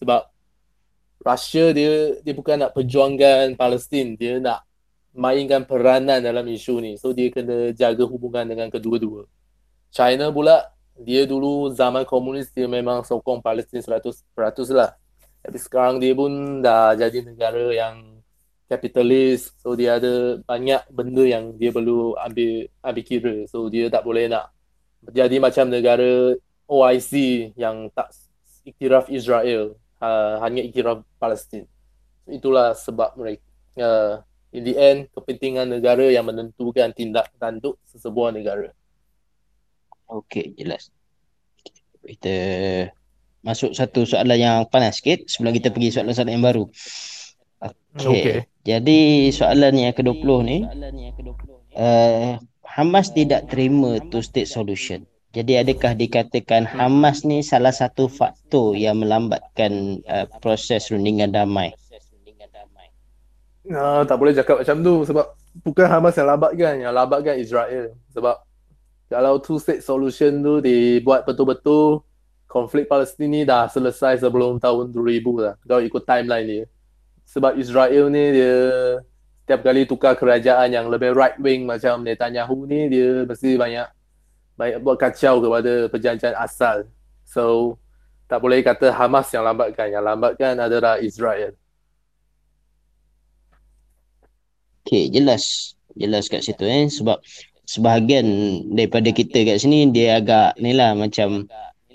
Sebab 0.00 0.28
Russia 1.24 1.64
dia 1.72 2.20
dia 2.20 2.32
bukan 2.36 2.56
nak 2.62 2.72
perjuangkan 2.76 3.56
Palestin, 3.56 4.16
dia 4.16 4.40
nak 4.40 4.64
mainkan 5.16 5.64
peranan 5.64 6.20
dalam 6.20 6.44
isu 6.46 6.84
ni. 6.84 6.92
So 7.00 7.16
dia 7.16 7.32
kena 7.32 7.72
jaga 7.72 8.04
hubungan 8.04 8.44
dengan 8.44 8.68
kedua-dua. 8.68 9.24
China 9.88 10.28
pula 10.28 10.68
dia 10.98 11.24
dulu 11.24 11.72
zaman 11.72 12.04
komunis 12.04 12.52
dia 12.52 12.68
memang 12.68 13.06
sokong 13.06 13.40
Palestin 13.40 13.80
100% 13.80 14.20
lah. 14.74 14.92
Tapi 15.48 15.56
sekarang 15.56 15.96
dia 15.96 16.12
pun 16.12 16.60
dah 16.60 16.92
jadi 16.92 17.24
negara 17.24 17.72
yang 17.72 18.20
kapitalis. 18.68 19.48
So 19.56 19.72
dia 19.72 19.96
ada 19.96 20.36
banyak 20.44 20.92
benda 20.92 21.24
yang 21.24 21.56
dia 21.56 21.72
perlu 21.72 22.12
ambil 22.20 22.68
ambil 22.84 23.04
kira. 23.08 23.34
So 23.48 23.72
dia 23.72 23.88
tak 23.88 24.04
boleh 24.04 24.28
nak 24.28 24.52
jadi 25.08 25.40
macam 25.40 25.72
negara 25.72 26.36
OIC 26.68 27.12
yang 27.56 27.88
tak 27.96 28.12
iktiraf 28.68 29.08
Israel, 29.08 29.72
uh, 30.04 30.36
hanya 30.44 30.60
iktiraf 30.68 31.00
Palestin. 31.16 31.64
Itulah 32.28 32.76
sebab 32.76 33.16
mereka 33.16 33.40
uh, 33.80 34.20
in 34.52 34.68
the 34.68 34.76
end 34.76 35.08
kepentingan 35.16 35.64
negara 35.64 36.12
yang 36.12 36.28
menentukan 36.28 36.92
tindak 36.92 37.32
tanduk 37.40 37.80
sesebuah 37.88 38.36
negara. 38.36 38.68
Okey, 40.12 40.60
jelas. 40.60 40.92
Kita 42.04 42.36
masuk 43.48 43.72
satu 43.72 44.04
soalan 44.04 44.36
yang 44.36 44.56
panas 44.68 45.00
sikit 45.00 45.24
sebelum 45.24 45.56
kita 45.56 45.72
pergi 45.72 45.96
soalan-soalan 45.96 46.36
yang 46.36 46.44
baru. 46.44 46.64
Okey. 47.96 48.04
Okay. 48.04 48.38
Jadi 48.68 49.32
soalan 49.32 49.72
yang 49.80 49.96
ke-20 49.96 50.28
ni 50.44 50.58
uh, 51.72 52.36
Hamas 52.68 53.08
tidak 53.16 53.48
terima 53.48 53.96
two 54.12 54.20
state 54.20 54.44
solution. 54.44 55.08
Jadi 55.32 55.56
adakah 55.56 55.96
dikatakan 55.96 56.68
Hamas 56.68 57.24
ni 57.24 57.40
salah 57.40 57.72
satu 57.72 58.12
faktor 58.12 58.76
yang 58.76 59.00
melambatkan 59.00 60.04
uh, 60.04 60.28
proses 60.44 60.92
rundingan 60.92 61.32
damai? 61.32 61.72
Nah, 63.68 64.04
tak 64.04 64.16
boleh 64.16 64.32
cakap 64.32 64.64
macam 64.64 64.80
tu 64.80 65.04
sebab 65.04 65.26
bukan 65.64 65.86
Hamas 65.88 66.16
yang 66.16 66.28
lambatkan, 66.28 66.74
yang 66.80 66.92
lambatkan 66.92 67.36
Israel. 67.40 67.96
Sebab 68.12 68.36
kalau 69.08 69.40
two 69.40 69.56
state 69.56 69.80
solution 69.80 70.44
tu 70.44 70.60
dibuat 70.60 71.24
betul-betul 71.24 72.04
konflik 72.48 72.88
Palestin 72.88 73.28
ni 73.28 73.44
dah 73.44 73.68
selesai 73.68 74.24
sebelum 74.24 74.56
tahun 74.58 74.90
2000 74.90 75.44
lah. 75.44 75.54
Kalau 75.62 75.84
ikut 75.84 76.02
timeline 76.02 76.46
dia 76.48 76.64
sebab 77.28 77.60
Israel 77.60 78.08
ni 78.08 78.24
dia 78.40 78.56
setiap 79.44 79.60
kali 79.64 79.84
tukar 79.84 80.16
kerajaan 80.16 80.72
yang 80.72 80.88
lebih 80.88 81.12
right 81.12 81.36
wing 81.40 81.68
macam 81.68 82.00
Netanyahu 82.00 82.64
ni 82.64 82.88
dia 82.88 83.28
mesti 83.28 83.60
banyak 83.60 83.86
banyak 84.56 84.78
buat 84.80 84.96
kacau 84.96 85.44
kepada 85.44 85.72
perjanjian 85.92 86.34
asal. 86.34 86.88
So 87.28 87.76
tak 88.28 88.40
boleh 88.40 88.64
kata 88.64 88.92
Hamas 88.92 89.28
yang 89.32 89.44
lambatkan, 89.44 89.88
yang 89.92 90.04
lambatkan 90.04 90.56
adalah 90.56 91.00
Israel. 91.00 91.52
Okay, 94.84 95.12
jelas. 95.12 95.76
Jelas 95.96 96.32
kat 96.32 96.44
situ 96.44 96.64
eh 96.64 96.88
sebab 96.88 97.20
sebahagian 97.68 98.24
daripada 98.72 99.12
kita 99.12 99.44
kat 99.44 99.60
sini 99.60 99.92
dia 99.92 100.16
agak 100.16 100.56
ni 100.56 100.72
lah 100.72 100.96
macam 100.96 101.44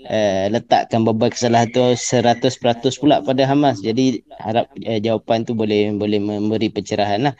uh, 0.04 0.46
letakkan 0.52 1.02
beban 1.04 1.32
kesalahan 1.32 1.68
tu 1.72 1.80
100% 1.80 3.00
pula 3.00 3.24
pada 3.24 3.42
Hamas. 3.48 3.80
Jadi 3.80 4.20
harap 4.40 4.68
uh, 4.72 5.00
jawapan 5.00 5.44
tu 5.44 5.56
boleh 5.56 5.92
boleh 5.96 6.20
memberi 6.20 6.68
pencerahan 6.68 7.30
lah. 7.30 7.34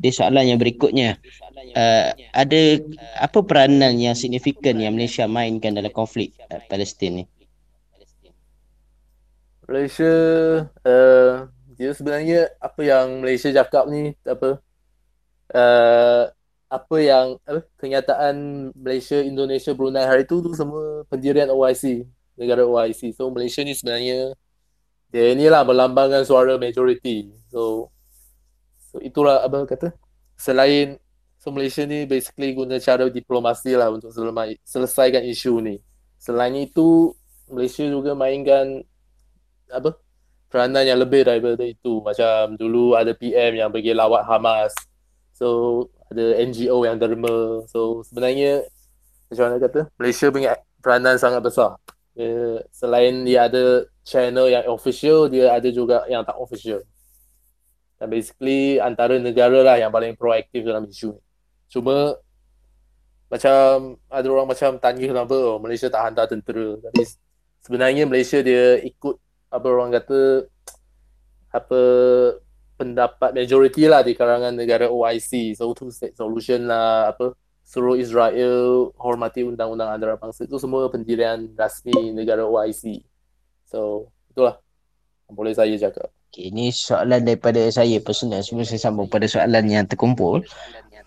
Di 0.00 0.08
soalan 0.08 0.48
yang 0.48 0.56
berikutnya, 0.56 1.20
uh, 1.76 2.16
ada 2.32 2.60
apa 3.20 3.38
peranan 3.44 4.00
yang 4.00 4.16
signifikan 4.16 4.80
yang 4.80 4.96
Malaysia 4.96 5.28
mainkan 5.28 5.76
dalam 5.76 5.92
konflik 5.92 6.32
uh, 6.48 6.60
Palestin 6.68 7.20
ni? 7.20 7.24
Malaysia, 9.68 10.12
uh, 10.84 11.48
dia 11.76 11.90
sebenarnya 11.92 12.52
apa 12.56 12.80
yang 12.80 13.20
Malaysia 13.20 13.52
cakap 13.52 13.84
ni 13.88 14.16
apa? 14.24 14.60
Uh, 15.52 16.32
apa 16.72 16.96
yang 17.04 17.36
apa 17.44 17.60
kenyataan 17.76 18.34
Malaysia, 18.72 19.20
Indonesia, 19.20 19.76
Brunei 19.76 20.08
hari 20.08 20.24
tu 20.24 20.40
tu 20.40 20.56
semua 20.56 21.04
pendirian 21.04 21.52
OIC, 21.52 22.08
negara 22.40 22.64
OIC. 22.64 23.12
So 23.12 23.28
Malaysia 23.28 23.60
ni 23.60 23.76
sebenarnya 23.76 24.32
dia 25.12 25.36
inilah 25.36 25.68
melambangkan 25.68 26.24
suara 26.24 26.56
majority. 26.56 27.28
So 27.52 27.92
so 28.88 28.96
itulah 29.04 29.44
apa 29.44 29.68
kata 29.68 29.92
selain 30.32 30.96
so 31.36 31.52
Malaysia 31.52 31.84
ni 31.84 32.08
basically 32.08 32.56
guna 32.56 32.80
cara 32.80 33.12
diplomasi 33.12 33.76
lah 33.76 33.92
untuk 33.92 34.08
selesaikan 34.64 35.20
isu 35.28 35.60
ni. 35.60 35.76
Selain 36.16 36.56
itu 36.56 37.12
Malaysia 37.52 37.84
juga 37.84 38.16
mainkan 38.16 38.80
apa 39.68 39.92
peranan 40.48 40.88
yang 40.88 40.96
lebih 40.96 41.28
daripada 41.28 41.60
itu. 41.68 42.00
Macam 42.00 42.56
dulu 42.56 42.96
ada 42.96 43.12
PM 43.12 43.60
yang 43.60 43.68
pergi 43.68 43.92
lawat 43.92 44.24
Hamas. 44.24 44.72
So 45.36 45.88
ada 46.12 46.26
NGO 46.44 46.84
yang 46.84 46.96
derma. 47.00 47.64
So 47.68 48.04
sebenarnya 48.06 48.68
macam 49.32 49.44
mana 49.48 49.56
kata 49.58 49.80
Malaysia 49.96 50.26
punya 50.28 50.50
peranan 50.84 51.16
sangat 51.16 51.40
besar. 51.40 51.80
Dia, 52.12 52.60
selain 52.68 53.24
dia 53.24 53.48
ada 53.48 53.88
channel 54.04 54.52
yang 54.52 54.68
official, 54.68 55.32
dia 55.32 55.48
ada 55.56 55.68
juga 55.72 56.04
yang 56.12 56.20
tak 56.22 56.36
official. 56.36 56.84
Dan 57.96 58.12
basically 58.12 58.76
antara 58.82 59.16
negara 59.16 59.62
lah 59.64 59.76
yang 59.80 59.88
paling 59.94 60.18
proaktif 60.18 60.66
dalam 60.66 60.84
isu 60.84 61.16
ni. 61.16 61.22
Cuma 61.72 62.20
macam 63.32 63.96
ada 64.12 64.26
orang 64.28 64.44
macam 64.44 64.76
tanya 64.76 65.08
kenapa 65.08 65.32
oh, 65.32 65.56
Malaysia 65.56 65.88
tak 65.88 66.04
hantar 66.04 66.28
tentera. 66.28 66.76
Tapi 66.84 67.02
sebenarnya 67.64 68.04
Malaysia 68.04 68.44
dia 68.44 68.76
ikut 68.84 69.16
apa 69.48 69.66
orang 69.70 69.96
kata 69.96 70.44
apa 71.52 71.80
pendapat 72.82 73.30
majoriti 73.30 73.86
lah 73.86 74.02
di 74.02 74.18
kalangan 74.18 74.58
negara 74.58 74.90
OIC. 74.90 75.54
So 75.54 75.70
two 75.70 75.94
state 75.94 76.18
solution 76.18 76.66
lah 76.66 77.14
apa 77.14 77.38
suruh 77.62 77.94
Israel 77.94 78.90
hormati 78.98 79.46
undang-undang 79.46 79.94
antarabangsa 79.94 80.50
itu 80.50 80.58
semua 80.58 80.90
pendirian 80.90 81.46
rasmi 81.54 82.10
negara 82.10 82.42
OIC. 82.42 83.06
So 83.70 84.10
itulah 84.34 84.58
yang 85.30 85.34
boleh 85.38 85.54
saya 85.54 85.78
cakap. 85.78 86.10
Okay, 86.32 86.48
ini 86.48 86.72
soalan 86.72 87.28
daripada 87.28 87.60
saya 87.68 88.00
personal 88.00 88.40
sebelum 88.40 88.64
saya 88.64 88.80
sambung 88.88 89.06
pada 89.06 89.28
soalan 89.28 89.68
yang 89.68 89.84
terkumpul 89.84 90.40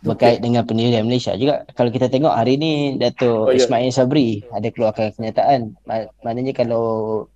berkait 0.05 0.37
dengan 0.37 0.61
pendirian 0.61 1.01
Malaysia 1.01 1.33
juga. 1.33 1.65
Kalau 1.73 1.89
kita 1.89 2.13
tengok 2.13 2.29
hari 2.29 2.61
ini 2.61 3.01
Dato' 3.01 3.49
oh, 3.49 3.51
ya. 3.51 3.57
Ismail 3.57 3.89
Sabri 3.89 4.45
ada 4.53 4.69
keluarkan 4.69 5.17
kenyataan. 5.17 5.73
Maknanya 6.21 6.53
kalau 6.53 6.85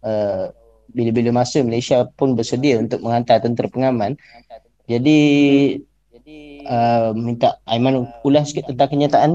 uh, 0.05 0.53
bila-bila 0.93 1.43
masa 1.43 1.61
Malaysia 1.61 2.05
pun 2.17 2.33
bersedia 2.33 2.81
untuk 2.81 3.01
menghantar 3.05 3.41
tentera 3.41 3.69
pengaman. 3.69 4.17
Jadi 4.89 5.19
uh, 6.65 7.13
minta 7.13 7.61
Aiman 7.69 8.09
ulas 8.25 8.49
sikit 8.49 8.69
tentang 8.73 8.89
kenyataan. 8.89 9.31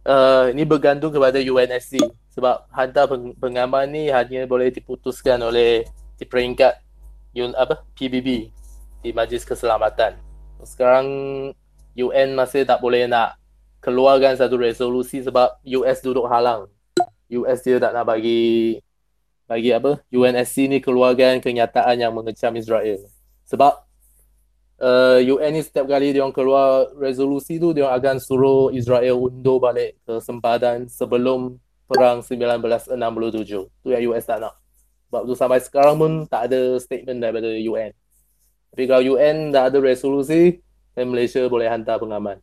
Uh, 0.00 0.48
ini 0.50 0.64
bergantung 0.64 1.12
kepada 1.12 1.38
UNSC 1.38 2.00
sebab 2.32 2.66
hantar 2.72 3.04
peng- 3.06 3.36
pengaman 3.36 3.86
ni 3.92 4.08
hanya 4.08 4.48
boleh 4.48 4.72
diputuskan 4.72 5.38
oleh 5.44 5.84
di 6.16 6.24
peringkat 6.24 6.80
un, 7.36 7.52
apa 7.54 7.84
PBB. 7.94 8.50
di 9.00 9.16
Majlis 9.16 9.48
Keselamatan. 9.48 10.20
Sekarang 10.60 11.08
UN 11.96 12.36
masih 12.36 12.68
tak 12.68 12.84
boleh 12.84 13.08
nak 13.08 13.40
keluarkan 13.80 14.36
satu 14.36 14.60
resolusi 14.60 15.24
sebab 15.24 15.56
US 15.64 16.04
duduk 16.04 16.28
halang. 16.28 16.68
US 17.32 17.64
dia 17.64 17.80
tak 17.80 17.96
nak 17.96 18.04
bagi 18.04 18.76
bagi 19.50 19.74
apa 19.74 19.98
UNSC 20.14 20.70
ni 20.70 20.78
keluarkan 20.78 21.42
kenyataan 21.42 21.98
yang 21.98 22.14
mengecam 22.14 22.54
Israel. 22.54 23.02
Sebab 23.50 23.82
uh, 24.78 25.18
UN 25.18 25.58
ni 25.58 25.62
setiap 25.66 25.90
kali 25.90 26.14
dia 26.14 26.22
keluar 26.30 26.86
resolusi 26.94 27.58
tu 27.58 27.74
dia 27.74 27.90
akan 27.90 28.22
suruh 28.22 28.70
Israel 28.70 29.18
undur 29.18 29.58
balik 29.58 29.98
ke 30.06 30.22
sempadan 30.22 30.86
sebelum 30.86 31.58
perang 31.90 32.22
1967. 32.22 32.94
Tu 33.82 33.88
yang 33.90 34.14
US 34.14 34.22
tak 34.22 34.38
nak. 34.38 34.54
Sebab 35.10 35.26
tu 35.26 35.34
sampai 35.34 35.58
sekarang 35.58 35.98
pun 35.98 36.12
tak 36.30 36.46
ada 36.46 36.78
statement 36.78 37.18
daripada 37.18 37.50
UN. 37.50 37.90
Tapi 38.70 38.86
kalau 38.86 39.18
UN 39.18 39.50
dah 39.50 39.66
ada 39.66 39.82
resolusi, 39.82 40.62
dan 40.94 41.10
Malaysia 41.10 41.42
boleh 41.50 41.66
hantar 41.66 41.98
pengaman. 41.98 42.38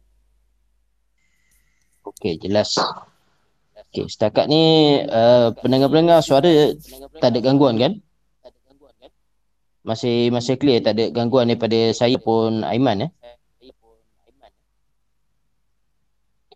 Okey, 2.04 2.40
jelas. 2.40 2.76
Okey, 3.88 4.06
setakat 4.12 4.52
ni 4.52 4.64
uh, 5.08 5.56
pendengar-pendengar 5.64 6.20
suara 6.20 6.76
tak 7.24 7.30
ada 7.32 7.40
gangguan 7.40 7.80
kan? 7.80 7.94
Masih 9.88 10.28
masih 10.36 10.60
clear 10.60 10.84
tak 10.84 11.00
ada 11.00 11.08
gangguan 11.08 11.48
daripada 11.48 11.96
saya 11.96 12.20
pun 12.20 12.68
Aiman 12.68 13.08
eh? 13.08 13.12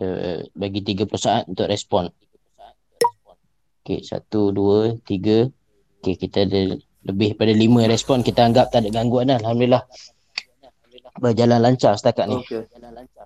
Uh, 0.01 0.43
bagi 0.57 0.81
30 0.81 1.07
saat 1.15 1.43
untuk 1.45 1.69
respon. 1.69 2.09
Okey, 3.81 4.01
satu, 4.01 4.49
dua, 4.49 4.97
tiga. 5.05 5.45
Okey, 6.01 6.17
kita 6.17 6.45
ada 6.45 6.77
lebih 7.05 7.37
pada 7.37 7.53
lima 7.53 7.85
respon. 7.85 8.21
Kita 8.21 8.45
anggap 8.45 8.69
tak 8.69 8.85
ada 8.85 8.89
gangguan 8.93 9.29
dah. 9.29 9.37
Alhamdulillah. 9.41 9.85
Berjalan 11.19 11.59
lancar 11.59 11.97
setakat 11.99 12.31
ni. 12.31 12.39
Okey. 12.39 12.63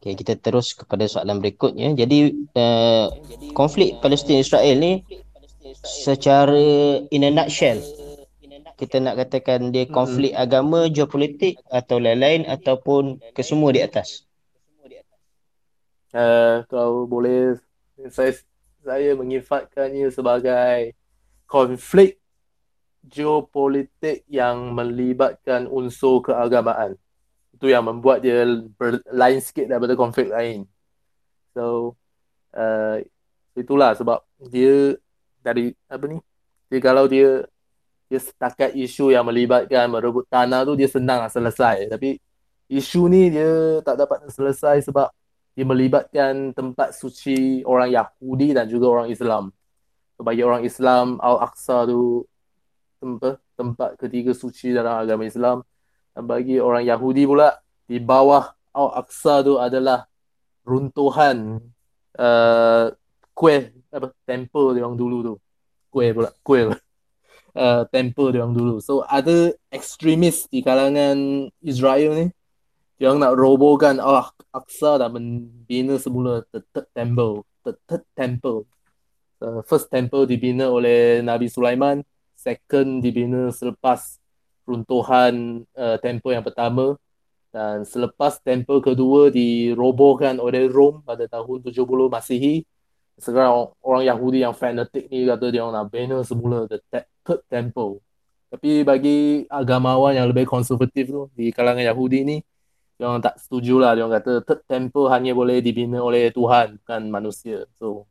Okey, 0.01 0.13
kita 0.17 0.33
terus 0.41 0.73
kepada 0.73 1.05
soalan 1.05 1.37
berikutnya. 1.43 1.93
Jadi, 1.93 2.33
uh, 2.57 3.13
konflik 3.53 4.01
Palestin 4.01 4.41
Israel 4.41 4.77
ni 4.79 5.05
secara 5.85 6.97
in 7.13 7.27
a 7.27 7.29
nutshell 7.29 7.77
kita 8.75 8.99
nak 8.99 9.15
katakan 9.15 9.71
dia 9.71 9.87
konflik 9.87 10.35
hmm. 10.35 10.43
agama, 10.43 10.91
geopolitik 10.91 11.63
atau 11.71 11.95
lain-lain 11.95 12.43
ataupun 12.43 13.23
kesemua 13.31 13.71
di 13.71 13.81
atas. 13.81 14.27
Uh, 16.15 16.63
kalau 16.71 17.07
boleh 17.07 17.59
saya 18.07 18.31
saya 18.83 19.11
menyifatkannya 19.15 20.07
sebagai 20.11 20.95
konflik 21.47 22.19
geopolitik 23.03 24.23
yang 24.27 24.75
melibatkan 24.75 25.67
unsur 25.67 26.23
keagamaan. 26.23 26.99
Itu 27.55 27.71
yang 27.71 27.87
membuat 27.87 28.19
dia 28.19 28.43
lain 29.09 29.39
sikit 29.39 29.71
daripada 29.71 29.95
konflik 29.95 30.27
lain. 30.27 30.67
So, 31.55 31.95
uh, 32.51 32.99
itulah 33.55 33.95
sebab 33.95 34.19
dia 34.51 34.99
dari 35.39 35.71
apa 35.87 36.03
ni? 36.11 36.19
Dia 36.67 36.79
kalau 36.83 37.07
dia 37.07 37.47
dia 38.05 38.19
setakat 38.21 38.75
isu 38.77 39.15
yang 39.15 39.25
melibatkan 39.25 39.89
merebut 39.89 40.27
tanah 40.29 40.67
tu 40.67 40.75
dia 40.75 40.91
senang 40.91 41.23
lah 41.23 41.31
selesai. 41.31 41.87
Tapi 41.89 42.19
isu 42.69 43.07
ni 43.07 43.31
dia 43.31 43.79
tak 43.81 43.95
dapat 43.97 44.27
selesai 44.29 44.91
sebab 44.91 45.09
dia 45.55 45.63
melibatkan 45.63 46.51
tempat 46.51 46.91
suci 46.91 47.63
orang 47.63 47.87
Yahudi 47.87 48.51
dan 48.51 48.67
juga 48.67 48.91
orang 48.91 49.07
Islam. 49.07 49.55
Bagi 50.19 50.43
orang 50.43 50.67
Islam, 50.67 51.15
Al-Aqsa 51.23 51.87
tu 51.87 52.27
tempat, 52.99 53.39
tempat 53.55 53.89
ketiga 53.95 54.35
suci 54.35 54.75
dalam 54.75 54.99
agama 54.99 55.23
Islam. 55.23 55.63
Bagi 56.15 56.63
orang 56.63 56.87
Yahudi 56.87 57.27
pula, 57.27 57.59
di 57.85 57.99
bawah 57.99 58.55
Al-Aqsa 58.71 59.43
tu 59.43 59.59
adalah 59.59 60.07
runtuhan 60.63 61.59
uh, 62.17 62.91
kuih, 63.35 63.71
apa, 63.91 64.11
temple 64.23 64.75
dia 64.75 64.83
orang 64.87 64.99
dulu 64.99 65.17
tu. 65.21 65.33
Kuih 65.91 66.11
pula, 66.11 66.29
kuih 66.43 66.63
uh, 67.55 67.83
temple 67.95 68.35
dia 68.35 68.41
orang 68.43 68.55
dulu. 68.55 68.75
So 68.79 69.03
ada 69.07 69.53
ekstremis 69.71 70.47
di 70.47 70.63
kalangan 70.63 71.47
Israel 71.63 72.11
ni 72.15 72.27
yang 72.95 73.19
nak 73.19 73.35
robohkan 73.35 73.99
Allah 73.99 74.31
Aqsa 74.55 74.95
dan 74.99 75.11
membina 75.11 75.99
semula 75.99 76.47
the 76.55 76.63
third 76.71 76.87
temple. 76.95 77.43
The 77.67 77.75
third 77.87 78.03
temple. 78.15 78.59
The 79.43 79.67
first 79.67 79.91
temple 79.91 80.23
dibina 80.23 80.71
oleh 80.71 81.19
Nabi 81.19 81.51
Sulaiman. 81.51 82.07
Second 82.35 83.03
dibina 83.03 83.51
selepas 83.51 84.19
runtuhan 84.65 85.63
uh, 85.77 85.97
temple 86.01 86.33
yang 86.35 86.45
pertama. 86.45 86.97
Dan 87.55 87.87
selepas 87.87 88.43
temple 88.43 88.83
kedua 88.83 89.31
dirobohkan 89.31 90.43
oleh 90.43 90.67
Rom 90.67 90.99
pada 91.07 91.23
tahun 91.23 91.63
70 91.63 91.87
Masihi. 92.11 92.67
Sekarang 93.15 93.71
orang 93.79 94.03
Yahudi 94.03 94.43
yang 94.43 94.51
fanatik 94.51 95.07
ni 95.07 95.23
kata 95.23 95.47
dia 95.47 95.63
nak 95.63 95.87
bina 95.87 96.19
semula 96.27 96.67
the 96.67 96.83
third 97.23 97.41
temple. 97.47 98.03
Tapi 98.51 98.83
bagi 98.83 99.47
agamawan 99.47 100.19
yang 100.19 100.27
lebih 100.27 100.43
konservatif 100.43 101.07
tu 101.07 101.31
di 101.31 101.55
kalangan 101.55 101.83
Yahudi 101.83 102.27
ni, 102.27 102.37
dia 102.95 103.07
orang 103.11 103.23
tak 103.23 103.39
setuju 103.39 103.79
lah. 103.79 103.95
Dia 103.95 104.03
orang 104.03 104.19
kata 104.19 104.31
third 104.43 104.61
temple 104.67 105.07
hanya 105.11 105.31
boleh 105.31 105.63
dibina 105.63 106.03
oleh 106.03 106.31
Tuhan, 106.31 106.79
bukan 106.83 107.01
manusia. 107.07 107.67
So, 107.79 108.03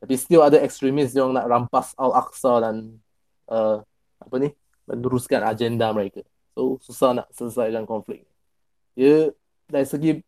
tapi 0.00 0.14
still 0.16 0.44
ada 0.44 0.60
ekstremis 0.60 1.12
yang 1.16 1.32
nak 1.32 1.48
rampas 1.48 1.96
Al-Aqsa 1.96 2.52
dan 2.64 3.00
uh, 3.48 3.80
apa 4.20 4.34
ni, 4.40 4.52
meneruskan 4.88 5.44
agenda 5.44 5.92
mereka. 5.92 6.24
So, 6.56 6.80
susah 6.80 7.22
nak 7.22 7.28
selesaikan 7.36 7.84
konflik. 7.84 8.24
Dia 8.96 9.30
dari 9.68 9.86
segi 9.86 10.18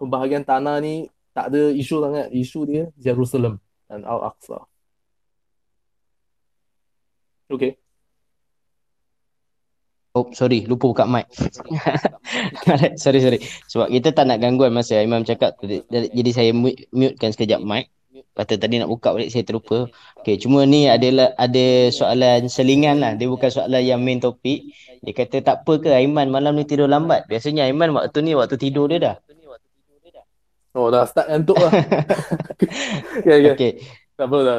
pembahagian 0.00 0.42
tanah 0.42 0.80
ni 0.80 1.06
tak 1.36 1.52
ada 1.52 1.68
isu 1.70 2.00
sangat. 2.00 2.26
Isu 2.32 2.60
dia 2.64 2.88
Jerusalem 2.96 3.60
dan 3.86 4.02
Al-Aqsa. 4.02 4.64
Okay. 7.46 7.78
Oh, 10.16 10.32
sorry. 10.32 10.64
Lupa 10.64 10.88
buka 10.88 11.04
mic. 11.04 11.28
sorry, 13.02 13.20
sorry. 13.20 13.38
Sebab 13.68 13.92
kita 13.92 14.16
tak 14.16 14.24
nak 14.26 14.40
gangguan 14.40 14.72
masa 14.72 15.04
Imam 15.04 15.22
cakap. 15.28 15.60
Jadi 15.92 16.30
saya 16.32 16.50
mutekan 16.56 17.36
sekejap 17.36 17.60
mic. 17.60 17.92
Lepas 18.36 18.52
tadi 18.60 18.76
nak 18.76 18.92
buka 18.92 19.16
balik 19.16 19.32
saya 19.32 19.48
terlupa. 19.48 19.88
Okay, 20.20 20.36
cuma 20.36 20.68
ni 20.68 20.92
adalah 20.92 21.32
ada 21.40 21.88
soalan 21.88 22.52
selingan 22.52 23.00
lah. 23.00 23.16
Dia 23.16 23.32
bukan 23.32 23.48
soalan 23.48 23.80
yang 23.80 24.04
main 24.04 24.20
topik. 24.20 24.76
Dia 25.00 25.16
kata 25.16 25.40
tak 25.40 25.56
apa 25.64 25.80
ke 25.80 25.88
Aiman 25.88 26.28
malam 26.28 26.52
ni 26.52 26.68
tidur 26.68 26.84
lambat. 26.84 27.24
Biasanya 27.32 27.64
Aiman 27.64 27.96
waktu 27.96 28.20
ni 28.20 28.36
waktu 28.36 28.60
tidur 28.60 28.92
dia 28.92 29.00
dah. 29.00 29.16
Oh 30.76 30.92
dah 30.92 31.08
start 31.08 31.32
ngantuk 31.32 31.56
lah. 31.56 31.72
okay, 33.24 33.34
okay. 33.40 33.52
okay. 33.56 33.72
Tak 34.16 34.32
apa 34.32 34.36
dah, 34.44 34.56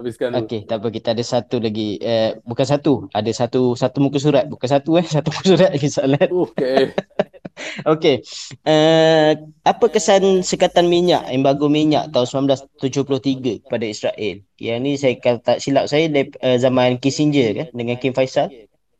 habiskan 0.00 0.32
dulu. 0.32 0.44
Okey, 0.44 0.60
tak 0.68 0.76
apa. 0.80 0.88
Kita 0.92 1.08
ada 1.16 1.24
satu 1.24 1.56
lagi. 1.60 1.96
Eh, 2.00 2.40
bukan 2.44 2.66
satu. 2.68 2.92
Ada 3.12 3.30
satu 3.32 3.72
satu 3.72 4.04
muka 4.04 4.20
surat. 4.20 4.44
Bukan 4.48 4.68
satu 4.68 5.00
eh. 5.00 5.04
Satu 5.16 5.32
muka 5.32 5.44
surat 5.48 5.70
lagi 5.72 5.88
soalan. 5.88 6.28
Okey. 6.28 6.92
Okey. 7.92 8.22
Uh, 8.66 9.38
apa 9.62 9.86
kesan 9.90 10.42
sekatan 10.42 10.90
minyak, 10.90 11.26
embargo 11.30 11.70
minyak 11.70 12.10
tahun 12.10 12.50
1973 12.50 13.64
kepada 13.66 13.84
Israel? 13.86 14.36
Yang 14.58 14.78
ni 14.82 14.92
saya 14.98 15.14
kalau 15.22 15.38
tak 15.38 15.62
silap 15.62 15.86
saya 15.86 16.10
uh, 16.10 16.58
zaman 16.58 16.98
Kissinger 16.98 17.54
kan 17.54 17.68
dengan 17.70 17.96
Kim 17.98 18.10
Faisal. 18.10 18.50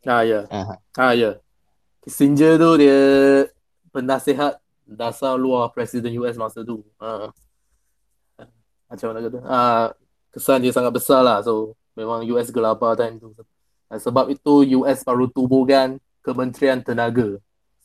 Ah 0.07 0.23
ya. 0.23 0.47
Ah 0.95 1.11
ya. 1.11 1.37
Kissinger 2.05 2.55
tu 2.55 2.79
dia 2.79 2.99
penasihat 3.91 4.59
dasar 4.85 5.35
luar 5.35 5.73
Presiden 5.75 6.15
US 6.21 6.39
masa 6.39 6.63
tu. 6.63 6.85
Uh 7.01 7.27
macam 8.89 9.11
mana 9.11 9.19
kata 9.25 9.39
uh, 9.41 9.85
kesan 10.31 10.61
dia 10.61 10.71
sangat 10.73 10.93
besar 10.93 11.25
lah 11.25 11.41
so 11.41 11.73
memang 11.97 12.21
US 12.31 12.53
gelabah 12.53 12.93
time 12.93 13.17
tu 13.17 13.33
sebab 13.89 14.29
itu 14.29 14.81
US 14.81 15.01
baru 15.01 15.29
tubuhkan 15.29 15.97
Kementerian 16.21 16.81
Tenaga 16.81 17.37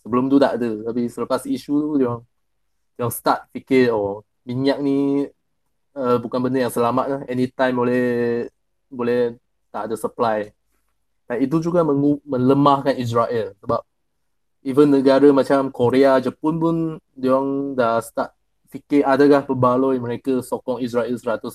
sebelum 0.02 0.28
tu 0.28 0.36
tak 0.40 0.60
ada. 0.60 0.70
Tapi 0.90 1.06
selepas 1.08 1.44
isu 1.44 1.72
tu 1.80 1.88
dia 2.00 2.06
orang 2.12 2.22
dia 2.96 3.02
orang 3.08 3.14
start 3.14 3.40
fikir 3.52 3.92
oh 3.94 4.24
minyak 4.44 4.78
ni 4.80 5.28
uh, 5.96 6.16
bukan 6.20 6.40
benda 6.40 6.68
yang 6.68 6.74
selamat 6.74 7.06
lah. 7.06 7.20
Anytime 7.28 7.74
boleh 7.76 8.06
boleh 8.90 9.38
tak 9.70 9.88
ada 9.90 9.96
supply. 9.96 10.50
Dan 11.30 11.46
itu 11.46 11.62
juga 11.62 11.86
melemahkan 12.26 12.98
Israel. 12.98 13.54
Sebab 13.62 13.80
even 14.66 14.90
negara 14.90 15.30
macam 15.30 15.70
Korea, 15.70 16.18
Jepun 16.18 16.58
pun 16.58 16.74
dia 17.14 17.38
orang 17.38 17.78
dah 17.78 18.02
start 18.02 18.34
fikir 18.70 19.02
adakah 19.02 19.46
berbaloi 19.46 19.98
mereka 19.98 20.38
sokong 20.42 20.78
Israel 20.78 21.10
100% 21.10 21.50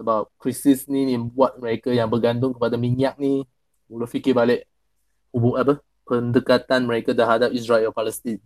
sebab 0.00 0.32
krisis 0.40 0.88
ni 0.88 1.04
ni 1.04 1.20
buat 1.20 1.60
mereka 1.60 1.92
yang 1.92 2.08
bergantung 2.08 2.56
kepada 2.56 2.80
minyak 2.80 3.20
ni. 3.20 3.44
Mula 3.90 4.08
fikir 4.08 4.32
balik 4.32 4.64
hubung 5.34 5.60
apa 5.60 5.82
pendekatan 6.10 6.90
mereka 6.90 7.14
terhadap 7.14 7.54
Israel 7.54 7.94
Palestin. 7.94 8.42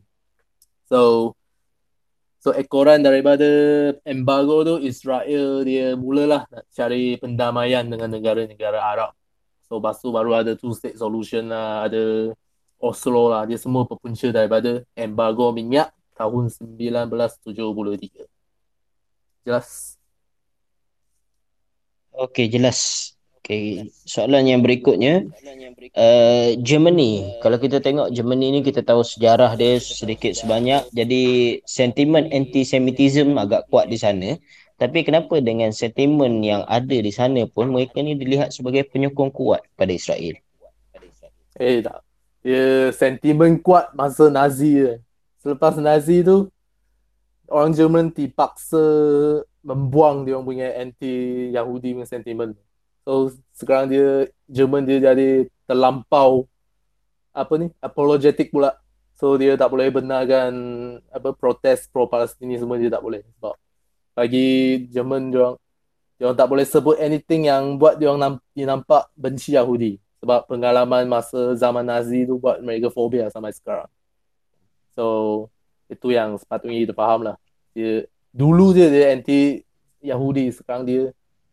So 0.85 1.33
so 2.45 2.53
ekoran 2.53 3.01
daripada 3.01 3.49
embargo 4.05 4.61
tu 4.69 4.77
Israel 4.85 5.65
dia 5.65 5.97
mulalah 5.97 6.45
nak 6.53 6.69
cari 6.69 7.17
pendamaian 7.17 7.89
dengan 7.89 8.13
negara-negara 8.13 8.85
Arab. 8.85 9.17
So 9.65 9.81
basu 9.81 10.13
baru 10.13 10.37
ada 10.37 10.53
two 10.53 10.77
state 10.77 11.01
solution 11.01 11.49
lah, 11.49 11.89
ada 11.89 12.37
Oslo 12.77 13.33
lah. 13.33 13.49
Dia 13.49 13.57
semua 13.57 13.89
berpunca 13.89 14.29
daripada 14.29 14.85
embargo 14.93 15.49
minyak 15.57 15.89
tahun 16.13 16.53
1973. 16.53 18.29
Jelas? 19.49 19.97
Okey, 22.13 22.47
jelas. 22.47 23.14
Okey, 23.45 23.93
soalan 24.09 24.49
yang 24.49 24.65
berikutnya 24.65 25.29
uh, 25.93 26.57
Germany. 26.65 27.29
Kalau 27.45 27.61
kita 27.61 27.77
tengok 27.77 28.09
Germany 28.09 28.57
ni 28.57 28.61
kita 28.65 28.81
tahu 28.81 29.05
sejarah 29.05 29.53
dia 29.61 29.77
sedikit 29.77 30.33
sebanyak. 30.33 30.89
Jadi 30.97 31.61
sentimen 31.69 32.33
anti-Semitism 32.33 33.37
agak 33.37 33.69
kuat 33.69 33.93
di 33.93 34.01
sana. 34.01 34.41
Tapi 34.81 35.05
kenapa 35.05 35.45
dengan 35.45 35.77
sentimen 35.77 36.41
yang 36.41 36.65
ada 36.65 36.97
di 36.97 37.13
sana 37.13 37.45
pun 37.45 37.69
mereka 37.69 38.01
ni 38.01 38.17
dilihat 38.17 38.49
sebagai 38.49 38.89
penyokong 38.89 39.29
kuat 39.29 39.61
pada 39.77 39.93
Israel? 39.93 40.41
Eh 41.61 41.85
tak. 41.85 42.01
Dia 42.41 42.97
sentimen 42.97 43.61
kuat 43.61 43.93
masa 43.93 44.33
Nazi. 44.33 44.89
Selepas 45.45 45.77
Nazi 45.77 46.25
tu 46.25 46.49
orang 47.53 47.77
Jerman 47.77 48.09
dipaksa 48.09 48.81
membuang 49.61 50.25
dia 50.25 50.41
punya 50.41 50.81
anti-Yahudi 50.81 52.09
sentimen. 52.09 52.57
So 53.05 53.33
sekarang 53.53 53.93
dia 53.93 54.33
Jerman 54.49 54.89
dia 54.89 55.01
jadi 55.13 55.49
terlampau 55.69 56.49
apa 57.33 57.53
ni 57.61 57.69
apologetic 57.81 58.49
pula. 58.49 58.77
So 59.15 59.37
dia 59.39 59.55
tak 59.55 59.71
boleh 59.71 59.93
benarkan 59.93 60.53
apa 61.13 61.31
protes 61.37 61.87
pro 61.89 62.09
Palestin 62.09 62.51
semua 62.57 62.81
dia 62.81 62.91
tak 62.91 63.05
boleh 63.05 63.23
sebab 63.39 63.55
bagi 64.17 64.85
Jerman 64.91 65.31
dia 65.31 65.39
orang 65.45 65.57
dia 66.15 66.25
orang 66.31 66.39
tak 66.39 66.49
boleh 66.51 66.67
sebut 66.67 66.97
anything 66.99 67.47
yang 67.51 67.77
buat 67.79 68.01
dia 68.01 68.11
orang 68.11 68.41
nampak 68.57 69.11
benci 69.15 69.55
Yahudi 69.55 70.01
sebab 70.25 70.49
pengalaman 70.49 71.05
masa 71.05 71.53
zaman 71.59 71.85
Nazi 71.85 72.25
tu 72.25 72.41
buat 72.41 72.59
mereka 72.65 72.89
fobia 72.89 73.29
sampai 73.29 73.53
sekarang. 73.53 73.91
So 74.97 75.07
itu 75.91 76.17
yang 76.17 76.41
sepatutnya 76.41 76.89
kita 76.89 76.95
faham 76.97 77.29
lah 77.29 77.37
dia 77.77 78.09
dulu 78.33 78.73
dia 78.73 78.89
dia 78.89 79.13
anti 79.13 79.61
Yahudi 80.01 80.49
sekarang 80.55 80.89
dia 80.89 81.03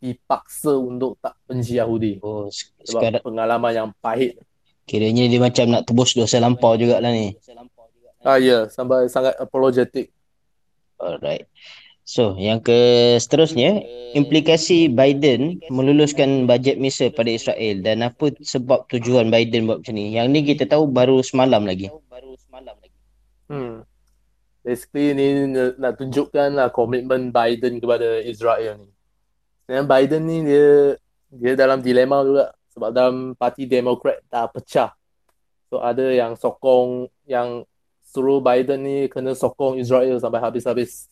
dipaksa 0.01 0.73
untuk 0.73 1.15
tak 1.21 1.37
benci 1.45 1.77
Yahudi 1.77 2.17
oh 2.25 2.49
sebab 2.49 2.89
sekarang, 2.89 3.21
pengalaman 3.21 3.71
yang 3.71 3.89
pahit 4.01 4.41
kiranya 4.89 5.29
dia 5.29 5.37
macam 5.37 5.65
nak 5.69 5.85
tebus 5.85 6.17
dosa 6.17 6.41
lampau 6.41 6.73
jugalah 6.73 7.13
ni 7.13 7.37
ah 8.25 8.41
ya 8.41 8.41
yeah, 8.41 8.61
sampai 8.65 9.05
sangat 9.07 9.37
apologetic 9.37 10.09
alright 10.97 11.45
So, 12.01 12.35
yang 12.35 12.59
ke 12.59 12.75
seterusnya, 13.23 13.87
implikasi 14.17 14.91
Biden 14.91 15.63
meluluskan 15.71 16.43
bajet 16.43 16.75
misa 16.75 17.07
pada 17.07 17.31
Israel 17.31 17.79
dan 17.85 18.03
apa 18.03 18.35
sebab 18.41 18.89
tujuan 18.91 19.31
Biden 19.31 19.63
buat 19.63 19.79
macam 19.79 19.95
ni? 19.95 20.11
Yang 20.17 20.27
ni 20.33 20.39
kita 20.43 20.67
tahu 20.67 20.91
baru 20.91 21.23
semalam 21.23 21.63
lagi. 21.63 21.87
Hmm 23.47 23.85
basically 24.61 25.13
ni 25.17 25.27
nak 25.53 25.97
tunjukkan 25.97 26.53
lah 26.53 26.69
komitmen 26.69 27.33
Biden 27.33 27.81
kepada 27.81 28.21
Israel 28.21 28.77
ni. 28.77 28.89
Dan 29.71 29.87
Biden 29.87 30.27
ni 30.27 30.43
dia 30.43 30.99
dia 31.31 31.55
dalam 31.55 31.79
dilema 31.79 32.19
juga 32.27 32.51
sebab 32.75 32.91
dalam 32.91 33.15
parti 33.39 33.63
Demokrat 33.63 34.19
dah 34.27 34.51
pecah. 34.51 34.91
So 35.71 35.79
ada 35.79 36.11
yang 36.11 36.35
sokong 36.35 37.07
yang 37.23 37.63
suruh 38.03 38.43
Biden 38.43 38.83
ni 38.83 39.07
kena 39.07 39.31
sokong 39.31 39.79
Israel 39.79 40.19
sampai 40.19 40.43
habis-habis. 40.43 41.07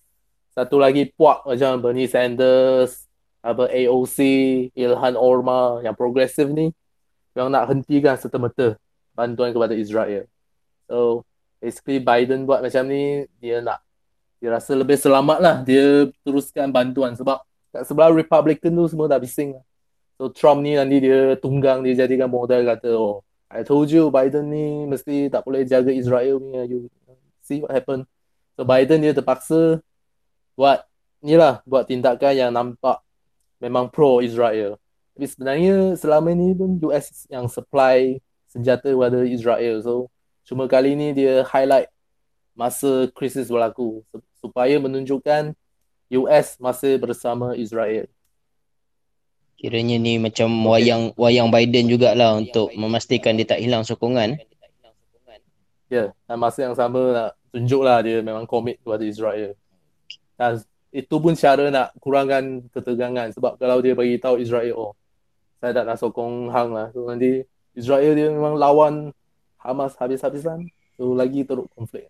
Satu 0.52 0.76
lagi 0.76 1.08
puak 1.08 1.48
macam 1.48 1.80
Bernie 1.80 2.12
Sanders, 2.12 3.08
apa 3.40 3.72
AOC, 3.72 4.20
Ilhan 4.76 5.16
Omar 5.16 5.80
yang 5.80 5.96
progresif 5.96 6.52
ni 6.52 6.76
yang 7.40 7.48
nak 7.48 7.72
hentikan 7.72 8.20
serta-merta 8.20 8.76
bantuan 9.16 9.56
kepada 9.56 9.72
Israel. 9.72 10.28
So 10.92 11.24
basically 11.64 12.04
Biden 12.04 12.44
buat 12.44 12.60
macam 12.60 12.92
ni 12.92 13.24
dia 13.40 13.64
nak 13.64 13.80
dia 14.44 14.52
rasa 14.52 14.76
lebih 14.76 15.00
selamat 15.00 15.38
lah 15.40 15.56
dia 15.64 16.12
teruskan 16.28 16.76
bantuan 16.76 17.16
sebab 17.16 17.40
kat 17.70 17.84
sebelah 17.86 18.10
Republican 18.14 18.72
tu 18.74 18.86
semua 18.90 19.06
dah 19.06 19.22
bising 19.22 19.58
lah. 19.58 19.66
so 20.18 20.30
Trump 20.34 20.66
ni 20.66 20.76
nanti 20.76 20.98
dia 21.02 21.38
tunggang 21.38 21.86
dia 21.86 22.06
jadikan 22.06 22.30
model 22.30 22.66
kata 22.66 22.90
oh 22.94 23.22
I 23.50 23.66
told 23.66 23.90
you 23.90 24.14
Biden 24.14 24.50
ni 24.50 24.86
mesti 24.86 25.30
tak 25.30 25.46
boleh 25.46 25.66
jaga 25.66 25.90
Israel 25.90 26.38
ni 26.42 26.58
you 26.70 26.80
see 27.42 27.62
what 27.62 27.74
happen 27.74 28.06
so 28.58 28.62
Biden 28.66 29.02
dia 29.02 29.14
terpaksa 29.14 29.82
buat 30.54 30.86
ni 31.24 31.38
lah 31.38 31.62
buat 31.64 31.86
tindakan 31.86 32.34
yang 32.36 32.52
nampak 32.52 33.02
memang 33.62 33.90
pro 33.90 34.22
Israel 34.22 34.78
tapi 35.18 35.26
sebenarnya 35.28 36.00
selama 36.00 36.32
ni 36.32 36.56
pun 36.56 36.80
US 36.90 37.28
yang 37.28 37.52
supply 37.52 38.24
senjata 38.48 38.88
kepada 38.88 39.28
Israel. 39.28 39.84
So 39.84 40.08
Cuma 40.50 40.66
kali 40.66 40.98
ni 40.98 41.14
dia 41.14 41.46
highlight 41.46 41.94
masa 42.58 43.06
krisis 43.14 43.54
berlaku. 43.54 44.02
Supaya 44.42 44.82
menunjukkan 44.82 45.54
US 46.10 46.58
masih 46.58 46.98
bersama 46.98 47.54
Israel. 47.54 48.10
Kiranya 49.60 50.00
ni 50.00 50.16
macam 50.18 50.48
okay. 50.50 50.68
wayang 50.72 51.04
wayang 51.20 51.50
Biden 51.52 51.92
jugalah 51.92 52.40
untuk 52.40 52.72
memastikan 52.74 53.36
dia 53.36 53.46
tak 53.46 53.60
hilang 53.60 53.84
sokongan. 53.84 54.40
Ya, 55.90 56.06
yeah, 56.06 56.08
dan 56.30 56.38
masa 56.38 56.70
yang 56.70 56.78
sama 56.78 57.02
nak 57.12 57.30
tunjuklah 57.50 58.06
dia 58.06 58.22
memang 58.22 58.46
komit 58.46 58.78
kepada 58.82 59.02
Israel. 59.02 59.58
Dan 60.38 60.62
itu 60.94 61.16
pun 61.18 61.34
cara 61.34 61.70
nak 61.70 61.94
kurangkan 62.02 62.66
ketegangan 62.72 63.34
sebab 63.34 63.58
kalau 63.58 63.82
dia 63.82 63.94
bagi 63.98 64.18
tahu 64.18 64.42
Israel 64.42 64.74
oh 64.78 64.92
saya 65.60 65.76
tak 65.76 65.86
nak 65.86 65.98
sokong 65.98 66.50
hang 66.54 66.72
lah. 66.72 66.88
So 66.94 67.10
nanti 67.10 67.44
Israel 67.78 68.14
dia 68.18 68.32
memang 68.32 68.58
lawan 68.58 69.12
Hamas 69.60 69.94
habis-habisan 70.00 70.72
so 70.96 71.12
lagi 71.12 71.44
teruk 71.44 71.68
konflik 71.76 72.08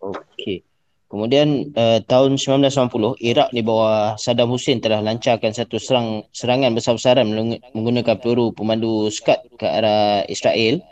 okey 0.00 0.60
kemudian 1.06 1.70
uh, 1.78 1.98
tahun 2.04 2.38
1990 2.38 3.22
Iraq 3.22 3.48
di 3.54 3.62
bawah 3.62 4.18
Saddam 4.18 4.50
Hussein 4.50 4.82
telah 4.82 5.00
lancarkan 5.02 5.54
satu 5.54 5.78
serang 5.78 6.26
serangan 6.34 6.74
besar-besaran 6.74 7.26
menggunakan 7.74 8.16
peluru 8.18 8.50
pemandu 8.50 9.08
Scud 9.10 9.38
ke 9.58 9.66
arah 9.66 10.26
Israel. 10.26 10.82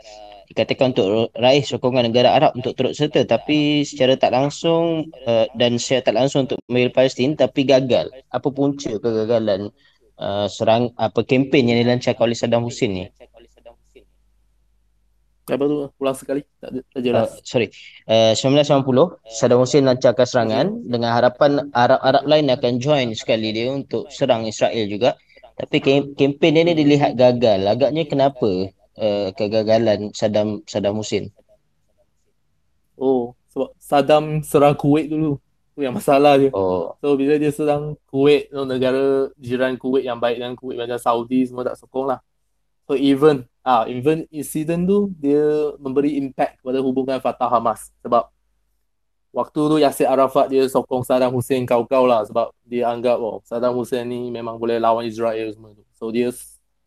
Dikatakan 0.45 0.93
untuk 0.93 1.33
raih 1.41 1.65
sokongan 1.65 2.12
negara 2.12 2.37
Arab 2.37 2.53
untuk 2.53 2.77
turut 2.77 2.93
serta 2.93 3.25
tapi 3.25 3.83
secara 3.83 4.15
tak 4.15 4.31
langsung 4.37 5.09
uh, 5.25 5.49
dan 5.57 5.81
secara 5.81 6.12
tak 6.12 6.15
langsung 6.21 6.47
untuk 6.47 6.61
membela 6.69 6.93
Palestin 6.93 7.35
tapi 7.35 7.65
gagal. 7.65 8.12
Apa 8.29 8.53
punca 8.53 8.93
kegagalan 9.01 9.73
uh, 10.21 10.47
serang 10.47 10.93
apa 11.01 11.25
kempen 11.25 11.67
yang 11.67 11.81
dilancarkan 11.81 12.23
oleh 12.29 12.37
Saddam 12.37 12.62
Hussein 12.62 12.93
ni 12.93 13.05
apa 15.45 15.65
tu 15.69 15.77
ulang 16.01 16.17
sekali 16.17 16.41
tak, 16.57 16.81
tak 16.89 17.01
jelas. 17.05 17.29
Uh, 17.37 17.45
sorry. 17.45 17.69
Uh, 18.09 18.33
1990 18.33 19.21
Saddam 19.29 19.61
Hussein 19.61 19.85
lancarkan 19.85 20.25
serangan 20.25 20.67
dengan 20.89 21.13
harapan 21.13 21.69
Arab-Arab 21.69 22.25
lain 22.25 22.49
akan 22.49 22.73
join 22.81 23.09
sekali 23.13 23.53
dia 23.53 23.69
untuk 23.69 24.09
serang 24.09 24.49
Israel 24.49 24.89
juga. 24.89 25.21
Tapi 25.55 25.79
kempen 26.17 26.55
ini 26.57 26.73
dilihat 26.73 27.15
gagal. 27.15 27.61
Agaknya 27.69 28.09
kenapa 28.09 28.73
uh, 28.97 29.29
kegagalan 29.37 30.11
Saddam 30.17 30.65
Saddam 30.65 30.97
Hussein? 30.97 31.29
Oh, 32.97 33.37
sebab 33.53 33.69
Saddam 33.77 34.41
serang 34.41 34.75
Kuwait 34.75 35.13
dulu. 35.13 35.37
Tu 35.75 35.83
yang 35.83 35.95
masalah 35.95 36.39
dia. 36.39 36.55
Oh. 36.55 36.95
So 37.05 37.19
bila 37.21 37.37
dia 37.37 37.53
serang 37.53 38.01
Kuwait, 38.09 38.49
negara 38.51 39.29
jiran 39.37 39.77
Kuwait 39.77 40.07
yang 40.07 40.17
baik 40.17 40.41
dengan 40.41 40.57
Kuwait 40.57 40.79
macam 40.81 40.97
Saudi 40.97 41.45
semua 41.45 41.69
tak 41.69 41.77
sokong 41.77 42.17
lah. 42.17 42.23
So 42.89 42.97
even 42.97 43.45
ah 43.65 43.89
even 43.89 44.29
incident 44.29 44.85
tu 44.85 45.09
dia 45.17 45.73
memberi 45.81 46.21
impact 46.21 46.61
kepada 46.61 46.79
hubungan 46.85 47.17
Fatah 47.17 47.49
Hamas 47.49 47.89
sebab 48.05 48.29
waktu 49.35 49.61
tu 49.67 49.77
Yasir 49.83 50.07
Arafat 50.07 50.47
dia 50.47 50.62
sokong 50.71 51.03
Saddam 51.03 51.35
Hussein 51.35 51.67
kau-kau 51.67 52.07
lah 52.07 52.23
sebab 52.23 52.55
dia 52.62 52.87
anggap 52.87 53.19
oh 53.19 53.43
Saddam 53.43 53.75
Hussein 53.75 54.07
ni 54.07 54.31
memang 54.31 54.61
boleh 54.61 54.79
lawan 54.79 55.03
Israel 55.09 55.51
semua 55.51 55.75
tu. 55.75 55.83
So 55.99 56.15
dia 56.15 56.31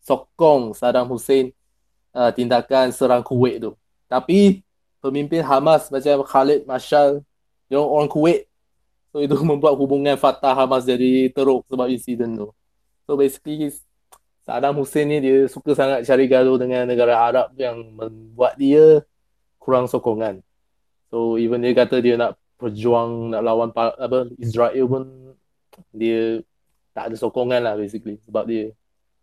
sokong 0.00 0.72
Saddam 0.72 1.04
Hussein 1.12 1.52
uh, 2.16 2.32
tindakan 2.32 2.88
serang 2.94 3.20
Kuwait 3.20 3.60
tu. 3.60 3.76
Tapi 4.08 4.64
pemimpin 5.04 5.44
Hamas 5.44 5.92
macam 5.92 6.24
Khalid 6.24 6.64
Mashal 6.64 7.20
dia 7.68 7.76
orang 7.76 8.08
Kuwait. 8.08 8.48
So 9.12 9.20
itu 9.20 9.36
membuat 9.50 9.76
hubungan 9.76 10.16
Fatah 10.16 10.56
Hamas 10.56 10.88
jadi 10.88 11.28
teruk 11.28 11.68
sebab 11.68 11.92
insiden 11.92 12.32
tu. 12.32 12.48
So 13.04 13.20
basically 13.20 13.76
Saddam 14.48 14.80
Hussein 14.80 15.12
ni 15.12 15.20
dia 15.20 15.44
suka 15.44 15.76
sangat 15.76 16.08
cari 16.08 16.24
gaduh 16.24 16.56
dengan 16.56 16.88
negara 16.88 17.20
Arab 17.20 17.52
yang 17.60 17.84
membuat 17.92 18.56
dia 18.56 19.04
kurang 19.60 19.84
sokongan. 19.84 20.40
So 21.12 21.36
even 21.36 21.60
dia 21.60 21.76
kata 21.76 22.00
dia 22.00 22.16
nak 22.16 22.40
berjuang 22.56 23.36
nak 23.36 23.44
lawan 23.44 23.68
apa 23.76 24.32
Israel 24.40 24.88
pun 24.88 25.04
dia 25.92 26.40
tak 26.96 27.12
ada 27.12 27.16
sokongan 27.20 27.60
lah 27.60 27.76
basically 27.76 28.16
sebab 28.24 28.48
dia 28.48 28.72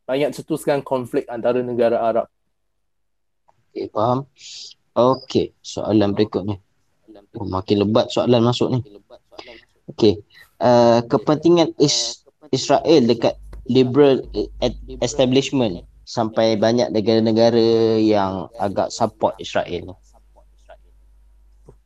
banyak 0.06 0.30
cetuskan 0.30 0.86
konflik 0.86 1.26
antara 1.26 1.66
negara 1.66 2.06
Arab. 2.06 2.30
Okay, 3.74 3.90
faham. 3.90 4.30
Okay, 4.94 5.58
soalan 5.66 6.14
berikutnya. 6.14 6.62
Oh, 7.34 7.50
makin 7.50 7.82
lebat 7.82 8.14
soalan 8.14 8.46
masuk 8.46 8.78
ni. 8.78 8.80
Okay, 9.90 10.22
uh, 10.62 11.02
kepentingan 11.10 11.74
is 11.82 12.22
Israel 12.54 13.02
dekat 13.10 13.42
liberal 13.66 14.22
establishment 15.02 15.86
sampai 16.06 16.54
banyak 16.56 16.94
negara-negara 16.94 17.98
yang 17.98 18.48
agak 18.62 18.94
support 18.94 19.34
Israel. 19.42 19.98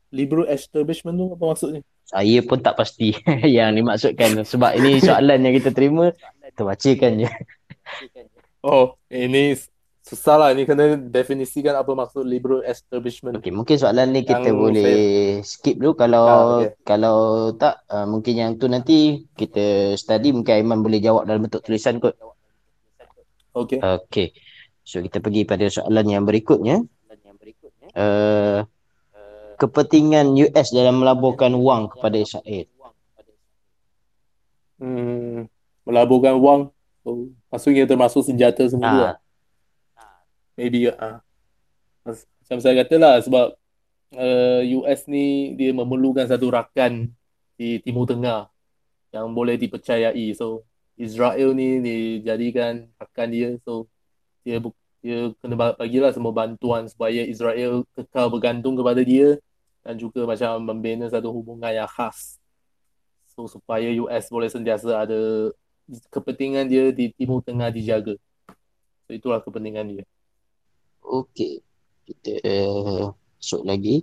liberal 0.10 0.50
establishment 0.50 1.16
tu 1.18 1.26
apa 1.38 1.46
maksudnya? 1.54 1.82
Saya 2.10 2.42
pun 2.42 2.58
tak 2.58 2.76
pasti 2.78 3.14
yang 3.58 3.78
dimaksudkan 3.78 4.42
sebab 4.42 4.74
ini 4.82 4.98
soalan 4.98 5.46
yang 5.46 5.54
kita 5.54 5.70
terima 5.70 6.10
kita 6.42 6.62
bacakan 6.66 7.12
je. 7.26 7.30
Oh, 8.66 8.98
ini 9.08 9.56
susah 10.10 10.36
lah. 10.42 10.50
Ini 10.58 10.66
kena 10.66 10.98
definisikan 10.98 11.78
apa 11.78 11.94
maksud 11.94 12.26
liberal 12.26 12.66
establishment. 12.66 13.38
Okey, 13.38 13.54
mungkin 13.54 13.78
soalan 13.78 14.10
ni 14.10 14.26
kita 14.26 14.50
Yang 14.50 14.58
boleh 14.58 14.94
skip 15.46 15.78
dulu 15.78 15.94
kalau 15.94 16.26
Ah, 16.26 16.42
okey. 16.66 16.70
kalau 16.82 17.18
tak 17.54 17.86
uh, 17.94 18.10
mungkin 18.10 18.34
yang 18.34 18.52
tu 18.58 18.66
nanti 18.66 19.30
kita 19.38 19.94
study 19.94 20.34
mungkin 20.34 20.66
Aiman 20.66 20.82
boleh 20.82 20.98
jawab 20.98 21.30
dalam 21.30 21.46
bentuk 21.46 21.62
tulisan 21.62 22.02
kot. 22.02 22.18
Okay. 23.54 23.78
Okey. 23.78 24.34
So 24.82 25.06
kita 25.06 25.22
pergi 25.22 25.46
pada 25.46 25.70
soalan 25.70 26.06
yang 26.10 26.26
berikutnya. 26.26 26.82
Uh, 27.94 28.66
kepentingan 29.60 30.34
US 30.50 30.72
dalam 30.72 31.02
melaburkan 31.04 31.54
wang 31.58 31.92
kepada 31.92 32.18
Israel. 32.18 32.66
Hmm, 34.80 35.52
melaburkan 35.84 36.40
wang. 36.40 36.62
So, 37.04 37.28
maksudnya 37.52 37.84
termasuk 37.84 38.24
senjata 38.24 38.64
semua 38.72 39.20
Ah. 39.20 39.29
Maybe. 40.60 40.92
Mas- 42.04 42.28
Macam 42.44 42.60
saya 42.60 42.84
kata 42.84 42.96
lah 43.00 43.16
sebab 43.24 43.56
uh, 44.18 44.62
US 44.84 45.08
ni 45.08 45.56
dia 45.56 45.72
memerlukan 45.72 46.28
satu 46.28 46.52
rakan 46.52 47.14
di 47.56 47.80
Timur 47.80 48.04
Tengah 48.04 48.52
yang 49.16 49.32
boleh 49.32 49.56
dipercayai. 49.56 50.36
So 50.36 50.68
Israel 51.00 51.56
ni 51.56 51.80
dijadikan 51.80 52.92
rakan 53.00 53.28
dia. 53.32 53.50
So 53.64 53.88
dia 54.44 54.60
dia 55.00 55.32
kena 55.40 55.56
ba- 55.56 55.78
bagilah 55.80 56.12
semua 56.12 56.36
bantuan 56.36 56.92
supaya 56.92 57.24
Israel 57.24 57.88
kekal 57.96 58.28
bergantung 58.28 58.76
kepada 58.76 59.00
dia 59.00 59.40
dan 59.80 59.96
juga 59.96 60.28
macam 60.28 60.60
membina 60.60 61.08
satu 61.08 61.32
hubungan 61.32 61.72
yang 61.72 61.88
khas. 61.88 62.36
So 63.32 63.48
supaya 63.48 63.88
US 64.04 64.28
boleh 64.28 64.52
sentiasa 64.52 65.08
ada 65.08 65.54
kepentingan 66.12 66.68
dia 66.68 66.92
di 66.92 67.16
Timur 67.16 67.40
Tengah 67.40 67.72
dijaga. 67.72 68.20
So 69.08 69.16
itulah 69.16 69.40
kepentingan 69.40 69.88
dia. 69.88 70.04
Okey. 71.04 71.64
Kita 72.06 72.32
uh, 72.46 73.06
masuk 73.14 73.62
lagi. 73.66 74.02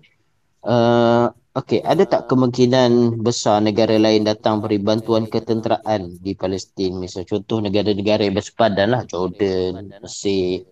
Uh, 0.66 1.30
okey, 1.54 1.78
ada 1.86 2.02
tak 2.06 2.26
kemungkinan 2.26 3.22
besar 3.22 3.62
negara 3.62 3.94
lain 3.94 4.26
datang 4.26 4.58
beri 4.58 4.82
bantuan 4.82 5.30
ketenteraan 5.30 6.18
di 6.18 6.34
Palestin? 6.34 6.98
Misal 6.98 7.22
contoh 7.22 7.62
negara-negara 7.62 8.26
yang 8.26 8.34
bersepadan 8.34 8.90
lah, 8.90 9.02
Jordan, 9.06 9.94
Mesir. 10.02 10.66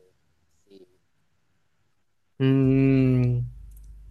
Hmm, 2.34 3.46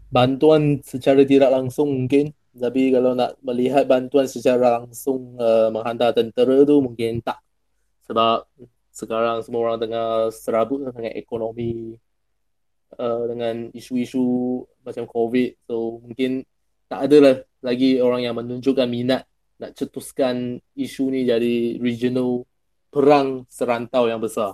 bantuan 0.07 0.79
secara 0.79 1.27
tidak 1.27 1.51
langsung 1.51 1.91
mungkin, 1.91 2.31
tapi 2.55 2.95
kalau 2.95 3.11
nak 3.11 3.35
melihat 3.43 3.83
bantuan 3.83 4.31
secara 4.31 4.79
langsung 4.79 5.35
uh, 5.35 5.67
menghantar 5.67 6.15
tentera 6.15 6.63
tu 6.63 6.79
mungkin 6.79 7.19
tak. 7.19 7.43
Sebab 8.07 8.47
sekarang 8.93 9.41
semua 9.41 9.67
orang 9.73 9.81
tengah 9.81 10.29
serabut 10.29 10.85
dengan 10.85 11.17
ekonomi 11.17 11.97
uh, 13.01 13.23
dengan 13.25 13.73
isu-isu 13.73 14.61
macam 14.85 15.09
COVID. 15.09 15.49
So 15.65 15.97
mungkin 16.05 16.45
tak 16.85 17.09
adalah 17.09 17.41
lagi 17.65 17.97
orang 17.97 18.21
yang 18.21 18.37
menunjukkan 18.37 18.85
minat 18.85 19.25
nak 19.57 19.73
cetuskan 19.73 20.61
isu 20.77 21.09
ni 21.09 21.25
jadi 21.25 21.81
regional 21.81 22.45
perang 22.93 23.49
serantau 23.49 24.05
yang 24.05 24.21
besar. 24.21 24.53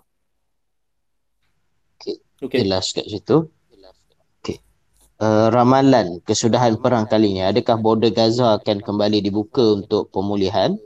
Okey, 1.99 2.23
Okay. 2.39 2.63
jelas 2.63 2.95
kat 2.95 3.03
situ. 3.11 3.51
Uh, 5.19 5.51
ramalan 5.51 6.23
kesudahan 6.23 6.79
perang 6.79 7.03
kali 7.03 7.35
ini, 7.35 7.43
adakah 7.43 7.75
border 7.75 8.07
Gaza 8.07 8.55
akan 8.55 8.79
kembali 8.79 9.19
dibuka 9.19 9.75
untuk 9.75 10.07
pemulihan? 10.15 10.79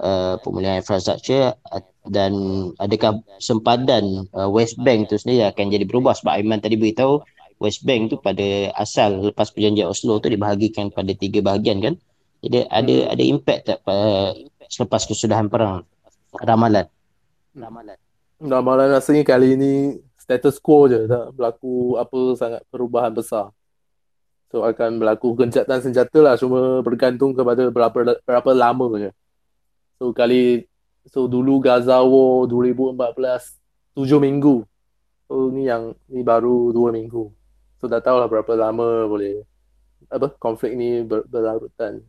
Uh, 0.00 0.40
pemulihan 0.40 0.80
infrastruktur 0.80 1.52
dan 2.08 2.32
adakah 2.76 3.24
sempadan 3.40 4.28
uh, 4.36 4.48
West 4.52 4.76
Bank 4.80 5.08
tu 5.08 5.16
sendiri 5.16 5.48
akan 5.48 5.72
jadi 5.72 5.84
berubah 5.88 6.12
sebab 6.12 6.36
Aiman 6.36 6.60
tadi 6.60 6.76
beritahu 6.76 7.24
West 7.60 7.86
Bank 7.86 8.12
tu 8.12 8.20
pada 8.20 8.72
asal 8.76 9.32
lepas 9.32 9.48
perjanjian 9.48 9.88
Oslo 9.88 10.20
tu 10.20 10.28
dibahagikan 10.28 10.92
pada 10.92 11.12
tiga 11.16 11.40
bahagian 11.40 11.80
kan 11.80 11.94
jadi 12.44 12.68
ada 12.68 12.94
Hmm. 12.94 13.12
ada 13.16 13.22
impact 13.24 13.62
tak 13.72 13.78
uh, 13.88 14.36
selepas 14.68 15.08
kesudahan 15.08 15.48
perang 15.48 15.84
ramalan 16.44 16.84
Ramalan 18.44 18.90
rasanya 18.90 19.22
kali 19.24 19.54
ini 19.54 19.72
status 20.18 20.58
quo 20.58 20.90
je, 20.90 21.06
tak 21.06 21.36
berlaku 21.36 22.00
apa 22.00 22.18
sangat 22.34 22.62
perubahan 22.72 23.12
besar. 23.14 23.54
So 24.50 24.66
akan 24.66 24.98
berlaku 24.98 25.36
gencatan 25.38 25.80
senjata 25.84 26.18
lah, 26.18 26.34
cuma 26.40 26.82
bergantung 26.82 27.36
kepada 27.36 27.70
berapa 27.70 28.18
berapa 28.26 28.50
lama 28.52 28.86
je. 28.98 29.10
So 30.00 30.10
kali 30.10 30.66
so 31.08 31.28
dulu 31.28 31.60
Gaza 31.60 32.00
War 32.02 32.48
2014 32.48 33.60
7 33.94 34.18
minggu. 34.18 34.64
So 35.28 35.48
ni 35.54 35.68
yang 35.70 35.94
ni 36.10 36.20
baru 36.24 36.72
2 36.74 36.90
minggu. 36.92 37.30
So 37.80 37.86
dah 37.86 38.00
tahu 38.00 38.18
lah 38.20 38.28
berapa 38.28 38.52
lama 38.56 39.06
boleh 39.08 39.44
apa 40.12 40.32
konflik 40.36 40.76
ni 40.76 41.04
ber, 41.04 41.24
berlarutan. 41.28 42.04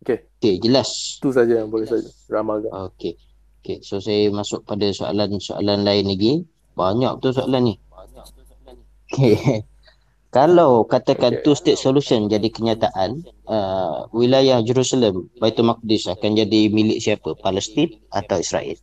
Okay, 0.00 0.24
okey 0.40 0.64
jelas 0.64 1.20
itu 1.20 1.28
saja 1.28 1.60
yang 1.60 1.68
boleh 1.68 1.84
saya 1.84 2.00
ramalkan. 2.32 2.72
okey 2.72 3.20
okey 3.60 3.84
so 3.84 4.00
saya 4.00 4.32
masuk 4.32 4.64
pada 4.64 4.88
soalan-soalan 4.88 5.84
lain 5.84 6.08
lagi 6.08 6.32
banyak 6.72 7.20
betul 7.20 7.36
soalan 7.36 7.62
ni 7.68 7.74
okey 9.12 9.60
kalau 10.30 10.86
katakan 10.86 11.38
Okey. 11.38 11.42
two 11.42 11.54
state 11.58 11.78
solution 11.78 12.30
jadi 12.30 12.46
kenyataan 12.50 13.26
uh, 13.50 14.06
wilayah 14.14 14.62
Jerusalem 14.62 15.26
Baitul 15.42 15.66
Maqdis 15.66 16.06
akan 16.06 16.38
jadi 16.38 16.70
milik 16.70 17.02
siapa 17.02 17.34
Palestin 17.38 17.98
atau 18.14 18.38
Israel 18.38 18.78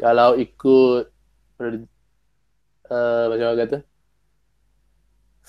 Kalau 0.00 0.32
ikut 0.34 1.02
uh, 2.90 3.24
macam 3.30 3.46
mana 3.52 3.58
kata 3.62 3.78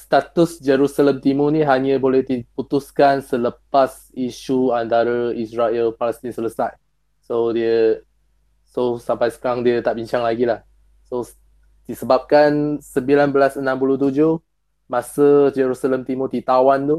status 0.01 0.59
Jerusalem 0.59 1.23
Timur 1.23 1.53
ni 1.55 1.63
hanya 1.63 1.95
boleh 2.01 2.25
diputuskan 2.25 3.23
selepas 3.23 4.11
isu 4.11 4.75
antara 4.75 5.31
Israel 5.37 5.95
Palestin 5.95 6.33
selesai. 6.33 6.73
So 7.23 7.53
dia 7.55 8.01
so 8.67 8.99
sampai 8.99 9.31
sekarang 9.31 9.63
dia 9.63 9.79
tak 9.79 9.95
bincang 9.95 10.25
lagi 10.25 10.43
lah. 10.43 10.65
So 11.07 11.23
disebabkan 11.91 12.79
1967 12.79 13.59
masa 14.87 15.51
Jerusalem 15.51 16.07
Timur 16.07 16.27
ditawan 16.31 16.83
tu 16.87 16.97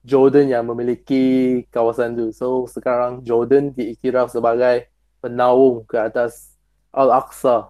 Jordan 0.00 0.48
yang 0.48 0.64
memiliki 0.64 1.62
kawasan 1.68 2.16
tu. 2.16 2.26
So 2.32 2.64
sekarang 2.64 3.20
Jordan 3.20 3.76
diiktiraf 3.76 4.32
sebagai 4.32 4.88
penaung 5.20 5.84
ke 5.84 6.00
atas 6.00 6.56
Al-Aqsa. 6.90 7.68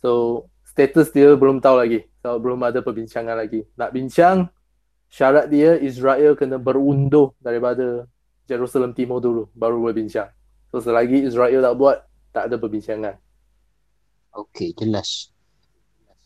So 0.00 0.44
status 0.64 1.12
dia 1.12 1.36
belum 1.36 1.60
tahu 1.60 1.76
lagi. 1.76 2.00
So 2.24 2.40
belum 2.40 2.64
ada 2.64 2.80
perbincangan 2.80 3.36
lagi. 3.36 3.68
Nak 3.76 3.90
bincang 3.92 4.48
syarat 5.12 5.52
dia 5.52 5.76
Israel 5.76 6.34
kena 6.34 6.56
berunduh 6.56 7.36
daripada 7.38 8.08
Jerusalem 8.48 8.96
Timur 8.96 9.20
dulu 9.20 9.52
baru 9.52 9.76
boleh 9.76 9.96
bincang. 10.02 10.32
So 10.72 10.80
selagi 10.80 11.28
Israel 11.28 11.60
tak 11.62 11.74
buat 11.76 11.96
tak 12.32 12.52
ada 12.52 12.56
perbincangan. 12.56 13.16
okey 14.36 14.76
jelas 14.76 15.32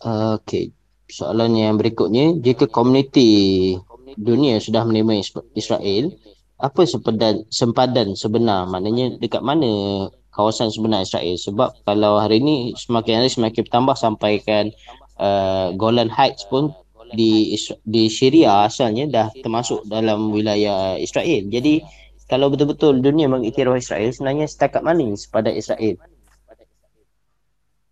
okey. 0.05 0.73
Soalan 1.11 1.59
yang 1.59 1.75
berikutnya 1.75 2.39
jika 2.39 2.71
komuniti 2.71 3.75
dunia 4.15 4.63
sudah 4.63 4.87
menerima 4.87 5.19
Is- 5.19 5.49
Israel 5.59 6.15
apa 6.61 6.85
sempadan 6.85 7.43
sempadan 7.49 8.15
sebenar? 8.15 8.69
Maknanya 8.69 9.17
dekat 9.17 9.43
mana 9.43 10.07
kawasan 10.31 10.71
sebenar 10.71 11.03
Israel? 11.03 11.35
Sebab 11.35 11.83
kalau 11.89 12.21
hari 12.21 12.39
ini 12.39 12.77
semakin 12.77 13.25
hari 13.25 13.31
semakin 13.33 13.65
bertambah 13.67 13.97
sampaikan 13.97 14.71
uh, 15.19 15.73
Golan 15.75 16.13
Heights 16.13 16.47
pun 16.47 16.71
di 17.11 17.59
di 17.83 18.07
Syria 18.07 18.71
asalnya 18.71 19.11
dah 19.11 19.27
termasuk 19.35 19.83
dalam 19.91 20.31
wilayah 20.31 20.95
Israel. 20.95 21.49
Jadi 21.51 21.83
kalau 22.31 22.47
betul-betul 22.47 23.03
dunia 23.03 23.27
mengiktiraf 23.27 23.75
Israel 23.75 24.15
sebenarnya 24.15 24.47
setakat 24.47 24.87
mana 24.87 25.11
sepadan 25.19 25.59
Israel? 25.59 25.99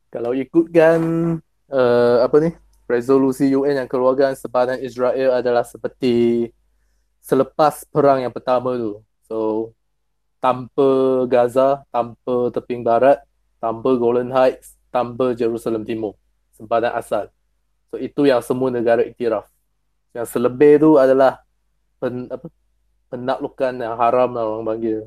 Kalau 0.09 0.33
ikutkan 0.33 1.01
uh, 1.73 2.25
apa 2.25 2.37
ni 2.41 2.51
resolusi 2.89 3.53
UN 3.53 3.85
yang 3.85 3.89
keluarkan 3.89 4.33
sepadan 4.33 4.81
Israel 4.81 5.37
adalah 5.37 5.65
seperti 5.65 6.49
selepas 7.21 7.85
perang 7.93 8.25
yang 8.25 8.33
pertama 8.33 8.75
tu. 8.81 9.05
So 9.29 9.39
tanpa 10.41 10.89
Gaza, 11.29 11.85
tanpa 11.93 12.49
teping 12.55 12.81
barat, 12.81 13.21
tanpa 13.61 13.93
Golan 13.99 14.33
Heights, 14.33 14.79
tanpa 14.89 15.37
Jerusalem 15.37 15.85
Timur, 15.85 16.17
sempadan 16.57 16.95
asal. 16.97 17.29
So 17.93 18.01
itu 18.01 18.25
yang 18.25 18.41
semua 18.41 18.73
negara 18.73 19.05
iktiraf. 19.05 19.45
Yang 20.17 20.27
selebih 20.33 20.81
tu 20.81 20.91
adalah 20.97 21.45
pen, 22.01 22.31
apa, 22.33 22.49
penaklukan 23.13 23.73
yang 23.77 23.95
haram 24.01 24.31
lah 24.33 24.45
orang 24.49 24.65
panggil. 24.65 24.99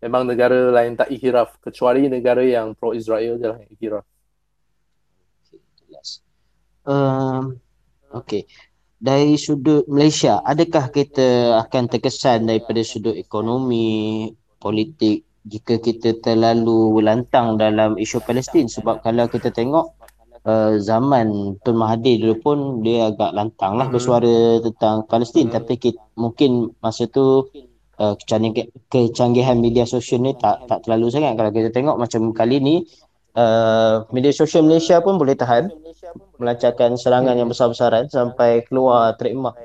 Memang 0.00 0.24
negara 0.28 0.72
lain 0.72 0.96
tak 0.96 1.12
iktiraf 1.12 1.60
kecuali 1.60 2.08
negara 2.08 2.40
yang 2.44 2.72
pro 2.72 2.96
Israel 2.96 3.36
je 3.36 3.46
lah 3.48 3.58
yang 3.60 3.70
iktiraf. 3.72 4.04
Um, 6.84 7.60
okay. 8.12 8.44
Dari 9.04 9.36
sudut 9.36 9.84
Malaysia, 9.84 10.40
adakah 10.40 10.88
kita 10.88 11.60
akan 11.60 11.92
terkesan 11.92 12.48
daripada 12.48 12.80
sudut 12.80 13.12
ekonomi, 13.12 14.32
politik 14.56 15.28
jika 15.44 15.76
kita 15.76 16.24
terlalu 16.24 17.04
lantang 17.04 17.60
dalam 17.60 18.00
isu 18.00 18.24
Palestin? 18.24 18.64
Sebab 18.64 19.04
kalau 19.04 19.28
kita 19.28 19.52
tengok 19.52 19.92
uh, 20.48 20.80
zaman 20.80 21.60
Tun 21.60 21.76
Mahathir 21.76 22.16
dulu 22.16 22.36
pun 22.40 22.58
dia 22.80 23.12
agak 23.12 23.36
lantang 23.36 23.76
lah 23.76 23.88
mm-hmm. 23.88 23.92
bersuara 23.92 24.36
tentang 24.64 25.04
Palestin. 25.04 25.52
Mm-hmm. 25.52 25.58
Tapi 25.60 25.74
kita, 25.76 26.00
mungkin 26.16 26.72
masa 26.80 27.04
tu 27.04 27.44
uh, 28.00 28.14
kecanggihan, 28.16 28.72
kecanggihan 28.88 29.60
media 29.60 29.84
sosial 29.84 30.24
ni 30.24 30.32
tak 30.32 30.64
tak 30.64 30.80
terlalu 30.88 31.12
sangat. 31.12 31.36
Kalau 31.36 31.52
kita 31.52 31.68
tengok 31.76 32.00
macam 32.00 32.32
kali 32.32 32.56
ni, 32.56 32.76
uh, 33.34 34.06
media 34.14 34.32
sosial 34.34 34.66
Malaysia 34.66 34.98
pun 35.02 35.18
boleh 35.18 35.34
tahan 35.34 35.70
melancarkan 36.38 36.94
serangan 36.98 37.34
yang 37.34 37.50
besar-besaran 37.50 38.06
sampai 38.10 38.62
keluar 38.66 39.14
trademark 39.18 39.58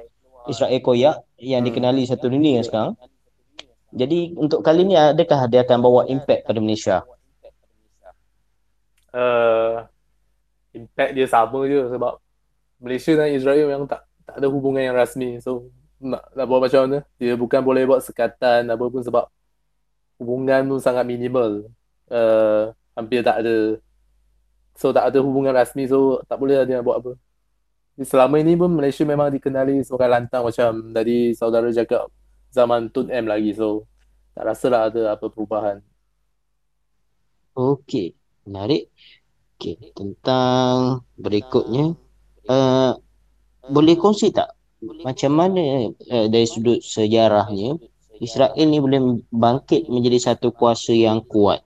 Israel 0.50 0.82
koyak 0.82 1.16
yang 1.38 1.62
dikenali 1.62 2.04
satu 2.10 2.28
dunia 2.28 2.60
sekarang. 2.66 2.98
Jadi 3.90 4.38
untuk 4.38 4.62
kali 4.62 4.86
ni 4.86 4.94
adakah 4.94 5.50
dia 5.50 5.66
akan 5.66 5.78
bawa 5.82 6.02
impact 6.06 6.46
pada 6.46 6.60
Malaysia? 6.62 6.98
Uh, 9.10 9.82
impact 10.74 11.18
dia 11.18 11.26
sama 11.26 11.66
je 11.66 11.82
sebab 11.90 12.22
Malaysia 12.78 13.18
dan 13.18 13.34
Israel 13.34 13.66
memang 13.66 13.90
tak 13.90 14.06
tak 14.30 14.38
ada 14.38 14.48
hubungan 14.54 14.86
yang 14.86 14.94
rasmi. 14.94 15.42
So 15.42 15.74
nak, 15.98 16.30
nak 16.38 16.46
buat 16.46 16.62
macam 16.62 16.86
mana? 16.86 17.00
Dia 17.18 17.34
bukan 17.34 17.62
boleh 17.66 17.90
buat 17.90 18.06
sekatan 18.06 18.70
apa 18.70 18.86
pun 18.86 19.02
sebab 19.02 19.26
hubungan 20.22 20.70
tu 20.70 20.78
sangat 20.78 21.04
minimal. 21.10 21.66
Uh, 22.06 22.70
hampir 23.00 23.24
tak 23.24 23.42
ada 23.42 23.80
so 24.76 24.92
tak 24.92 25.12
ada 25.12 25.20
hubungan 25.24 25.56
rasmi 25.56 25.88
so 25.88 26.20
tak 26.28 26.40
boleh 26.40 26.60
lah 26.60 26.66
dia 26.68 26.80
nak 26.80 26.86
buat 26.88 26.98
apa. 27.04 27.12
Selama 28.00 28.40
ini 28.40 28.56
pun 28.56 28.72
Malaysia 28.72 29.04
memang 29.04 29.28
dikenali 29.28 29.84
sebagai 29.84 30.08
lantang 30.08 30.48
macam 30.48 30.96
tadi 30.96 31.36
saudara 31.36 31.68
cakap 31.72 32.08
zaman 32.48 32.88
Tun 32.92 33.12
M 33.12 33.28
lagi 33.28 33.52
so 33.52 33.88
tak 34.32 34.48
rasa 34.48 34.66
lah 34.72 34.82
ada 34.88 35.20
apa 35.20 35.28
perubahan. 35.28 35.84
Okey, 37.60 38.16
menarik. 38.48 38.88
Okey, 39.60 39.92
tentang 39.92 41.04
berikutnya 41.20 41.92
uh, 42.48 42.96
boleh 43.68 44.00
kongsi 44.00 44.32
tak 44.32 44.56
macam 44.80 45.36
mana 45.36 45.92
uh, 45.92 46.28
dari 46.32 46.48
sudut 46.48 46.80
sejarahnya 46.80 47.76
Israel 48.24 48.56
ni 48.68 48.80
boleh 48.80 49.20
bangkit 49.32 49.92
menjadi 49.92 50.32
satu 50.32 50.56
kuasa 50.56 50.96
yang 50.96 51.20
kuat 51.28 51.60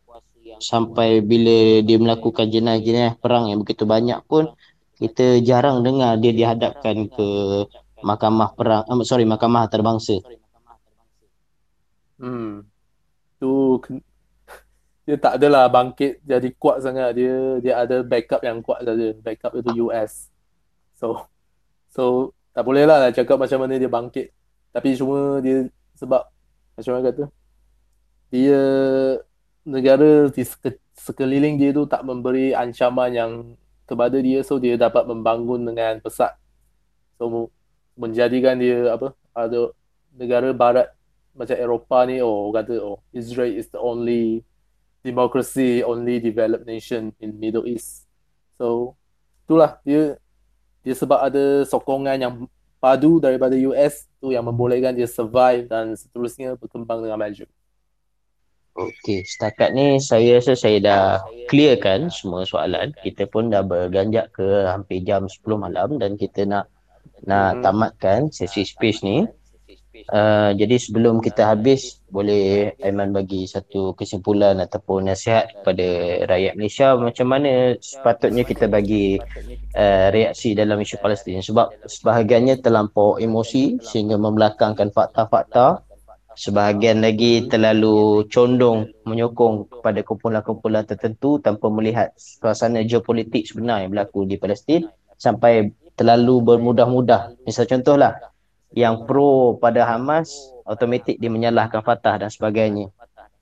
sampai 0.60 1.24
bila 1.24 1.82
dia 1.82 1.97
melakukan 1.97 2.49
jenayah-jenayah 2.49 3.18
perang 3.18 3.49
yang 3.49 3.62
begitu 3.62 3.88
banyak 3.88 4.20
pun 4.28 4.51
kita 4.97 5.41
jarang 5.41 5.82
dengar 5.82 6.16
dia 6.22 6.32
dihadapkan 6.32 7.10
ke 7.10 7.28
mahkamah 8.04 8.51
perang 8.54 8.84
uh, 8.86 9.01
sorry 9.08 9.26
mahkamah 9.26 9.66
antarabangsa. 9.66 10.20
Hmm. 12.20 12.68
Tu 13.39 13.51
dia 15.08 15.16
tak 15.20 15.41
adalah 15.41 15.68
bangkit 15.68 16.24
jadi 16.24 16.47
kuat 16.56 16.80
sangat 16.80 17.18
dia 17.18 17.60
dia 17.60 17.74
ada 17.84 18.04
backup 18.06 18.41
yang 18.43 18.60
kuat 18.62 18.86
saja. 18.86 19.16
Backup 19.20 19.51
itu 19.58 19.89
US. 19.89 20.30
So 20.95 21.28
so 21.89 22.32
tak 22.54 22.64
boleh 22.64 22.86
lah 22.86 23.10
cakap 23.10 23.39
macam 23.39 23.66
mana 23.66 23.80
dia 23.82 23.89
bangkit. 23.89 24.30
Tapi 24.72 24.95
cuma 24.95 25.41
dia 25.43 25.68
sebab 25.97 26.22
macam 26.78 26.91
mana 26.93 27.04
kata 27.10 27.24
dia 28.34 28.62
negara 29.64 30.28
di 30.28 30.43
sekeliling 30.95 31.55
dia 31.55 31.72
tu 31.72 31.88
tak 31.88 32.03
memberi 32.03 32.51
ancaman 32.51 33.11
yang 33.11 33.32
kepada 33.88 34.20
dia 34.20 34.43
so 34.43 34.59
dia 34.59 34.76
dapat 34.76 35.07
membangun 35.07 35.64
dengan 35.64 35.99
pesat 36.03 36.36
so 37.16 37.47
menjadikan 37.95 38.59
dia 38.59 38.91
apa 38.91 39.16
ada 39.32 39.72
negara 40.16 40.51
barat 40.51 40.91
macam 41.34 41.55
Eropah 41.57 42.03
ni 42.05 42.20
oh 42.20 42.51
kata 42.53 42.78
oh 42.80 42.99
Israel 43.16 43.51
is 43.55 43.72
the 43.72 43.80
only 43.80 44.43
democracy 45.01 45.82
only 45.82 46.20
developed 46.20 46.68
nation 46.68 47.16
in 47.20 47.36
Middle 47.39 47.66
East 47.66 48.05
so 48.59 48.95
itulah 49.47 49.80
dia 49.84 50.20
dia 50.84 50.95
sebab 50.95 51.20
ada 51.24 51.64
sokongan 51.64 52.20
yang 52.20 52.34
padu 52.84 53.24
daripada 53.24 53.55
US 53.72 54.11
tu 54.20 54.36
yang 54.36 54.43
membolehkan 54.43 54.91
dia 54.91 55.07
survive 55.07 55.72
dan 55.72 55.95
seterusnya 55.95 56.59
berkembang 56.59 56.99
dengan 56.99 57.16
maju. 57.16 57.47
Okey, 58.74 59.22
setakat 59.22 59.78
ni 59.78 60.02
saya 60.02 60.42
rasa 60.42 60.58
saya 60.58 60.78
dah 60.82 61.04
clearkan 61.46 62.10
semua 62.10 62.42
soalan. 62.42 62.90
Kita 63.06 63.30
pun 63.30 63.54
dah 63.54 63.62
berganjak 63.62 64.34
ke 64.34 64.66
hampir 64.66 65.06
jam 65.06 65.30
10 65.30 65.46
malam 65.62 66.02
dan 66.02 66.18
kita 66.18 66.42
nak 66.50 66.66
nak 67.30 67.60
hmm. 67.60 67.62
tamatkan 67.62 68.20
sesi 68.34 68.66
space 68.66 69.06
ni. 69.06 69.30
Uh, 70.10 70.58
jadi 70.58 70.82
sebelum 70.82 71.22
kita 71.22 71.54
habis, 71.54 72.02
boleh 72.10 72.74
Aiman 72.82 73.14
bagi 73.14 73.46
satu 73.46 73.94
kesimpulan 73.94 74.58
ataupun 74.58 75.06
nasihat 75.06 75.54
kepada 75.54 75.86
rakyat 76.34 76.54
Malaysia 76.58 76.98
macam 76.98 77.30
mana 77.30 77.78
sepatutnya 77.78 78.42
kita 78.42 78.66
bagi 78.66 79.22
uh, 79.78 80.08
reaksi 80.10 80.58
dalam 80.58 80.82
isu 80.82 80.98
Palestin 80.98 81.46
sebab 81.46 81.78
sebahagiannya 81.86 82.66
terlampau 82.66 83.22
emosi 83.22 83.78
sehingga 83.86 84.18
membelakangkan 84.18 84.90
fakta-fakta 84.90 85.93
sebahagian 86.36 87.02
lagi 87.02 87.46
terlalu 87.48 88.26
condong 88.30 88.90
menyokong 89.06 89.70
kepada 89.70 90.00
kumpulan-kumpulan 90.02 90.84
tertentu 90.84 91.38
tanpa 91.40 91.70
melihat 91.70 92.12
suasana 92.18 92.82
geopolitik 92.84 93.46
sebenar 93.46 93.86
yang 93.86 93.94
berlaku 93.94 94.26
di 94.26 94.36
Palestin 94.42 94.90
sampai 95.18 95.72
terlalu 95.94 96.42
bermudah-mudah. 96.42 97.38
Misal 97.46 97.70
contohlah 97.70 98.18
yang 98.74 99.06
pro 99.06 99.58
pada 99.62 99.86
Hamas 99.86 100.34
automatik 100.66 101.22
dia 101.22 101.30
menyalahkan 101.30 101.86
Fatah 101.86 102.26
dan 102.26 102.30
sebagainya. 102.34 102.90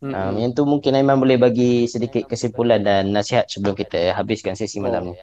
Hmm. 0.02 0.14
Uh, 0.18 0.32
yang 0.42 0.52
tu 0.58 0.66
mungkin 0.66 0.98
Aiman 0.98 1.22
boleh 1.22 1.38
bagi 1.38 1.86
sedikit 1.86 2.26
kesimpulan 2.26 2.82
dan 2.82 3.14
nasihat 3.14 3.46
sebelum 3.46 3.78
kita 3.78 4.18
habiskan 4.18 4.58
sesi 4.58 4.82
malam 4.82 5.14
ni. 5.14 5.16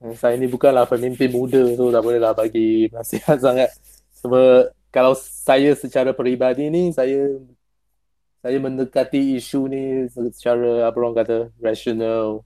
Oh. 0.00 0.14
Saya 0.16 0.38
ni 0.40 0.48
bukanlah 0.48 0.88
pemimpin 0.88 1.28
muda 1.28 1.60
tu 1.76 1.92
tak 1.92 2.00
bolehlah 2.00 2.32
bagi 2.32 2.88
nasihat 2.88 3.36
sangat. 3.36 3.68
Sebab 4.22 4.72
kalau 4.90 5.14
saya 5.14 5.74
secara 5.78 6.10
peribadi 6.10 6.66
ni 6.66 6.90
saya 6.90 7.38
saya 8.40 8.56
mendekati 8.58 9.36
isu 9.38 9.68
ni 9.70 9.82
secara 10.10 10.88
apa 10.88 10.96
orang 10.98 11.16
kata 11.22 11.36
rasional 11.60 12.42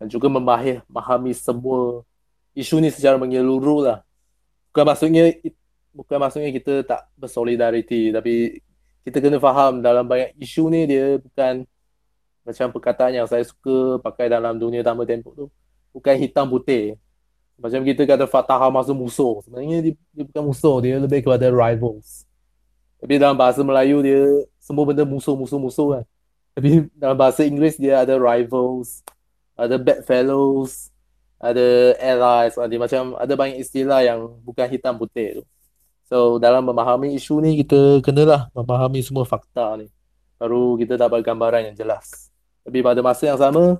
dan 0.00 0.06
juga 0.10 0.26
memahami 0.32 1.32
semua 1.36 2.02
isu 2.56 2.80
ni 2.82 2.88
secara 2.90 3.20
menyeluruh 3.20 3.80
lah. 3.86 3.98
Bukan 4.72 4.84
maksudnya 4.88 5.24
bukan 5.94 6.18
maksudnya 6.18 6.50
kita 6.50 6.82
tak 6.82 7.00
bersolidariti 7.14 8.10
tapi 8.10 8.58
kita 9.06 9.20
kena 9.22 9.38
faham 9.38 9.78
dalam 9.84 10.02
banyak 10.08 10.34
isu 10.40 10.66
ni 10.72 10.90
dia 10.90 11.20
bukan 11.22 11.62
macam 12.44 12.66
perkataan 12.74 13.12
yang 13.22 13.26
saya 13.30 13.46
suka 13.46 14.02
pakai 14.02 14.26
dalam 14.28 14.58
dunia 14.58 14.82
tambah 14.82 15.06
tempoh 15.06 15.32
tu 15.32 15.46
bukan 15.94 16.14
hitam 16.18 16.50
putih 16.50 16.98
macam 17.54 17.80
kita 17.86 18.02
kata 18.02 18.24
Fatah 18.26 18.58
Hamas 18.58 18.90
tu 18.90 18.96
musuh. 18.96 19.40
Sebenarnya 19.46 19.78
dia, 19.80 19.92
dia 20.14 20.24
bukan 20.26 20.42
musuh, 20.50 20.76
dia 20.82 20.98
lebih 20.98 21.22
kepada 21.22 21.46
rivals. 21.50 22.26
Tapi 22.98 23.20
dalam 23.20 23.36
bahasa 23.36 23.60
Melayu 23.60 24.00
dia 24.00 24.24
semua 24.58 24.88
benda 24.88 25.04
musuh-musuh-musuh 25.04 26.00
kan. 26.00 26.04
Tapi 26.56 26.68
dalam 27.02 27.16
bahasa 27.18 27.44
Inggeris 27.44 27.76
dia 27.76 28.02
ada 28.02 28.16
rivals, 28.16 29.04
ada 29.54 29.76
bedfellows, 29.78 30.88
ada 31.38 31.94
allies, 32.00 32.56
ada 32.56 32.74
macam 32.80 33.02
ada 33.20 33.32
banyak 33.36 33.58
istilah 33.60 34.00
yang 34.00 34.32
bukan 34.42 34.66
hitam 34.66 34.96
putih 34.96 35.40
tu. 35.40 35.42
So 36.08 36.40
dalam 36.40 36.64
memahami 36.64 37.12
isu 37.16 37.40
ni 37.44 37.60
kita 37.60 38.00
kenalah 38.00 38.48
memahami 38.56 39.04
semua 39.04 39.28
fakta 39.28 39.76
ni. 39.76 39.92
Baru 40.40 40.80
kita 40.80 40.96
dapat 40.96 41.20
gambaran 41.20 41.72
yang 41.72 41.76
jelas. 41.76 42.32
Tapi 42.64 42.80
pada 42.80 43.00
masa 43.04 43.28
yang 43.28 43.40
sama 43.40 43.78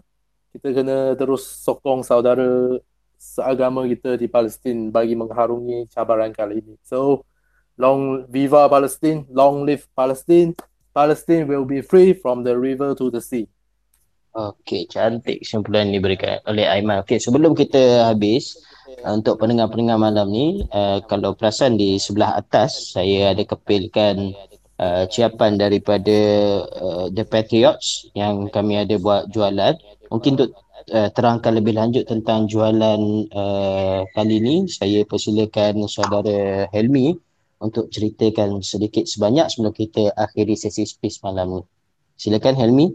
kita 0.55 0.71
kena 0.71 1.19
terus 1.19 1.43
sokong 1.65 2.07
saudara 2.07 2.79
seagama 3.25 3.89
kita 3.89 4.21
di 4.21 4.29
Palestin 4.29 4.93
bagi 4.93 5.17
mengharungi 5.17 5.89
cabaran 5.89 6.37
kali 6.37 6.61
ini. 6.61 6.77
So, 6.85 7.25
long 7.81 8.29
viva 8.29 8.69
Palestine, 8.69 9.25
long 9.33 9.65
live 9.65 9.89
Palestine. 9.97 10.53
Palestine 10.95 11.49
will 11.49 11.67
be 11.67 11.83
free 11.83 12.15
from 12.15 12.45
the 12.45 12.55
river 12.55 12.93
to 12.95 13.09
the 13.09 13.19
sea. 13.19 13.49
Okey, 14.35 14.91
cantik 14.91 15.43
kesimpulan 15.43 15.91
yang 15.91 16.03
diberikan 16.03 16.43
oleh 16.47 16.67
Aiman. 16.67 17.03
Okey, 17.03 17.23
sebelum 17.23 17.55
kita 17.55 18.11
habis 18.11 18.59
uh, 19.03 19.15
untuk 19.15 19.39
pendengar-pendengar 19.39 19.99
malam 19.99 20.31
ni, 20.31 20.63
uh, 20.75 21.03
kalau 21.07 21.35
perasan 21.35 21.79
di 21.79 21.99
sebelah 21.99 22.39
atas 22.39 22.95
saya 22.95 23.31
ada 23.31 23.43
kepilkan 23.47 24.35
uh, 24.83 25.07
ciapan 25.07 25.59
daripada 25.59 26.19
uh, 26.67 27.07
The 27.15 27.23
Patriots 27.27 28.11
yang 28.19 28.51
kami 28.51 28.83
ada 28.83 28.99
buat 28.99 29.31
jualan. 29.31 29.79
Mungkin 30.11 30.31
untuk 30.39 30.51
uh, 30.91 31.09
terangkan 31.15 31.57
lebih 31.57 31.77
lanjut 31.79 32.05
tentang 32.05 32.51
jualan 32.51 33.01
uh, 33.33 34.03
kali 34.13 34.41
ini, 34.43 34.69
saya 34.69 35.07
persilakan 35.09 35.89
saudara 35.89 36.69
Helmi 36.75 37.17
untuk 37.63 37.89
ceritakan 37.89 38.61
sedikit 38.61 39.09
sebanyak 39.09 39.49
sebelum 39.49 39.73
kita 39.73 40.13
akhiri 40.13 40.59
sesi 40.59 40.85
space 40.85 41.25
malam 41.25 41.61
ini. 41.61 41.63
Silakan 42.21 42.57
Helmi. 42.59 42.87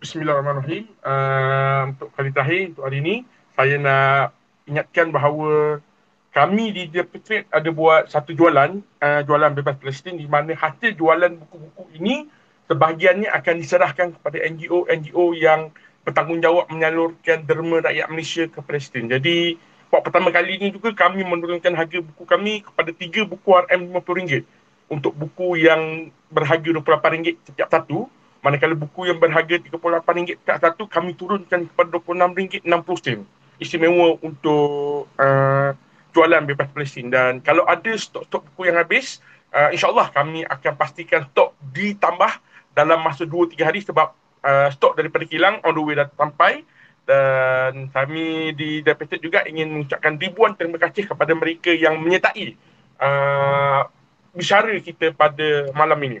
Bismillahirrahmanirrahim. 0.00 0.84
Uh, 1.04 1.80
untuk 1.92 2.08
kali 2.16 2.30
terakhir 2.32 2.62
untuk 2.72 2.84
hari 2.88 2.98
ini, 3.04 3.16
saya 3.52 3.76
nak 3.76 4.32
ingatkan 4.64 5.12
bahawa 5.12 5.78
kami 6.30 6.72
di 6.72 6.88
The 6.88 7.04
Patriot 7.04 7.46
ada 7.50 7.68
buat 7.74 8.08
satu 8.08 8.32
jualan, 8.32 8.80
uh, 8.80 9.20
jualan 9.26 9.52
bebas 9.54 9.76
Palestin 9.76 10.16
di 10.16 10.24
mana 10.24 10.56
hasil 10.56 10.96
jualan 10.96 11.36
buku-buku 11.36 12.00
ini 12.00 12.30
sebahagiannya 12.70 13.26
akan 13.34 13.54
diserahkan 13.58 14.14
kepada 14.14 14.38
NGO-NGO 14.46 15.34
yang 15.34 15.74
bertanggungjawab 16.06 16.70
menyalurkan 16.70 17.42
derma 17.42 17.82
rakyat 17.82 18.06
Malaysia 18.06 18.46
ke 18.46 18.62
Palestin. 18.62 19.10
Jadi, 19.10 19.58
buat 19.90 20.06
pertama 20.06 20.30
kali 20.30 20.62
ini 20.62 20.70
juga 20.70 20.94
kami 20.94 21.26
menurunkan 21.26 21.74
harga 21.74 21.98
buku 21.98 22.22
kami 22.22 22.62
kepada 22.62 22.94
tiga 22.94 23.26
buku 23.26 23.50
RM50 23.50 24.46
untuk 24.86 25.12
buku 25.18 25.66
yang 25.66 26.14
berharga 26.30 26.70
RM28 26.70 27.50
setiap 27.50 27.68
satu. 27.74 28.06
Manakala 28.40 28.72
buku 28.72 29.10
yang 29.10 29.18
berharga 29.18 29.60
RM38 29.60 30.38
setiap 30.38 30.58
satu 30.62 30.82
kami 30.86 31.12
turunkan 31.18 31.66
kepada 31.74 31.98
RM26.60 31.98 33.26
istimewa 33.60 34.16
untuk 34.24 35.04
uh, 35.20 35.76
jualan 36.16 36.42
bebas 36.48 36.70
Palestin. 36.72 37.12
Dan 37.12 37.44
kalau 37.44 37.66
ada 37.68 37.92
stok-stok 37.92 38.46
buku 38.54 38.72
yang 38.72 38.80
habis, 38.80 39.20
uh, 39.52 39.68
insyaAllah 39.74 40.08
kami 40.14 40.46
akan 40.48 40.72
pastikan 40.78 41.28
stok 41.28 41.52
ditambah 41.74 42.30
dalam 42.74 43.02
masa 43.02 43.26
2-3 43.26 43.60
hari 43.66 43.80
sebab 43.82 44.14
uh, 44.44 44.68
stok 44.72 44.96
daripada 44.96 45.24
kilang 45.26 45.58
on 45.66 45.74
the 45.74 45.82
way 45.82 45.94
dah 45.98 46.08
sampai 46.14 46.62
dan 47.08 47.90
kami 47.90 48.54
di 48.54 48.86
Deputy 48.86 49.18
juga 49.18 49.42
ingin 49.42 49.66
mengucapkan 49.74 50.14
ribuan 50.14 50.54
terima 50.54 50.78
kasih 50.78 51.10
kepada 51.10 51.32
mereka 51.34 51.74
yang 51.74 51.98
menyertai 51.98 52.54
uh, 53.02 53.82
bicara 54.30 54.78
kita 54.78 55.10
pada 55.16 55.74
malam 55.74 55.98
ini. 56.06 56.18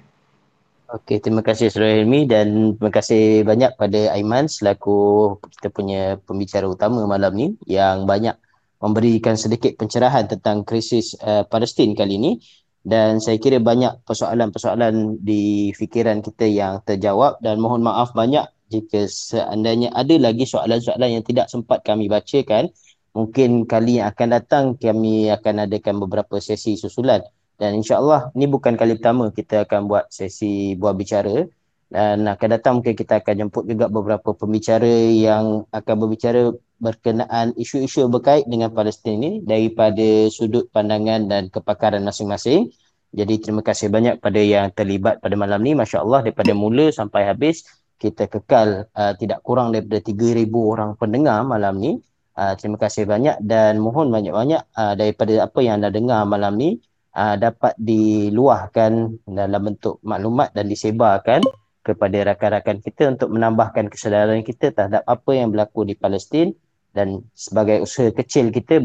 Okey, 0.90 1.22
terima 1.22 1.38
kasih 1.46 1.70
Saudara 1.70 1.94
Hilmi 1.94 2.26
dan 2.26 2.74
terima 2.74 2.90
kasih 2.90 3.46
banyak 3.46 3.78
pada 3.78 4.10
Aiman 4.10 4.50
selaku 4.50 5.38
kita 5.38 5.70
punya 5.70 6.18
pembicara 6.26 6.66
utama 6.66 7.06
malam 7.06 7.30
ni 7.38 7.54
yang 7.70 8.10
banyak 8.10 8.34
memberikan 8.82 9.38
sedikit 9.38 9.78
pencerahan 9.78 10.26
tentang 10.26 10.66
krisis 10.66 11.14
uh, 11.22 11.46
Palestin 11.46 11.94
kali 11.94 12.18
ini 12.18 12.32
dan 12.80 13.20
saya 13.20 13.36
kira 13.36 13.60
banyak 13.60 14.00
persoalan-persoalan 14.08 15.20
di 15.20 15.68
fikiran 15.76 16.24
kita 16.24 16.48
yang 16.48 16.80
terjawab. 16.80 17.36
Dan 17.44 17.60
mohon 17.60 17.84
maaf 17.84 18.16
banyak 18.16 18.48
jika 18.72 19.04
seandainya 19.04 19.92
ada 19.92 20.16
lagi 20.16 20.48
soalan-soalan 20.48 21.20
yang 21.20 21.24
tidak 21.24 21.52
sempat 21.52 21.84
kami 21.84 22.08
bacakan. 22.08 22.72
Mungkin 23.12 23.68
kali 23.68 24.00
yang 24.00 24.08
akan 24.14 24.28
datang 24.32 24.64
kami 24.80 25.28
akan 25.28 25.68
adakan 25.68 26.00
beberapa 26.00 26.40
sesi 26.40 26.80
susulan. 26.80 27.20
Dan 27.60 27.76
insyaAllah 27.76 28.32
ni 28.32 28.48
bukan 28.48 28.80
kali 28.80 28.96
pertama 28.96 29.28
kita 29.28 29.68
akan 29.68 29.84
buat 29.84 30.08
sesi 30.08 30.72
buah 30.80 30.96
bicara. 30.96 31.44
Dan 31.90 32.24
akan 32.24 32.48
datang 32.48 32.72
mungkin 32.80 32.96
kita 32.96 33.20
akan 33.20 33.34
jemput 33.44 33.68
juga 33.68 33.92
beberapa 33.92 34.32
pembicara 34.32 34.88
yang 35.12 35.68
akan 35.68 35.94
berbicara 36.00 36.54
berkenaan 36.80 37.52
isu-isu 37.60 38.08
berkait 38.08 38.48
dengan 38.48 38.72
Palestin 38.72 39.20
ini 39.20 39.30
daripada 39.44 40.26
sudut 40.32 40.66
pandangan 40.72 41.28
dan 41.28 41.52
kepakaran 41.52 42.00
masing-masing. 42.02 42.72
Jadi 43.12 43.42
terima 43.42 43.60
kasih 43.60 43.92
banyak 43.92 44.18
pada 44.18 44.40
yang 44.40 44.72
terlibat 44.72 45.20
pada 45.20 45.36
malam 45.36 45.60
ni. 45.60 45.76
Masya 45.76 46.00
Allah 46.00 46.24
daripada 46.24 46.56
mula 46.56 46.88
sampai 46.88 47.28
habis 47.28 47.68
kita 48.00 48.26
kekal 48.32 48.88
uh, 48.96 49.12
tidak 49.20 49.44
kurang 49.44 49.76
daripada 49.76 50.00
3,000 50.00 50.48
orang 50.56 50.90
pendengar 50.96 51.44
malam 51.44 51.76
ni. 51.76 52.00
Uh, 52.32 52.56
terima 52.56 52.80
kasih 52.80 53.04
banyak 53.04 53.36
dan 53.44 53.76
mohon 53.76 54.08
banyak-banyak 54.08 54.64
uh, 54.72 54.94
daripada 54.96 55.44
apa 55.44 55.58
yang 55.60 55.82
anda 55.82 55.92
dengar 55.92 56.24
malam 56.24 56.56
ni 56.56 56.80
uh, 57.12 57.36
dapat 57.36 57.76
diluahkan 57.76 59.20
dalam 59.28 59.60
bentuk 59.60 60.00
maklumat 60.00 60.54
dan 60.56 60.70
disebarkan 60.70 61.44
kepada 61.84 62.32
rakan-rakan 62.32 62.78
kita 62.80 63.12
untuk 63.12 63.28
menambahkan 63.34 63.90
kesedaran 63.92 64.40
kita 64.46 64.72
terhadap 64.72 65.02
apa 65.04 65.30
yang 65.32 65.52
berlaku 65.52 65.84
di 65.84 65.98
Palestin 65.98 66.54
dan 66.90 67.22
sebagai 67.32 67.86
usaha 67.86 68.10
kecil 68.10 68.50
kita 68.50 68.82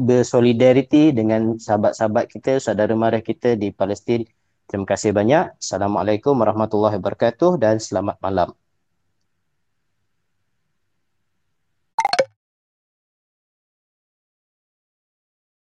bersolidariti 0.00 1.12
dengan 1.12 1.60
sahabat-sahabat 1.60 2.32
kita, 2.32 2.58
saudara 2.58 2.96
mara 2.96 3.20
kita 3.20 3.54
di 3.54 3.68
Palestin. 3.70 4.24
Terima 4.66 4.88
kasih 4.88 5.14
banyak. 5.14 5.60
Assalamualaikum 5.62 6.34
warahmatullahi 6.34 6.98
wabarakatuh 6.98 7.60
dan 7.60 7.78
selamat 7.78 8.18
malam. 8.18 8.65